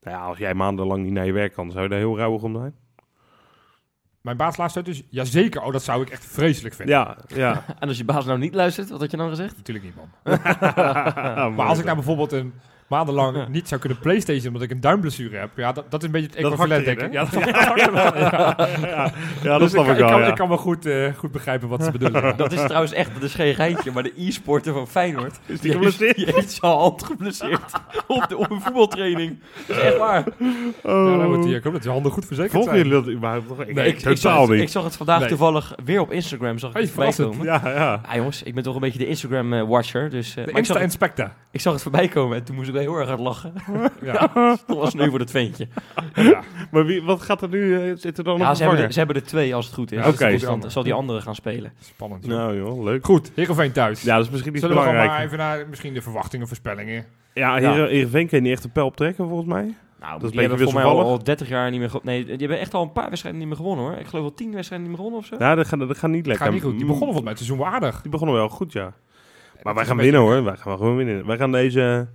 Nou 0.01 0.17
ja, 0.17 0.23
als 0.25 0.39
jij 0.39 0.55
maandenlang 0.55 1.03
niet 1.05 1.13
naar 1.13 1.27
je 1.27 1.33
werk 1.33 1.53
kan, 1.53 1.71
zou 1.71 1.83
je 1.83 1.89
daar 1.89 1.99
heel 1.99 2.17
rauwig 2.19 2.43
om 2.43 2.57
zijn. 2.57 2.75
Mijn 4.25 4.37
baas 4.37 4.77
uit 4.77 4.85
dus, 4.85 5.03
jazeker, 5.09 5.63
oh, 5.63 5.73
dat 5.73 5.83
zou 5.83 6.03
ik 6.03 6.11
echt 6.11 6.27
vreselijk 6.27 6.75
vinden. 6.75 6.97
Ja, 6.97 7.17
ja. 7.27 7.65
En 7.81 7.89
als 7.89 7.97
je 7.97 8.05
baas 8.05 8.25
nou 8.25 8.39
niet 8.39 8.55
luistert, 8.55 8.91
wat 8.91 9.01
had 9.01 9.11
je 9.11 9.17
dan 9.17 9.29
gezegd? 9.29 9.57
Natuurlijk 9.57 9.87
niet, 9.87 9.95
man. 9.97 10.09
maar 10.75 11.53
Maar 11.53 11.67
als 11.67 11.79
ik 11.79 11.85
nou 11.85 11.97
bijvoorbeeld 11.97 12.33
een 12.33 12.53
maandenlang 12.87 13.49
niet 13.49 13.69
zou 13.69 13.81
kunnen 13.81 13.99
Playstation 13.99 14.47
omdat 14.47 14.63
ik 14.63 14.71
een 14.71 14.81
duimblessure 14.81 15.37
heb, 15.37 15.51
ja, 15.57 15.73
dat, 15.73 15.91
dat 15.91 16.01
is 16.01 16.07
een 16.07 16.13
beetje 16.13 16.29
het 16.29 16.37
equivalent, 16.37 16.85
denk 16.85 17.01
ik. 17.01 17.13
Ja, 17.13 17.25
dat 17.25 17.45
ja. 18.23 19.07
dat 19.43 19.61
Dus 19.61 19.71
snap 19.71 19.85
ik 19.85 19.91
ik, 19.91 19.99
wel, 19.99 20.09
kan, 20.11 20.21
ja. 20.21 20.27
ik 20.27 20.35
kan 20.35 20.49
wel 20.49 20.57
goed, 20.57 20.87
eh, 20.87 21.09
goed 21.17 21.33
begrijpen 21.33 21.69
wat 21.69 21.85
ze 21.85 21.91
bedoelen. 21.91 22.37
Dat 22.37 22.53
is 22.53 22.61
trouwens 22.65 22.93
echt, 22.93 23.15
dat 23.15 23.23
is 23.23 23.35
geen 23.35 23.55
geintje, 23.55 23.91
maar 23.93 24.03
de 24.03 24.13
e-sporter 24.17 24.73
van 24.73 24.89
Feyenoord, 24.89 25.39
Is 25.47 25.61
die 25.61 25.73
geblesseerd? 25.73 26.17
die 26.17 26.25
heeft 26.35 26.51
zijn 26.53 26.73
hand 26.73 27.05
geblesseerd 27.05 27.61
op, 28.07 28.29
de, 28.29 28.37
op 28.37 28.51
een 28.51 28.61
voetbaltraining. 28.61 29.39
Dat 29.67 29.77
is 29.77 29.83
echt 29.83 29.97
waar. 29.99 30.25
Ja, 30.39 31.17
dan 31.17 31.31
moet 31.31 31.43
die, 31.43 31.55
ik 31.57 31.63
hoop 31.65 31.73
dat 31.73 31.83
je 31.85 31.91
handen 31.91 32.13
goed 32.13 32.27
verzekerd 32.27 32.53
Volgen 32.55 32.73
zijn. 32.75 32.87
jullie 32.87 33.03
dat 33.05 33.13
überhaupt 33.15 33.49
nog? 33.49 33.61
Ik, 33.61 33.75
Nee, 33.75 33.87
ik, 33.89 34.03
ik, 34.03 34.17
zag, 34.17 34.41
het- 34.41 34.51
niet. 34.51 34.61
ik 34.61 34.69
zag 34.69 34.85
het 34.85 34.97
vandaag 34.97 35.19
Nee. 35.21 35.29
toevallig 35.29 35.75
weer 35.85 36.01
op 36.01 36.13
Instagram, 36.13 36.59
zag 36.59 36.71
ik 36.71 36.77
Hey, 36.77 36.85
het 36.85 36.93
voorbij 36.93 37.13
verrassend. 37.13 37.47
komen. 37.47 37.63
Ja, 37.63 37.79
ja. 37.81 38.01
Ja 38.09 38.17
jongens, 38.17 38.43
ik 38.43 38.55
ben 38.55 38.63
toch 38.63 38.75
een 38.75 38.81
beetje 38.81 38.99
de 38.99 39.07
Instagram-watcher, 39.07 40.11
dus... 40.11 40.29
eh, 40.29 40.45
De 40.45 40.51
maar 40.53 40.61
ik 40.61 40.67
zag, 40.67 40.77
het, 40.77 40.85
Insta-inspector. 40.85 41.31
ik 41.51 41.61
zag 41.61 41.73
het 41.73 41.83
voorbij 41.83 42.09
komen 42.09 42.37
en 42.37 42.45
toen 42.45 42.55
moest 42.57 42.69
ik 42.69 42.74
wel 42.75 42.83
heel 42.83 42.97
erg 42.99 43.09
hard 43.09 43.21
lachen. 43.21 43.53
Ja. 44.03 44.31
Dat 44.35 44.65
was 44.67 44.95
nu 44.95 45.11
voor 45.11 45.19
dat 45.19 45.31
ventje. 45.31 45.69
ja. 46.15 46.41
Maar 46.71 46.85
wie, 46.87 47.03
wat 47.03 47.23
gaat 47.23 47.43
er 47.43 47.49
nu? 47.49 47.79
eh, 47.91 47.97
Zit 47.97 48.19
er 48.19 48.25
dan 48.25 48.39
Ja, 48.39 48.47
nog 48.49 48.57
ze 48.57 48.63
hebben, 48.63 48.83
er, 48.83 48.93
ze 48.93 48.99
hebben 48.99 49.17
er 49.17 49.23
twee 49.25 49.55
als 49.55 49.67
het 49.67 49.75
goed 49.75 49.93
is. 49.93 49.99
Ja, 49.99 50.09
oké. 50.09 50.29
Dus 50.31 50.41
dan 50.43 50.71
zal 50.71 50.83
die 50.83 50.93
andere 50.93 51.21
gaan 51.21 51.35
spelen. 51.35 51.73
Spannend. 51.81 52.27
joh. 52.27 52.37
Nou 52.37 52.57
joh, 52.57 52.83
leuk. 52.85 53.05
Goed, 53.05 53.33
Heerenveen 53.35 53.73
thuis. 53.73 54.03
Ja, 54.03 54.17
dat 54.17 54.25
is 54.25 54.31
misschien 54.31 54.53
niet 54.53 54.61
Zullen 54.63 54.77
we 54.77 54.83
gewoon 54.83 54.99
belangrijk. 54.99 55.31
maar 55.31 55.41
even 55.41 55.59
naar 55.59 55.69
misschien 55.69 55.95
de 55.95 56.03
verwachtingen, 56.03 56.47
voorspellingen. 56.47 57.05
Ja, 57.35 57.57
Ja. 57.57 57.73
Heer- 57.73 57.89
Heerenveen 57.89 58.29
kan 58.29 58.39
je 58.39 58.45
niet 58.45 58.53
echt 58.55 58.65
een 58.65 58.73
pijl 58.73 58.87
optrekken 58.87 59.29
volgens 59.29 59.49
mij. 59.49 59.75
Nou, 60.01 60.13
Dat 60.17 60.23
is 60.25 60.31
die 60.31 60.41
hebben 60.41 60.59
volgens 60.59 60.79
mij 60.79 60.85
al, 60.85 60.91
wisselvallig. 60.97 61.19
al 61.21 61.25
30 61.25 61.49
jaar 61.49 61.71
niet 61.71 61.81
meer 61.81 61.91
gewonnen. 61.91 62.15
Nee, 62.15 62.25
die 62.25 62.37
hebben 62.37 62.59
echt 62.59 62.75
al 62.75 62.83
een 62.83 62.93
paar 62.93 63.09
wedstrijden 63.09 63.41
niet 63.41 63.49
meer 63.49 63.59
gewonnen 63.59 63.85
hoor. 63.85 63.95
Ik 63.95 64.07
geloof 64.07 64.25
wel 64.25 64.35
10 64.35 64.53
wedstrijden 64.55 64.89
niet 64.89 64.97
meer 64.97 65.07
gewonnen 65.07 65.21
of 65.31 65.39
zo. 65.39 65.45
Ja, 65.45 65.55
dat 65.55 65.67
gaat, 65.69 65.79
dat 65.79 65.99
gaat 65.99 66.11
niet 66.11 66.27
lekker. 66.27 66.45
Gaat 66.45 66.55
niet 66.55 66.63
goed. 66.63 66.73
Die 66.73 66.81
Mm, 66.81 66.87
begonnen 66.87 67.15
volgens 67.15 67.23
mij 67.25 67.33
het 67.33 67.43
seizoen 67.45 67.59
wel 67.67 67.75
aardig. 67.75 68.03
Die 68.03 68.11
begonnen 68.11 68.37
wel 68.37 68.49
goed, 68.49 68.73
ja. 68.73 68.93
Maar 69.63 69.75
wij 69.75 69.85
gaan 69.85 69.97
winnen 69.97 70.21
hoor. 70.21 70.45
Wij 70.45 70.55
gaan 70.57 70.65
wel 70.69 70.77
gewoon 70.77 70.97
winnen. 70.97 71.27
Wij 71.27 71.37
gaan 71.37 71.53
deze 71.53 72.09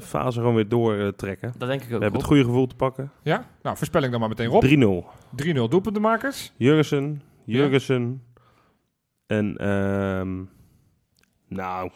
fase 0.00 0.38
gewoon 0.38 0.54
weer 0.54 0.68
doortrekken. 0.68 1.52
Dat 1.58 1.68
denk 1.68 1.80
ik 1.82 1.86
ook. 1.86 1.96
We 1.96 2.02
hebben 2.02 2.20
het 2.20 2.28
goede 2.28 2.44
gevoel 2.44 2.66
te 2.66 2.74
pakken. 2.74 3.10
3-0. 3.10 3.12
Ja? 3.22 3.46
Nou, 3.62 3.76
voorspelling 3.76 4.10
dan 4.10 4.20
maar 4.20 4.28
meteen 4.28 4.48
Rob. 4.48 4.64
3-0 5.66 5.70
doelpuntenmakers. 5.70 6.52
Jurgensen, 6.56 7.22
Jurgensen 7.44 8.22
en 9.26 9.56
ehm 9.56 10.42
nou, 11.48 11.90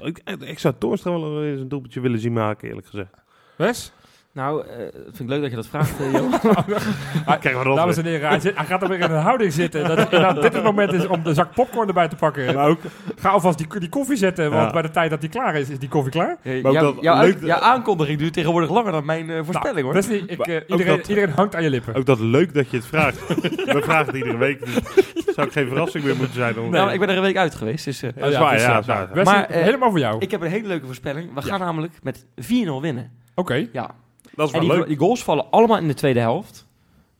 ik, 0.00 0.18
ik 0.40 0.58
zou 0.58 0.74
Toornstra 0.78 1.10
wel 1.10 1.44
eens 1.44 1.60
een 1.60 1.68
doelpuntje 1.68 2.00
willen 2.00 2.18
zien 2.18 2.32
maken, 2.32 2.68
eerlijk 2.68 2.86
gezegd. 2.86 3.14
Wes? 3.56 3.92
Nou, 4.36 4.66
eh, 4.66 4.76
vind 5.04 5.18
ik 5.20 5.28
leuk 5.28 5.40
dat 5.40 5.50
je 5.50 5.56
dat 5.56 5.66
vraagt, 5.66 5.92
Johan. 6.12 6.30
Kijk 7.40 7.54
maar 7.54 7.64
dat 7.64 7.76
Dames 7.76 7.96
en 7.96 8.04
heren, 8.04 8.28
hij, 8.28 8.40
zit- 8.40 8.56
hij 8.56 8.64
gaat 8.66 8.82
er 8.82 8.88
weer 8.88 8.98
in 8.98 9.10
een 9.10 9.20
houding 9.22 9.52
zitten. 9.52 9.88
Dat 9.88 9.98
inderdaad 9.98 10.42
dit 10.42 10.52
het 10.52 10.62
moment 10.62 10.92
is 10.92 11.06
om 11.06 11.22
de 11.22 11.34
zak 11.34 11.54
popcorn 11.54 11.88
erbij 11.88 12.08
te 12.08 12.16
pakken. 12.16 12.54
Maar 12.54 12.68
ook, 12.68 12.80
Ga 13.16 13.28
alvast 13.30 13.58
die, 13.58 13.78
die 13.78 13.88
koffie 13.88 14.16
zetten, 14.16 14.50
want 14.50 14.66
Ja. 14.66 14.72
bij 14.72 14.82
de 14.82 14.90
tijd 14.90 15.10
dat 15.10 15.20
die 15.20 15.30
klaar 15.30 15.54
is, 15.54 15.68
is 15.68 15.78
die 15.78 15.88
koffie 15.88 16.12
klaar. 16.12 16.36
Maar 16.44 16.54
ook 16.56 16.72
jouw- 16.72 16.72
dat 16.94 17.02
jouw, 17.02 17.14
leuk- 17.20 17.34
uit- 17.34 17.42
jouw 17.46 17.58
aankondiging 17.58 18.18
duurt 18.18 18.32
tegenwoordig 18.32 18.70
langer 18.70 18.92
dan 18.92 19.04
mijn 19.04 19.30
eh, 19.30 19.40
voorspelling 19.44 19.84
hoor. 19.84 19.94
Wesley, 19.94 20.16
ik, 20.26 20.38
eh, 20.46 20.54
iedereen, 20.66 20.96
dat- 20.96 21.08
iedereen 21.08 21.30
hangt 21.34 21.54
aan 21.54 21.62
je 21.62 21.70
lippen. 21.70 21.94
ook 21.94 22.06
dat 22.06 22.18
leuk 22.20 22.54
dat 22.54 22.70
je 22.70 22.76
het 22.76 22.86
vraagt. 22.86 23.26
We 23.76 23.80
vragen 23.84 24.06
het 24.06 24.16
iedere 24.16 24.36
week. 24.36 24.64
Dus 24.64 25.34
zou 25.34 25.46
ik 25.46 25.52
geen 25.52 25.68
verrassing 25.68 26.04
meer 26.04 26.16
moeten 26.16 26.34
zijn. 26.34 26.58
Om, 26.58 26.70
Nou, 26.70 26.92
ik 26.92 26.98
ben 27.00 27.08
er 27.08 27.16
een 27.16 27.22
week 27.22 27.36
uit 27.36 27.54
geweest, 27.54 27.84
dus... 27.84 28.02
eh, 28.02 28.10
dat 28.16 28.30
is 28.30 28.38
waar, 28.38 28.58
ja. 28.60 28.72
dat 28.72 28.80
is 28.80 28.86
waar. 28.86 29.08
Wesley, 29.12 29.34
Maar, 29.34 29.46
helemaal 29.50 29.90
voor 29.90 29.98
jou. 29.98 30.16
ik 30.18 30.30
heb 30.30 30.40
een 30.40 30.50
hele 30.50 30.68
leuke 30.68 30.86
voorspelling. 30.86 31.34
We 31.34 31.42
gaan 31.42 31.60
namelijk 31.60 31.92
met 32.02 32.24
4-0 32.36 32.80
winnen. 32.80 33.10
Oké. 33.34 33.66
Ja. 33.72 33.90
Dat 34.36 34.48
is 34.48 34.54
En 34.54 34.60
wel 34.60 34.68
die, 34.68 34.78
leuk. 34.78 34.88
die 34.88 34.96
goals 34.96 35.24
vallen 35.24 35.50
allemaal 35.50 35.78
in 35.78 35.88
de 35.88 35.94
tweede 35.94 36.20
helft. 36.20 36.66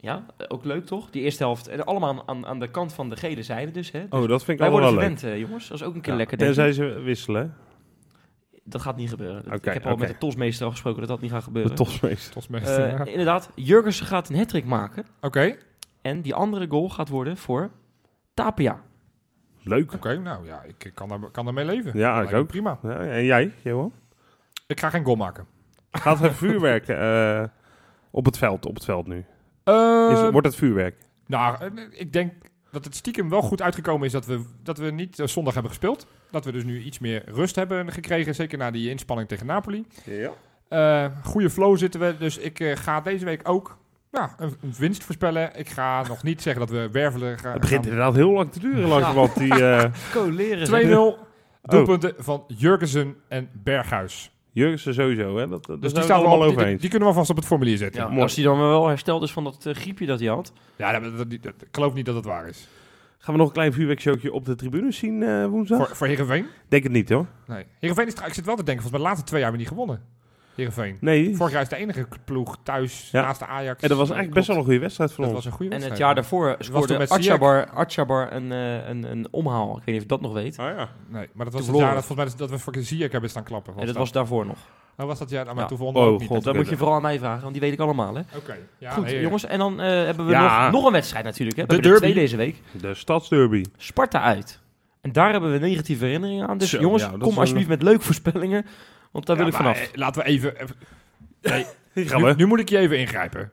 Ja, 0.00 0.26
ook 0.48 0.64
leuk 0.64 0.86
toch? 0.86 1.10
Die 1.10 1.22
eerste 1.22 1.42
helft. 1.42 1.68
En 1.68 1.84
allemaal 1.84 2.22
aan, 2.26 2.46
aan, 2.46 2.58
de 2.58 2.68
kant 2.70 2.92
van 2.92 3.08
de 3.10 3.16
gele 3.16 3.42
zijde 3.42 3.70
dus. 3.70 3.90
Hè? 3.90 4.04
Oh, 4.10 4.28
dat 4.28 4.44
vind 4.44 4.48
ik 4.48 4.58
Wij 4.58 4.68
allemaal 4.68 4.70
worden 4.70 4.80
wel 5.00 5.08
leuk. 5.08 5.18
verwend, 5.18 5.34
eh, 5.34 5.40
jongens. 5.48 5.68
Dat 5.68 5.80
is 5.80 5.86
ook 5.86 5.94
een 5.94 6.00
keer 6.00 6.12
Ja. 6.12 6.18
lekker, 6.18 6.38
denk 6.38 6.50
ik. 6.50 6.56
Tenzij 6.56 6.72
ze 6.94 7.00
wisselen. 7.00 7.54
Dat 8.64 8.80
gaat 8.82 8.96
niet 8.96 9.08
gebeuren. 9.08 9.52
Ik 9.52 9.64
heb 9.64 9.86
al 9.86 9.96
met 9.96 10.08
de 10.08 10.18
tosmeester 10.18 10.66
afgesproken 10.66 11.00
dat 11.00 11.08
dat 11.08 11.20
niet 11.20 11.30
gaat 11.30 11.40
De 11.40 11.46
gebeuren. 11.46 11.74
tosmeester. 11.74 12.32
Volgens 12.32 12.48
mij. 12.48 12.76
Eh, 12.86 12.92
ja. 12.98 13.04
Inderdaad, 13.04 13.50
Jurgensen 13.54 14.06
gaat 14.06 14.28
een 14.28 14.36
hat 14.36 14.64
maken. 14.64 15.04
Oké. 15.20 15.56
En 16.02 16.22
die 16.22 16.34
andere 16.34 16.66
goal 16.68 16.88
gaat 16.88 17.08
worden 17.08 17.36
voor 17.36 17.70
Tapia. 18.34 18.80
Leuk. 19.62 19.92
Oké, 19.92 20.18
nou 20.18 20.46
ja, 20.46 20.62
ik 20.62 20.90
kan, 20.94 21.08
daar, 21.08 21.18
kan 21.30 21.44
daarmee 21.44 21.64
leven. 21.64 21.98
Ja, 21.98 22.22
ik 22.22 22.32
ook. 22.32 22.46
Prima. 22.46 22.78
Ja, 22.82 22.98
en 22.98 23.24
jij, 23.24 23.52
Johan? 23.62 23.92
Ik 24.66 24.80
ga 24.80 24.90
geen 24.90 25.04
goal 25.04 25.16
maken. 25.16 25.46
Gaat 26.00 26.18
het 26.18 26.34
vuurwerk 26.34 26.88
eh, 26.88 27.42
op 28.10 28.24
het 28.24 28.38
veld, 28.38 28.66
op 28.66 28.74
het 28.74 28.84
veld 28.84 29.06
nu? 29.06 29.24
Eh, 29.64 30.08
Is, 30.12 30.30
wordt 30.30 30.46
het 30.46 30.56
vuurwerk? 30.56 30.94
Nou, 31.26 31.56
eh, 31.60 31.82
ik 31.90 32.12
denk 32.12 32.32
dat 32.70 32.84
het 32.84 32.94
stiekem 32.94 33.28
wel 33.28 33.42
goed 33.42 33.62
uitgekomen 33.62 34.06
is 34.06 34.12
dat 34.12 34.26
we, 34.26 34.42
dat 34.62 34.78
we 34.78 34.90
niet 34.90 35.18
eh, 35.18 35.26
zondag 35.26 35.52
hebben 35.54 35.72
gespeeld. 35.72 36.06
Dat 36.30 36.44
we 36.44 36.52
dus 36.52 36.64
nu 36.64 36.82
iets 36.82 36.98
meer 36.98 37.22
rust 37.26 37.56
hebben 37.56 37.92
gekregen, 37.92 38.34
zeker 38.34 38.58
na 38.58 38.70
die 38.70 38.90
inspanning 38.90 39.28
tegen 39.28 39.46
Napoli. 39.46 39.86
Ja. 40.04 40.30
Eh 40.68 41.06
goede 41.24 41.50
flow 41.50 41.76
zitten 41.76 42.00
we, 42.00 42.16
dus 42.18 42.38
ik 42.38 42.60
eh, 42.60 42.76
ga 42.76 43.00
deze 43.00 43.24
week 43.24 43.48
ook 43.48 43.78
ja, 44.12 44.34
een, 44.38 44.56
een 44.62 44.74
winst 44.78 45.04
voorspellen. 45.04 45.58
Ik 45.58 45.68
ga 45.68 46.02
nog 46.08 46.22
niet 46.22 46.42
zeggen 46.42 46.66
dat 46.66 46.70
we 46.70 46.88
wervelen 46.90 47.38
gaan. 47.38 47.52
Het 47.52 47.60
begint 47.60 47.84
inderdaad 47.84 48.14
heel 48.14 48.30
lang 48.30 48.52
te 48.52 48.58
duren 48.58 48.88
langzamerhand. 48.88 49.38
Die, 49.38 49.66
eh 49.66 49.90
Coleren. 50.12 51.16
2-0 51.18 51.26
doelpunten 51.62 52.14
van 52.18 52.44
Jurgensen 52.46 53.16
en 53.28 53.48
Berghuis. 53.52 54.30
Jurgensen 54.56 54.94
sowieso, 54.94 55.36
hè? 55.38 55.48
Dat, 55.48 55.66
dat 55.66 55.82
Dus 55.82 55.90
zijn 55.90 55.92
die, 55.94 56.02
staan 56.02 56.06
we 56.20 56.26
allemaal 56.26 56.38
op, 56.46 56.52
over 56.52 56.62
die, 56.62 56.72
eens. 56.72 56.80
die 56.80 56.90
kunnen 56.90 57.08
we 57.08 57.14
vast 57.14 57.30
op 57.30 57.36
het 57.36 57.44
formulier 57.46 57.76
zetten. 57.76 58.02
Ja, 58.02 58.08
Mooi. 58.08 58.20
als 58.22 58.34
hij 58.34 58.44
dan 58.44 58.58
wel 58.58 58.88
hersteld 58.88 59.22
is 59.22 59.32
van 59.32 59.44
dat 59.44 59.66
eh, 59.66 59.74
griepje 59.74 60.06
dat 60.06 60.20
hij 60.20 60.28
had. 60.28 60.52
Ja, 60.76 60.98
dat, 60.98 61.16
dat- 61.16 61.30
dat- 61.42 61.52
ik 61.62 61.68
geloof 61.70 61.94
niet 61.94 62.06
dat 62.06 62.14
het 62.14 62.24
waar 62.24 62.48
is. 62.48 62.68
Gaan 63.18 63.34
we 63.34 63.40
nog 63.40 63.48
een 63.48 63.54
klein 63.54 63.72
vuurwerkshowtje 63.72 64.32
op 64.32 64.44
de 64.44 64.54
tribune 64.54 64.92
zien 64.92 65.22
eh, 65.22 65.46
woensdag? 65.46 65.86
Voor, 65.86 65.96
voor 65.96 66.06
Heerenveen? 66.06 66.46
Denk 66.68 66.82
het 66.82 66.92
niet, 66.92 67.08
hoor. 67.08 67.26
Nee. 67.46 67.64
Heerenveen 67.80 68.06
is, 68.06 68.12
ik 68.14 68.34
zit 68.34 68.44
wel 68.44 68.56
te 68.56 68.62
denken, 68.62 68.82
volgens 68.82 68.90
mij 68.90 69.00
de 69.00 69.06
laatste 69.06 69.24
twee 69.26 69.40
jaar 69.40 69.50
hebben 69.50 69.68
we 69.68 69.74
niet 69.74 69.82
gewonnen. 69.86 70.06
Heerenveen. 70.56 70.96
Nee. 71.00 71.36
Vorig 71.36 71.52
jaar 71.52 71.62
is 71.62 71.68
de 71.68 71.76
enige 71.76 72.06
ploeg 72.24 72.56
thuis 72.62 73.08
Ja. 73.12 73.20
naast 73.22 73.38
de 73.38 73.46
Ajax. 73.46 73.82
En 73.82 73.88
dat 73.88 73.98
was 73.98 74.06
eigenlijk 74.10 74.34
best 74.38 74.48
wel 74.48 74.56
een 74.56 74.64
goede 74.64 74.78
wedstrijd 74.78 75.12
voor 75.12 75.24
Dat 75.24 75.34
ons. 75.34 75.44
was 75.44 75.52
een 75.52 75.58
goede 75.58 75.74
En 75.74 75.82
het 75.82 75.98
jaar 75.98 76.14
daarvoor 76.14 76.56
scoorde 76.58 76.92
Ziyech. 76.94 77.08
Atjabar, 77.10 77.68
Atjabar 77.70 78.32
een, 78.32 78.52
eh, 78.52 78.88
een, 78.88 79.02
een 79.10 79.28
omhaal. 79.30 79.68
Ik 79.70 79.76
weet 79.76 79.86
niet 79.86 79.96
of 79.96 80.02
je 80.02 80.06
dat 80.08 80.20
nog 80.20 80.32
weet. 80.32 80.58
Ah 80.58 80.76
ja. 80.76 80.88
Nee, 81.08 81.28
maar 81.32 81.44
dat 81.44 81.54
was 81.54 81.66
het 81.66 81.76
jaar 81.76 81.94
dat 81.94 82.04
volgens 82.04 82.28
mij 82.28 82.38
dat 82.38 82.50
we 82.50 82.58
voor 82.58 82.74
Ziyech 82.80 83.12
hebben 83.12 83.30
staan 83.30 83.42
klappen. 83.44 83.74
En 83.78 83.86
dat 83.86 83.96
was 83.96 84.12
daarvoor 84.12 84.46
nog. 84.46 84.58
Oh, 84.98 85.06
was 85.06 85.18
dat 85.18 85.30
jaar? 85.30 85.42
Nou, 85.44 85.54
maar 85.54 85.64
Ja. 85.64 85.70
toen 85.70 85.78
wonnen 85.78 86.02
we 86.02 86.08
Oh, 86.08 86.14
ook 86.14 86.20
niet. 86.20 86.28
god. 86.28 86.44
Dat 86.44 86.54
moet 86.54 86.68
je 86.68 86.76
vooral 86.76 86.94
aan 86.96 87.02
mij 87.02 87.18
vragen, 87.18 87.40
want 87.40 87.52
die 87.52 87.62
weet 87.62 87.72
ik 87.72 87.80
allemaal. 87.80 88.14
Hè? 88.14 88.20
Oké. 88.36 88.56
Ja, 88.78 88.90
Goed, 88.90 89.10
jongens. 89.10 89.44
En 89.44 89.58
dan 89.58 89.80
eh, 89.80 89.86
hebben 90.04 90.26
we 90.26 90.32
Ja. 90.32 90.62
nog, 90.62 90.72
nog 90.72 90.84
een 90.86 90.92
wedstrijd 90.92 91.24
natuurlijk. 91.24 91.56
Hè? 91.56 91.62
We 91.62 91.68
De 91.68 91.74
hebben 91.74 91.92
er 91.92 92.00
derby. 92.00 92.12
twee 92.14 92.24
deze 92.24 92.36
week. 92.72 92.82
De 92.82 92.94
stadsderby. 92.94 93.64
Sparta 93.76 94.20
uit. 94.22 94.60
En 95.00 95.12
daar 95.12 95.30
hebben 95.32 95.52
we 95.52 95.58
negatieve 95.58 96.04
herinneringen 96.04 96.48
aan. 96.48 96.58
Dus 96.58 96.70
Zo, 96.70 96.80
jongens, 96.80 97.10
kom 97.10 97.22
een- 97.22 97.36
alsjeblieft 97.38 97.68
met 97.68 97.82
leuke 97.82 98.02
voorspellingen. 98.04 98.66
Want 99.16 99.26
daar 99.28 99.36
Ja, 99.36 99.42
wil 99.42 99.52
ik 99.52 99.58
vanaf. 99.58 99.80
eh, 99.80 99.86
Laten 99.98 100.22
we 100.22 100.28
even... 100.28 100.60
even- 100.60 100.76
Nee, 101.42 102.34
nu 102.36 102.46
moet 102.46 102.60
ik 102.60 102.68
je 102.68 102.78
even 102.78 102.98
ingrijpen. 102.98 103.50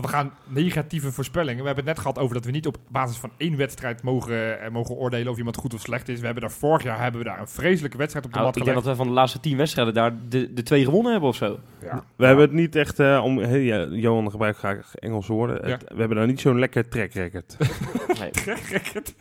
Want 0.00 0.10
we 0.10 0.16
gaan 0.16 0.32
negatieve 0.46 1.12
voorspellingen. 1.12 1.60
We 1.60 1.66
hebben 1.66 1.84
het 1.84 1.94
net 1.94 2.02
gehad 2.04 2.18
over 2.18 2.34
dat 2.34 2.44
we 2.44 2.50
niet 2.50 2.66
op 2.66 2.76
basis 2.88 3.16
van 3.16 3.30
één 3.36 3.56
wedstrijd 3.56 4.02
mogen, 4.02 4.60
eh, 4.60 4.70
mogen 4.70 4.94
oordelen 4.94 5.32
of 5.32 5.38
iemand 5.38 5.56
goed 5.56 5.74
of 5.74 5.80
slecht 5.80 6.08
is. 6.08 6.18
We 6.18 6.24
hebben 6.24 6.42
daar 6.42 6.52
vorig 6.52 6.82
jaar 6.82 7.00
hebben 7.02 7.20
we 7.20 7.26
daar 7.26 7.40
een 7.40 7.48
vreselijke 7.48 7.96
wedstrijd 7.96 8.24
op 8.26 8.32
de 8.32 8.38
Nou, 8.38 8.50
mat 8.50 8.58
ik 8.58 8.64
denk 8.64 8.76
dat 8.76 8.86
we 8.86 8.96
van 8.96 9.06
de 9.06 9.12
laatste 9.12 9.40
tien 9.40 9.56
wedstrijden 9.56 9.94
daar 9.94 10.12
de, 10.28 10.52
de 10.54 10.62
twee 10.62 10.84
gewonnen 10.84 11.12
hebben 11.12 11.28
of 11.28 11.36
zo. 11.36 11.58
Ja. 11.82 12.04
We 12.16 12.26
hebben 12.26 12.44
het 12.44 12.52
niet 12.54 12.76
echt, 12.76 12.98
eh, 12.98 13.20
om, 13.24 13.38
hey, 13.38 13.60
ja, 13.62 13.84
Johan 13.90 14.30
gebruikt 14.30 14.58
graag 14.58 14.94
Engelse 14.94 15.32
woorden. 15.32 15.66
Ja. 15.68 15.72
Het- 15.72 15.84
we 15.88 15.98
hebben 15.98 16.16
daar 16.16 16.26
niet 16.26 16.40
zo'n 16.40 16.58
lekker 16.58 16.88
track 16.88 17.12
record. 17.12 17.56
Nee. 18.18 18.30
Trackrecord. 18.30 19.14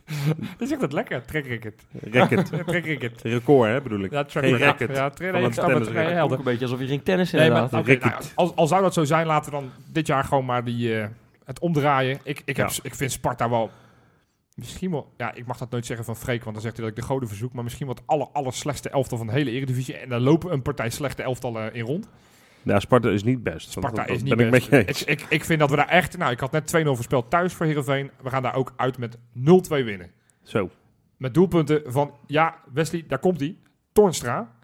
Je 0.60 0.66
zegt 0.68 0.82
dat 0.82 0.94
lekker, 0.94 1.26
trackrecord. 1.26 1.82
Record. 2.02 2.46
Trackrecord. 2.46 3.22
Record, 3.22 3.68
hè, 3.70 3.82
bedoel 3.82 4.00
ik. 4.04 4.12
Ja, 4.12 4.24
track 4.24 4.44
Geen 4.44 4.58
record. 4.58 4.96
Ja, 4.96 6.22
Ook 6.22 6.32
een 6.32 6.44
beetje 6.44 6.66
alsof 6.66 6.80
je 6.80 6.88
ging 6.88 7.04
tennissen 7.04 7.40
Nee, 7.40 7.50
maar 7.52 7.62
inderdaad. 7.74 8.02
nou, 8.02 8.24
als, 8.36 8.56
al 8.56 8.68
zou 8.68 8.82
dat 8.82 8.94
zo 8.94 9.04
zijn, 9.04 9.26
laten 9.28 9.52
we 9.52 9.58
dan 9.60 9.70
dit 9.92 10.08
jaar 10.08 10.24
gewoon 10.24 10.46
maar 10.46 10.64
die, 10.68 11.00
eh, 11.00 11.08
het 11.44 11.60
omdraaien. 11.60 12.20
Ik, 12.24 12.42
ik, 12.46 12.58
heb, 12.58 12.70
Ja. 12.70 12.80
ik 12.84 12.96
vind 12.96 13.12
Sparta 13.12 13.50
wel... 13.50 13.70
Misschien 14.56 14.92
wel... 14.92 15.14
Ja, 15.18 15.34
ik 15.34 15.46
mag 15.46 15.58
dat 15.58 15.70
nooit 15.72 15.86
zeggen 15.86 16.06
van 16.06 16.16
Freek, 16.16 16.42
want 16.44 16.54
dan 16.54 16.64
zegt 16.64 16.78
hij 16.78 16.86
dat 16.86 16.98
ik 16.98 17.02
de 17.02 17.08
goden 17.08 17.28
verzoek. 17.28 17.54
Maar 17.54 17.64
misschien 17.64 17.86
wel 17.86 17.96
het 17.96 18.04
aller, 18.08 18.28
aller 18.34 18.54
slechtste 18.54 18.90
elftal 18.90 19.18
van 19.18 19.28
de 19.28 19.34
hele 19.34 19.52
Eredivisie. 19.52 19.98
En 19.98 20.10
daar 20.10 20.20
lopen 20.20 20.52
een 20.54 20.62
partij 20.62 20.90
slechte 20.90 21.24
elftallen 21.24 21.74
in 21.74 21.86
rond. 21.86 22.10
Ja, 22.64 22.80
Sparta 22.80 23.10
is 23.10 23.24
niet 23.24 23.44
best. 23.44 23.72
Sparta 23.72 24.06
dat 24.06 24.16
is 24.16 24.24
niet 24.24 24.36
ben 24.36 24.50
best. 24.50 24.66
ik 24.66 24.72
met 24.72 24.82
je 24.82 24.88
eens. 24.88 25.04
Ik, 25.04 25.22
ik, 25.22 25.26
ik 25.30 25.44
vind 25.44 25.60
dat 25.60 25.70
we 25.70 25.76
daar 25.76 25.88
echt... 25.88 26.18
Nou, 26.18 26.32
ik 26.32 26.40
had 26.40 26.52
net 26.52 26.76
2-0 26.78 26.84
voorspeld 26.84 27.30
thuis 27.30 27.54
voor 27.54 27.66
Heerenveen. 27.66 28.12
We 28.22 28.30
gaan 28.30 28.44
daar 28.44 28.56
ook 28.56 28.74
uit 28.76 28.98
met 28.98 29.18
0-2 29.18 29.20
winnen. 29.68 30.12
Zo. 30.44 30.70
Met 31.18 31.34
doelpunten 31.34 31.82
van... 31.86 32.14
Ja, 32.28 32.56
Wesley, 32.74 33.04
daar 33.08 33.20
komt 33.20 33.40
hij. 33.40 33.58
Toornstra. 33.92 34.56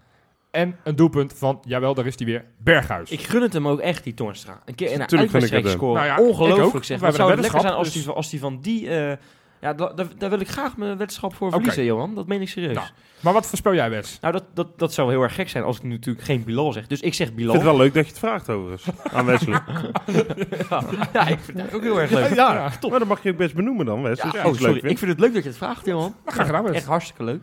En 0.54 0.76
een 0.84 0.96
doelpunt 0.96 1.32
van... 1.36 1.60
Jawel, 1.64 1.94
daar 1.94 2.06
is 2.06 2.14
hij 2.18 2.26
weer. 2.26 2.44
Berghuis. 2.58 3.10
Ik 3.10 3.20
gun 3.22 3.42
het 3.42 3.52
hem 3.52 3.68
ook 3.68 3.80
echt, 3.80 4.04
die 4.04 4.14
Toornstra. 4.14 4.60
Een 4.64 4.74
keer 4.74 4.90
in 4.92 5.00
een 5.00 5.08
gun 5.08 5.18
ik 5.18 5.22
uitwedstrijd 5.24 5.64
het 5.64 5.72
scoren. 5.72 5.94
Nou 5.94 6.06
ja, 6.06 6.12
ik 6.18 6.28
Ongelooflijk 6.28 6.74
ook. 6.74 6.84
zeg. 6.84 6.98
We 7.00 7.06
Wat 7.06 7.14
zou 7.14 7.30
het 7.30 7.40
lekker 7.40 7.60
zijn 7.60 7.72
een 7.72 7.78
als, 7.78 7.92
die, 7.92 8.02
weddenschap, 8.04 8.04
van- 8.04 8.14
als 8.14 8.30
die 8.30 8.40
van 8.40 8.60
die... 8.60 9.10
eh, 9.12 9.16
ja, 9.60 9.74
da- 9.74 9.92
da- 9.92 10.06
daar 10.18 10.30
wil 10.30 10.40
ik 10.40 10.48
graag 10.48 10.76
mijn 10.76 10.96
weddenschap 10.96 11.34
voor 11.34 11.50
verliezen, 11.50 11.84
Johan. 11.84 12.14
Dat 12.14 12.26
meen 12.26 12.40
ik 12.40 12.48
serieus. 12.48 12.74
Nou. 12.74 12.86
Maar 13.20 13.32
wat 13.32 13.46
voorspel 13.46 13.74
jij, 13.74 13.90
Wes? 13.90 14.18
Nou, 14.20 14.32
dat, 14.32 14.44
dat, 14.54 14.78
dat 14.78 14.92
zou 14.92 15.10
heel 15.10 15.22
erg 15.22 15.34
gek 15.34 15.48
zijn 15.48 15.64
als 15.64 15.76
ik 15.76 15.82
nu 15.82 15.88
natuurlijk 15.90 16.24
geen 16.24 16.44
Bilal 16.44 16.72
zeg. 16.72 16.86
Dus 16.86 17.00
ik 17.00 17.14
zeg 17.14 17.28
Ik 17.28 17.34
Bilal. 17.34 17.52
vind 17.52 17.64
het 17.64 17.72
wel 17.72 17.80
leuk 17.82 17.94
dat 17.94 18.04
je 18.04 18.10
het 18.10 18.18
vraagt 18.18 18.50
overigens. 18.50 18.96
Aan 19.14 19.24
Wesley. 19.26 19.60
ja, 20.70 20.82
ja, 21.12 21.26
ik 21.26 21.38
vind 21.38 21.60
het 21.60 21.74
ook 21.74 21.82
heel 21.82 22.00
erg 22.00 22.10
leuk. 22.10 22.34
ja, 22.34 22.70
maar 22.90 22.98
dan 22.98 23.08
mag 23.08 23.22
je 23.22 23.30
ook 23.30 23.36
best 23.36 23.54
benoemen 23.54 23.86
dan, 23.86 24.02
Wes. 24.02 24.18
Ja, 24.18 24.28
oh, 24.28 24.32
het 24.34 24.44
leuk 24.44 24.54
sorry. 24.56 24.72
vindt. 24.72 24.90
Ik 24.90 24.98
vind 24.98 25.10
het 25.10 25.20
leuk 25.20 25.34
dat 25.34 25.42
je 25.42 25.48
het 25.48 25.58
vraagt, 25.58 25.86
Johan. 25.86 26.14
Nou, 26.24 26.34
graag 26.36 26.46
gedaan, 26.46 26.62
Wes. 26.64 26.72
Echt 26.74 26.86
hartstikke 26.86 27.24
leuk. 27.24 27.42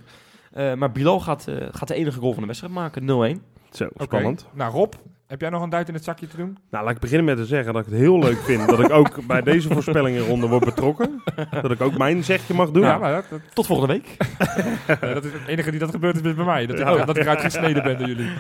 Eh, 0.51 0.73
maar 0.73 0.91
Bilal 0.91 1.19
gaat, 1.19 1.47
eh, 1.47 1.55
gaat 1.71 1.87
de 1.87 1.93
enige 1.95 2.19
goal 2.19 2.31
van 2.31 2.41
de 2.41 2.47
wedstrijd 2.47 2.73
maken, 2.73 3.05
0-1. 3.05 3.41
Zo, 3.71 3.83
Oké. 3.85 4.03
spannend. 4.03 4.47
Nou, 4.53 4.71
Rob, 4.73 4.93
heb 5.27 5.41
jij 5.41 5.49
nog 5.49 5.61
een 5.63 5.69
duit 5.69 5.87
in 5.87 5.93
het 5.93 6.03
zakje 6.03 6.27
te 6.27 6.37
doen? 6.37 6.57
Nou, 6.71 6.83
laat 6.85 6.93
ik 6.93 6.99
beginnen 6.99 7.25
met 7.25 7.37
te 7.37 7.45
zeggen 7.45 7.73
dat 7.73 7.85
ik 7.85 7.91
het 7.91 7.99
heel 7.99 8.19
leuk 8.19 8.37
vind 8.37 8.67
dat 8.69 8.79
ik 8.79 8.89
ook 8.89 9.25
bij 9.27 9.41
deze 9.41 9.69
voorspellingenronde 9.73 10.47
word 10.47 10.65
betrokken. 10.65 11.23
Dat 11.61 11.71
ik 11.71 11.81
ook 11.81 11.97
mijn 11.97 12.23
zegje 12.23 12.53
mag 12.53 12.71
doen. 12.71 12.83
Ja, 12.83 12.97
maar 12.97 13.11
dat, 13.13 13.25
dat, 13.29 13.39
Tot 13.53 13.65
volgende 13.65 13.93
week. 13.93 14.15
eh, 14.87 15.13
dat 15.13 15.25
is 15.25 15.33
het 15.33 15.47
enige 15.47 15.71
die 15.71 15.79
dat 15.79 15.91
gebeurt 15.91 16.15
is 16.25 16.35
bij 16.35 16.45
mij. 16.45 16.65
Dat 16.65 16.79
ik, 16.79 16.85
Ja. 16.87 17.05
dat 17.05 17.17
ik 17.17 17.23
eruit 17.23 17.41
gesneden 17.41 17.83
ben 17.83 17.97
door 17.97 18.07
jullie. 18.07 18.29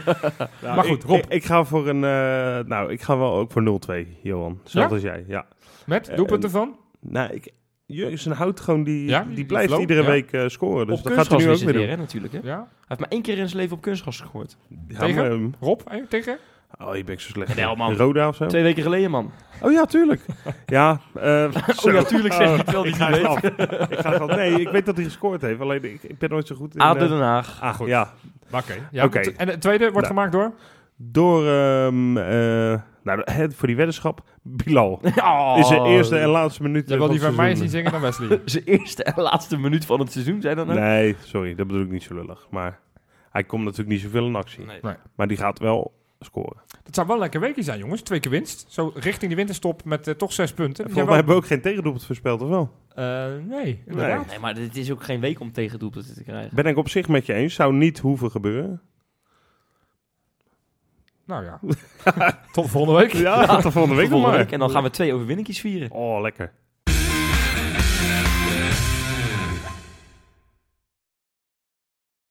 Nou, 0.61 0.75
Maar 0.75 0.83
goed, 0.85 1.03
ik- 1.03 1.09
Rob. 1.09 1.17
Ik, 1.17 1.25
ik 1.27 1.45
ga 1.45 1.63
voor 1.63 1.87
een. 1.87 2.03
eh, 2.03 2.67
nou, 2.69 2.91
ik 2.91 3.01
ga 3.01 3.17
wel 3.17 3.33
ook 3.33 3.51
voor 3.51 3.61
0-2, 3.63 4.17
Johan. 4.21 4.59
Zelfs 4.63 4.87
Ja? 4.89 4.93
als 4.93 5.01
jij. 5.03 5.23
Ja. 5.27 5.45
Met 5.85 6.11
doelpunten 6.15 6.49
van? 6.49 6.75
Nou, 6.99 7.33
ik, 7.33 7.51
Jurgen 7.91 8.31
houdt 8.31 8.59
gewoon 8.59 8.83
die. 8.83 9.07
Ja, 9.07 9.23
die 9.23 9.35
die 9.35 9.45
blijft 9.45 9.67
flow, 9.67 9.81
iedere 9.81 10.01
ja. 10.01 10.07
week 10.07 10.31
eh, 10.31 10.47
scoren. 10.47 10.87
Dus 10.87 10.97
op 10.97 11.03
dat 11.03 11.13
gaat 11.13 11.27
hij 11.27 11.37
kunstgras 11.37 11.43
nu 11.43 11.47
ook 11.47 11.53
is 11.53 11.61
het 11.61 11.71
weer 11.71 11.81
doen. 11.81 11.89
hè, 11.89 11.97
natuurlijk. 11.97 12.33
Hè? 12.33 12.39
Hij 12.39 12.49
Ja. 12.49 12.67
heeft 12.87 12.99
maar 12.99 13.09
één 13.09 13.21
keer 13.21 13.37
in 13.37 13.47
zijn 13.47 13.61
leven 13.61 13.75
op 13.75 13.81
kunstgras 13.81 14.19
gegooid. 14.19 14.57
Ja, 14.87 14.99
Tegen? 14.99 15.15
maar, 15.15 15.31
ehm, 15.31 15.49
Rob, 15.59 15.81
eh, 15.87 16.03
tegen? 16.09 16.37
oh, 16.79 16.95
je 16.95 17.03
bent 17.03 17.21
zo 17.21 17.29
slecht. 17.29 17.55
Nee, 17.55 17.75
man. 17.75 17.95
Roda 17.95 18.27
of 18.27 18.35
zo? 18.35 18.45
Twee 18.45 18.63
weken 18.63 18.83
geleden, 18.83 19.11
man. 19.11 19.31
Oh 19.61 19.71
ja, 19.71 19.85
tuurlijk. 19.85 20.25
ja, 20.65 20.99
eh, 21.15 21.51
zo. 21.75 21.87
Oh 21.87 21.93
ja, 21.93 22.03
tuurlijk 22.03 22.33
zeg 22.33 22.47
je 22.47 22.51
Oh, 22.53 22.57
het 22.57 22.71
wel, 22.71 22.83
die 22.83 22.91
ik 22.91 22.97
ga 22.97 23.09
niet 23.09 23.21
weet. 23.41 23.89
ik 23.91 23.99
ga 23.99 24.11
grap. 24.11 24.35
Nee, 24.35 24.59
ik 24.61 24.69
weet 24.69 24.85
dat 24.85 24.95
hij 24.95 25.03
gescoord 25.05 25.41
heeft. 25.41 25.59
Alleen 25.59 25.83
ik, 25.83 26.03
ik 26.03 26.17
ben 26.17 26.29
nooit 26.29 26.47
zo 26.47 26.55
goed 26.55 26.75
in... 26.75 26.81
ADO 26.81 27.03
eh, 27.03 27.09
Den 27.09 27.19
Haag. 27.21 27.61
ah, 27.61 27.73
Goed. 27.75 27.87
ja. 27.87 28.13
Oké. 29.03 29.21
T- 29.21 29.35
En 29.35 29.47
het 29.47 29.61
tweede 29.61 29.83
wordt 29.91 29.95
Nou. 29.95 30.07
gemaakt 30.07 30.31
door? 30.31 30.51
Door, 30.95 31.47
ehm, 31.47 32.17
eh, 32.17 32.79
nou, 33.03 33.21
het, 33.23 33.55
voor 33.55 33.67
die 33.67 33.75
weddenschap, 33.77 34.21
Bilal. 34.41 35.01
Oh. 35.23 35.55
Is 35.59 35.67
de 35.67 35.81
eerste 35.85 36.17
en 36.17 36.29
laatste 36.29 36.61
minuut 36.61 36.87
Jij 36.89 36.97
wil 36.97 37.07
van 37.07 37.15
die 37.15 37.25
het 37.25 37.35
van 37.35 37.43
mij 37.45 37.55
zien 37.55 37.69
seizoen. 37.69 37.91
zingen 37.91 37.91
dan 37.91 38.01
Wesley. 38.01 38.41
Zijn 38.45 38.63
eerste 38.63 39.03
en 39.03 39.21
laatste 39.23 39.57
minuut 39.57 39.85
van 39.85 39.99
het 39.99 40.11
seizoen, 40.11 40.41
zijn 40.41 40.55
dat 40.55 40.67
nou? 40.67 40.79
Nee, 40.79 41.15
sorry, 41.23 41.55
dat 41.55 41.67
bedoel 41.67 41.81
ik 41.83 41.91
niet 41.91 42.03
zo 42.03 42.13
lullig. 42.13 42.47
Maar 42.49 42.79
hij 43.29 43.43
komt 43.43 43.63
natuurlijk 43.63 43.89
niet 43.89 44.01
zoveel 44.01 44.25
in 44.25 44.35
actie. 44.35 44.65
Nee. 44.65 44.79
Nee. 44.81 44.95
Maar 45.15 45.27
die 45.27 45.37
gaat 45.37 45.59
wel 45.59 45.93
scoren. 46.19 46.61
Dat 46.83 46.95
zou 46.95 47.07
wel 47.07 47.15
een 47.15 47.21
lekker 47.21 47.39
weekje 47.39 47.63
zijn, 47.63 47.79
jongens. 47.79 48.01
Twee 48.01 48.19
keer 48.19 48.31
winst. 48.31 48.65
Zo 48.69 48.91
richting 48.95 49.29
de 49.31 49.37
winterstop 49.37 49.83
met 49.83 50.07
eh, 50.07 50.13
toch 50.13 50.33
zes 50.33 50.53
punten. 50.53 50.83
Volgens 50.85 51.05
mij 51.05 51.15
hebben 51.15 51.33
we 51.35 51.41
ook 51.41 51.47
geen 51.47 51.61
tegendoelpunt 51.61 52.05
voorspeld, 52.05 52.41
of 52.41 52.49
wel? 52.49 52.71
Eh, 52.95 53.25
nee, 53.47 53.83
inderdaad. 53.87 54.27
Nee, 54.27 54.39
maar 54.39 54.55
het 54.55 54.77
is 54.77 54.91
ook 54.91 55.03
geen 55.03 55.19
week 55.19 55.39
om 55.39 55.51
tegendoelpunten 55.51 56.13
te 56.15 56.23
krijgen. 56.23 56.55
Ben 56.55 56.65
ik 56.65 56.77
op 56.77 56.89
zich 56.89 57.07
met 57.07 57.25
je 57.25 57.33
eens. 57.33 57.53
Zou 57.53 57.73
niet 57.73 57.99
hoeven 57.99 58.31
gebeuren. 58.31 58.81
Nou 61.25 61.45
ja. 61.49 61.59
Tot 62.51 62.69
volgende 62.69 62.99
week. 62.99 63.13
Ja, 63.13 63.45
tot 63.61 63.71
volgende 63.71 63.97
week 63.97 64.09
Volgende 64.09 64.37
week. 64.37 64.51
En 64.51 64.59
dan 64.59 64.69
gaan 64.69 64.83
we 64.83 64.89
twee 64.89 65.13
overwinningjes 65.13 65.59
vieren. 65.59 65.91
Oh, 65.91 66.21
lekker. 66.21 66.51